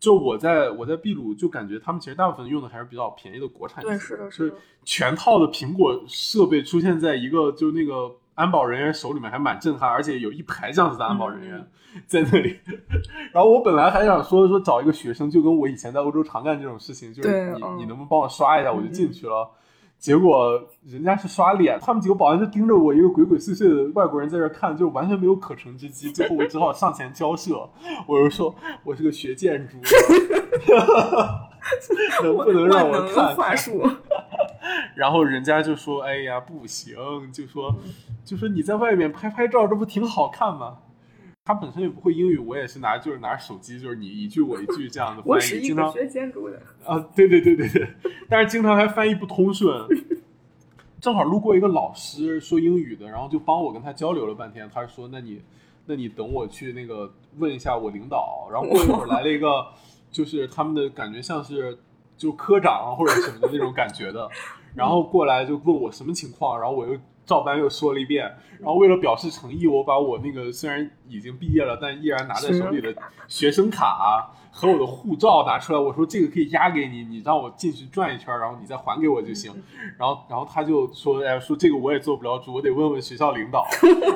[0.00, 4.54] 就我在我在秘鲁，就感觉他们其实大部分用的还是比较便宜的国产对，是的，是
[4.84, 8.08] 全套的苹果设备出现在一个就那个
[8.38, 11.66] 安保人员手里面，还蛮震撼，而且有一排这样子的安保人员
[12.06, 12.56] 在那里。
[13.32, 19.50] 然后我本来还想说说找一个学生，就跟我以前在欧洲常干这种事情，就是你你能不能帮我刷一下，我就进去了。
[19.98, 26.12] 结果人家是刷脸，他们几个保安就盯着我一个鬼鬼祟祟的外国人在这看，就完全没有可乘之机。
[26.12, 27.68] 最后我只好上前交涉，
[28.06, 28.54] 我就说
[28.84, 29.76] 我是个学建筑，
[32.22, 33.34] 能不能让我看？
[33.34, 33.82] 话术。
[34.94, 36.96] 然后人家就说：“哎呀，不行，
[37.32, 37.74] 就说
[38.24, 40.78] 就说你在外面拍拍照，这不挺好看吗？”
[41.44, 47.88] 他本身也不会英语，我也是拿就是拿手机，就是你一句我一句这样的翻译，经常学建筑的啊，对对对对对，
[48.28, 49.86] 但是经常还翻译不通顺。
[51.00, 54.68] 正好路过一个老师说英语的，然后就帮我跟他交流了半天。
[54.74, 55.40] 他说：“那你
[55.86, 59.68] 那你等我去那个问一下我领导。”然后过一会儿来了一个，
[60.10, 61.78] 就是他们的感觉像是
[62.16, 64.28] 就科长或者什么的那种感觉的，
[64.74, 66.96] 然后过来就问我什么情况，然后我又。
[67.28, 68.24] 照搬又说了一遍，
[68.58, 72.90] 然后为了表示诚意，我把我那个虽然已经毕业了，但依然拿在手里的
[73.26, 79.52] 学生卡和我的护照拿出来，我说这个可以押给你，你让我进去转一圈，然后你再还给我就行。
[79.98, 83.62] 然后，然后他就说，哎，说这个我也做不了主，我得问问学校领导。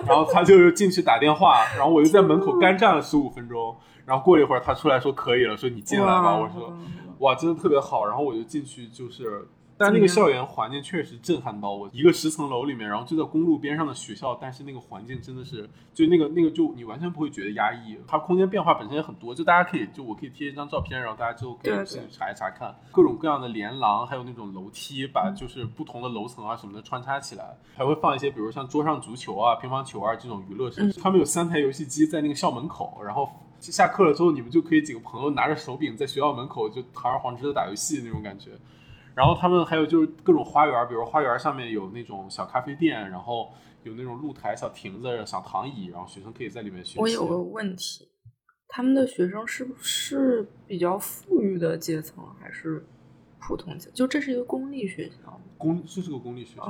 [0.07, 3.77] 然后他就进去打电话，然后我就在门口干站了十五分钟。
[4.07, 6.35] 然后过了一会儿，他出来说可以了，说你进来吧。
[6.35, 6.73] 我说，
[7.19, 8.07] 哇，真的特别好。
[8.07, 9.47] 然后我就进去，就是。
[9.83, 31.01] 但那个校园环境确实震撼到我，一个十层楼里面，然后就在公路边上的学校，但是那个环境真的是，就那个那个就你完全不会觉得压抑，它空间变化本身也很多，就大家可以就我可以贴一张照片，然后大家之后可以去查一查看，各种各样的连廊，还有那种楼梯，把就是不同的楼层啊什么的穿插起来，还会放一些比如像桌上足球啊、乒乓球啊这种娱乐设施。
[31.01, 33.29] 他们有三台游戏机在那个校门口，然后
[33.59, 38.51] 下课了之后，你们就可以几个朋友拿着手柄在学校门口就堂而皇之的打游戏那种感觉。
[39.15, 43.53] 然后他们还有就是各种花园，比如花园上面有那种小咖啡店，然后
[43.83, 46.99] 有那种露台、小亭子、小躺椅，然后学生可以在里面学习。
[46.99, 48.09] 我有个问题，
[48.69, 52.83] 他们的学生是不是比较富裕的阶层，还是
[53.39, 53.91] 普通阶？
[53.93, 56.63] 就这是一个公立学校，公这是个公立学校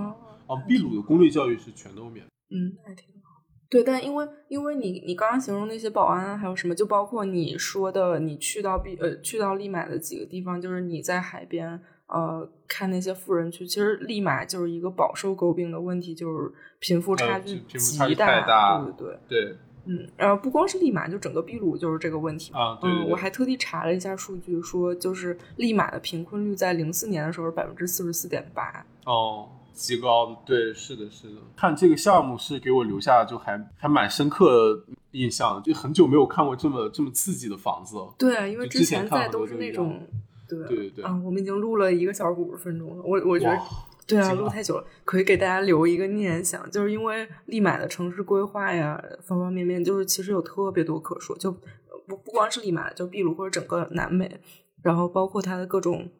[0.48, 2.26] 哦，秘鲁的公立教育是全都免。
[2.50, 3.44] 嗯，那还挺好。
[3.70, 11.80] 对，但因为因为你你刚刚形容那些保安还有什么，就包括你说的你去到必呃去到利买的几个地方，就是你在海边。
[12.12, 19.56] 呃，看那些富人区，其实立马就是一个饱受诟病的问题，就是贫富差距极大，对对对，
[19.86, 22.78] 嗯，然后不光是立马，就整个秘鲁就是这个问题啊。
[22.82, 31.36] 嗯，我还特地查了一下数据，说就是立马的贫困率在零四年的时候是百分之四十四点八，哦，极高的，对，是的，是的。
[31.56, 37.96] 看这个项目是给我留下就还还蛮深刻的印象的，就很久没有看过这么这么刺激的房子。
[38.18, 40.06] 对，因为之前在都是那种。
[40.48, 41.20] 对对对啊！
[41.24, 43.58] 我们已经录了一个小时五十分钟了，我我觉得
[44.06, 54.40] 对啊，录太久了，可以给大家留一个念想，就是因为利马的城市规划呀，方方面面，就是其实有特别多可说，就不不光是利马，就秘鲁或者整个南美，
[54.82, 56.10] 然后包括它的各种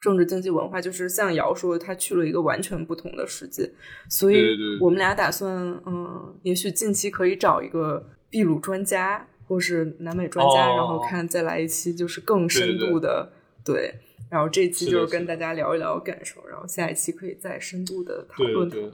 [0.00, 3.70] 政治、经济、文化，就是像瑶说，他去了一个完全不同的世界，
[4.08, 4.42] 所以
[4.80, 5.54] 我们俩打算，
[5.86, 13.30] 嗯，也许近期可以找一个秘鲁专家或是南美专家，然后看再来一期，就是更深度的。
[13.64, 13.94] 对，
[14.30, 18.92] 然后这期就是跟大家聊一聊感受，然后下一期可以再深度的讨论讨论。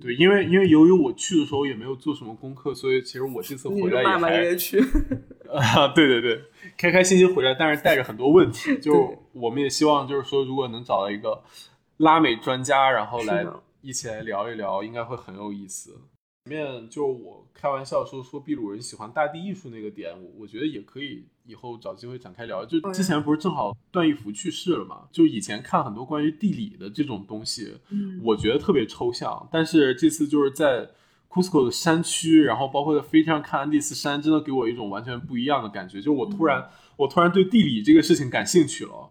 [0.00, 4.78] 对，因为因为由于我去的时候也没有做什么功课，所以其实我这次回来也还去
[5.50, 6.40] 啊，对对对，
[6.76, 8.78] 开开心心回来，但是带着很多问题。
[8.78, 11.42] 就我们也希望就是说，如果能找到一个
[11.96, 13.44] 拉美专家，然后来
[13.80, 15.90] 一起来聊一聊，应该会很有意思。
[16.44, 22.64] 前面就我开玩笑说说秘鲁人喜欢大地艺术那个点，我我觉得也可以以后找机会展开聊。
[22.64, 25.08] 就之前不是正好段义福去世了嘛？
[25.10, 27.78] 就以前看很多关于地理的这种东西，
[28.22, 29.48] 我觉得特别抽象。
[29.50, 30.90] 但是这次就是在
[31.28, 36.00] Cusco 的山区，然后包括在飞机上看安第斯山，真的给我一种完全不一样的感觉。
[36.00, 39.10] 就我突然我突然对地理这个事情感兴趣了，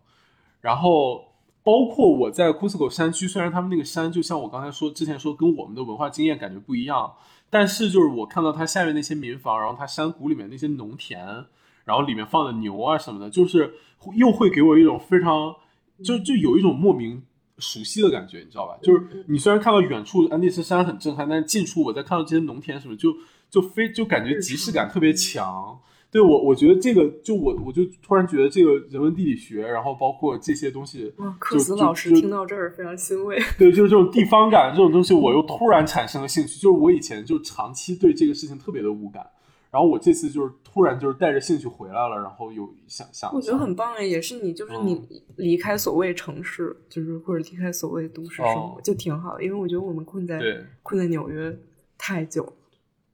[0.62, 1.26] 然后。
[1.64, 7.12] 包括我在库斯科山区，虽然他们那个山就像我刚才说之前说跟我们的文化经验感觉不一样，
[7.50, 11.44] 但是就是我看到它下面那些民房，然后它山谷里面那些农田，
[11.88, 13.74] 然后里面放的牛啊什么的，就是
[14.18, 15.56] 又会给我一种非常
[16.04, 17.24] 就就有一种莫名
[17.60, 18.78] 熟悉的感觉，你知道吧？
[18.84, 23.16] 就是你虽然看到远处安第斯山很震撼，但是近处我在看到这些农田什么，就
[23.50, 25.80] 就非就感觉即视感特别强。
[26.10, 33.38] 对我，我觉得这个就我，我就突然觉得这个人文地理学，然后包括这些东西，克斯老师听到这儿非常欣慰。
[33.58, 36.60] 对，就是这种地方感这种东西， 我又突然产生了兴趣。
[36.60, 39.26] 就是我以前就长期对这个事情特别的无感，
[39.72, 43.34] 然后我这次就是突然就是带着兴趣回来了，然后有想想。
[43.34, 45.02] 我觉得很棒哎，也是你就是你
[45.36, 49.44] 离开所谓城市，就是或者离开所谓都市生活，就挺好的。
[49.44, 50.40] 因为我觉得我们困在
[50.84, 51.58] 困在纽约
[51.98, 52.54] 太久了。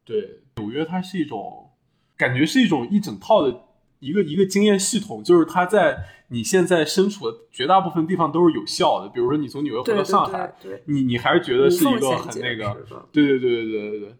[0.05, 1.69] 对，纽约它是一种。
[2.15, 3.61] 感觉是一种一整套的
[3.99, 5.97] 一个一个经验系统，就是它在
[6.27, 9.09] 你现在身处的绝大部分地方都是有效的。
[9.09, 10.53] 比如说你从纽约回到上海，
[10.85, 14.15] 你你还是觉得是一个很那个，对对对对对对对，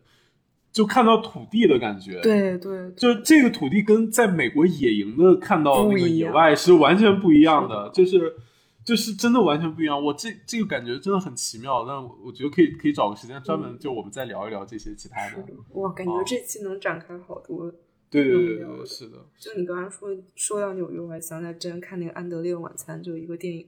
[0.74, 8.36] 就看到土地的感觉，对对，就这个土地跟在美国野营的看到那个野外是完全不一样的，就是
[8.84, 10.04] 就是真的完全不一样。
[10.04, 15.44] 我这这个感觉真的很奇妙，但我觉得可以可以找个时间专门就我们再聊一聊这些其他的。
[15.74, 17.72] 哇，感觉这期能展开好多。
[18.10, 19.18] 对对对对，是的。
[19.38, 23.68] 就你刚刚说说到纽约，我还想起来之前看那个《安德烈晚餐》，就一个电影，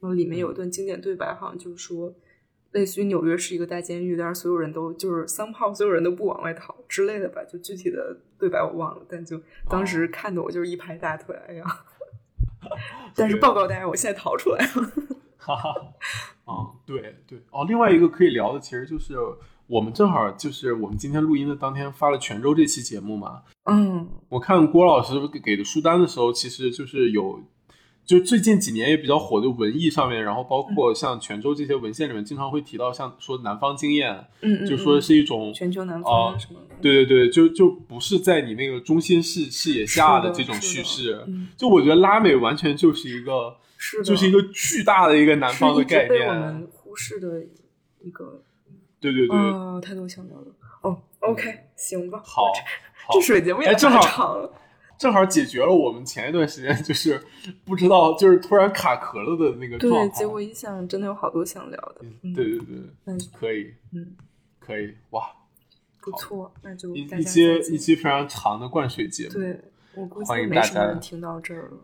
[0.00, 2.14] 然后里面有一段经典对白，好像就是说，
[2.76, 7.42] 类似于纽约是一个大监狱，但是所有人都就是三炮，所有人都不往外逃之类的吧。
[7.44, 11.64] 就具体的对白我忘了，但就当时看的我就是一拍大腿，哎呀！
[13.16, 14.92] 但是报告大家，我现在逃出来了。
[15.38, 15.70] 哈哈，
[16.44, 19.16] 啊，对对哦，另外一个可以聊的其实就是。
[19.68, 23.42] 我们正好就是我们今天录音的当天发了泉州这期节目嘛。
[23.64, 27.40] 嗯，我看郭老师给的书单的时候，其实就是有，
[28.06, 36.76] 就最近几年也比较火的文艺上面，然后包括像泉州这些文献里面，经常会提到像说南方经验，嗯就说是一种全球南方什么的。
[36.80, 41.26] 对对对，就就不是在你那个中心视视野下的这种叙事。
[41.56, 43.56] 就我觉得拉美完全就是一个，
[44.04, 47.42] 就是一个巨大的一个南方的概念，被我们忽视的
[48.02, 48.40] 一个。
[49.00, 50.46] 对对对，哦，太多想聊了。
[50.82, 52.22] 哦，OK，行吧。
[52.24, 52.44] 好，
[53.12, 54.00] 这水节目也正好
[54.98, 57.22] 正好解决了我们前一段时间就是
[57.64, 60.08] 不知道，就是突然卡壳了的那个状态。
[60.08, 62.04] 对，结果一想，真的有好多想聊的。
[62.34, 62.66] 对对对，
[63.04, 64.16] 嗯，可以，嗯，
[64.58, 65.30] 可以，哇，
[66.00, 69.34] 不错，那就一一期一期非常长的灌水节目。
[69.34, 69.60] 对，
[69.94, 71.78] 我估计没什么人听到这儿了。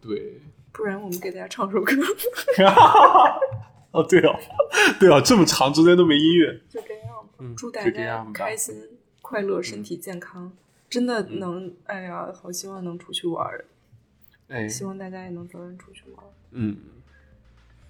[0.00, 0.40] 对，
[0.72, 1.92] 不然我们给大家唱首歌。
[3.92, 4.36] 哦，对哦，
[4.98, 7.44] 对哦，这么长，中间都没音乐，就这样吧。
[7.56, 8.74] 祝大家开心、
[9.22, 10.50] 快乐、身体健康，
[10.94, 13.64] 真的能，哎呀，好希望能出去玩儿，
[14.46, 16.30] 哎，希望大家也能早点出去玩儿。
[16.52, 16.76] 嗯，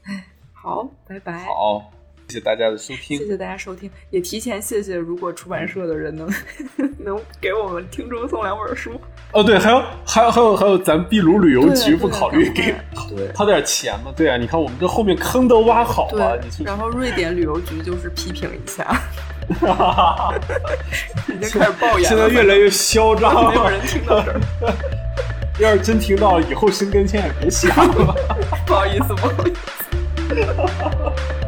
[0.05, 1.45] 哎，好，拜拜。
[1.45, 1.93] 好。
[2.29, 6.29] 谢谢大家的收听，谢谢大家收听，也提前谢谢，如果出版社的人能
[6.99, 8.93] 能给我们听众送两本书。
[9.33, 12.75] 哦，对，还有还有还有还有，咱秘鲁旅游局不考虑给
[13.35, 14.13] 掏点钱吗？
[14.17, 19.01] 对啊，你看我们这后面坑都挖好了，然后瑞典旅游局就是批评一下，
[21.29, 24.41] 已经开始抱怨，现在越来越嚣张，没有人听到这儿。
[25.61, 28.17] 要是真听到，以后申根签也别想了。
[28.67, 31.44] 不好意思，不好意思。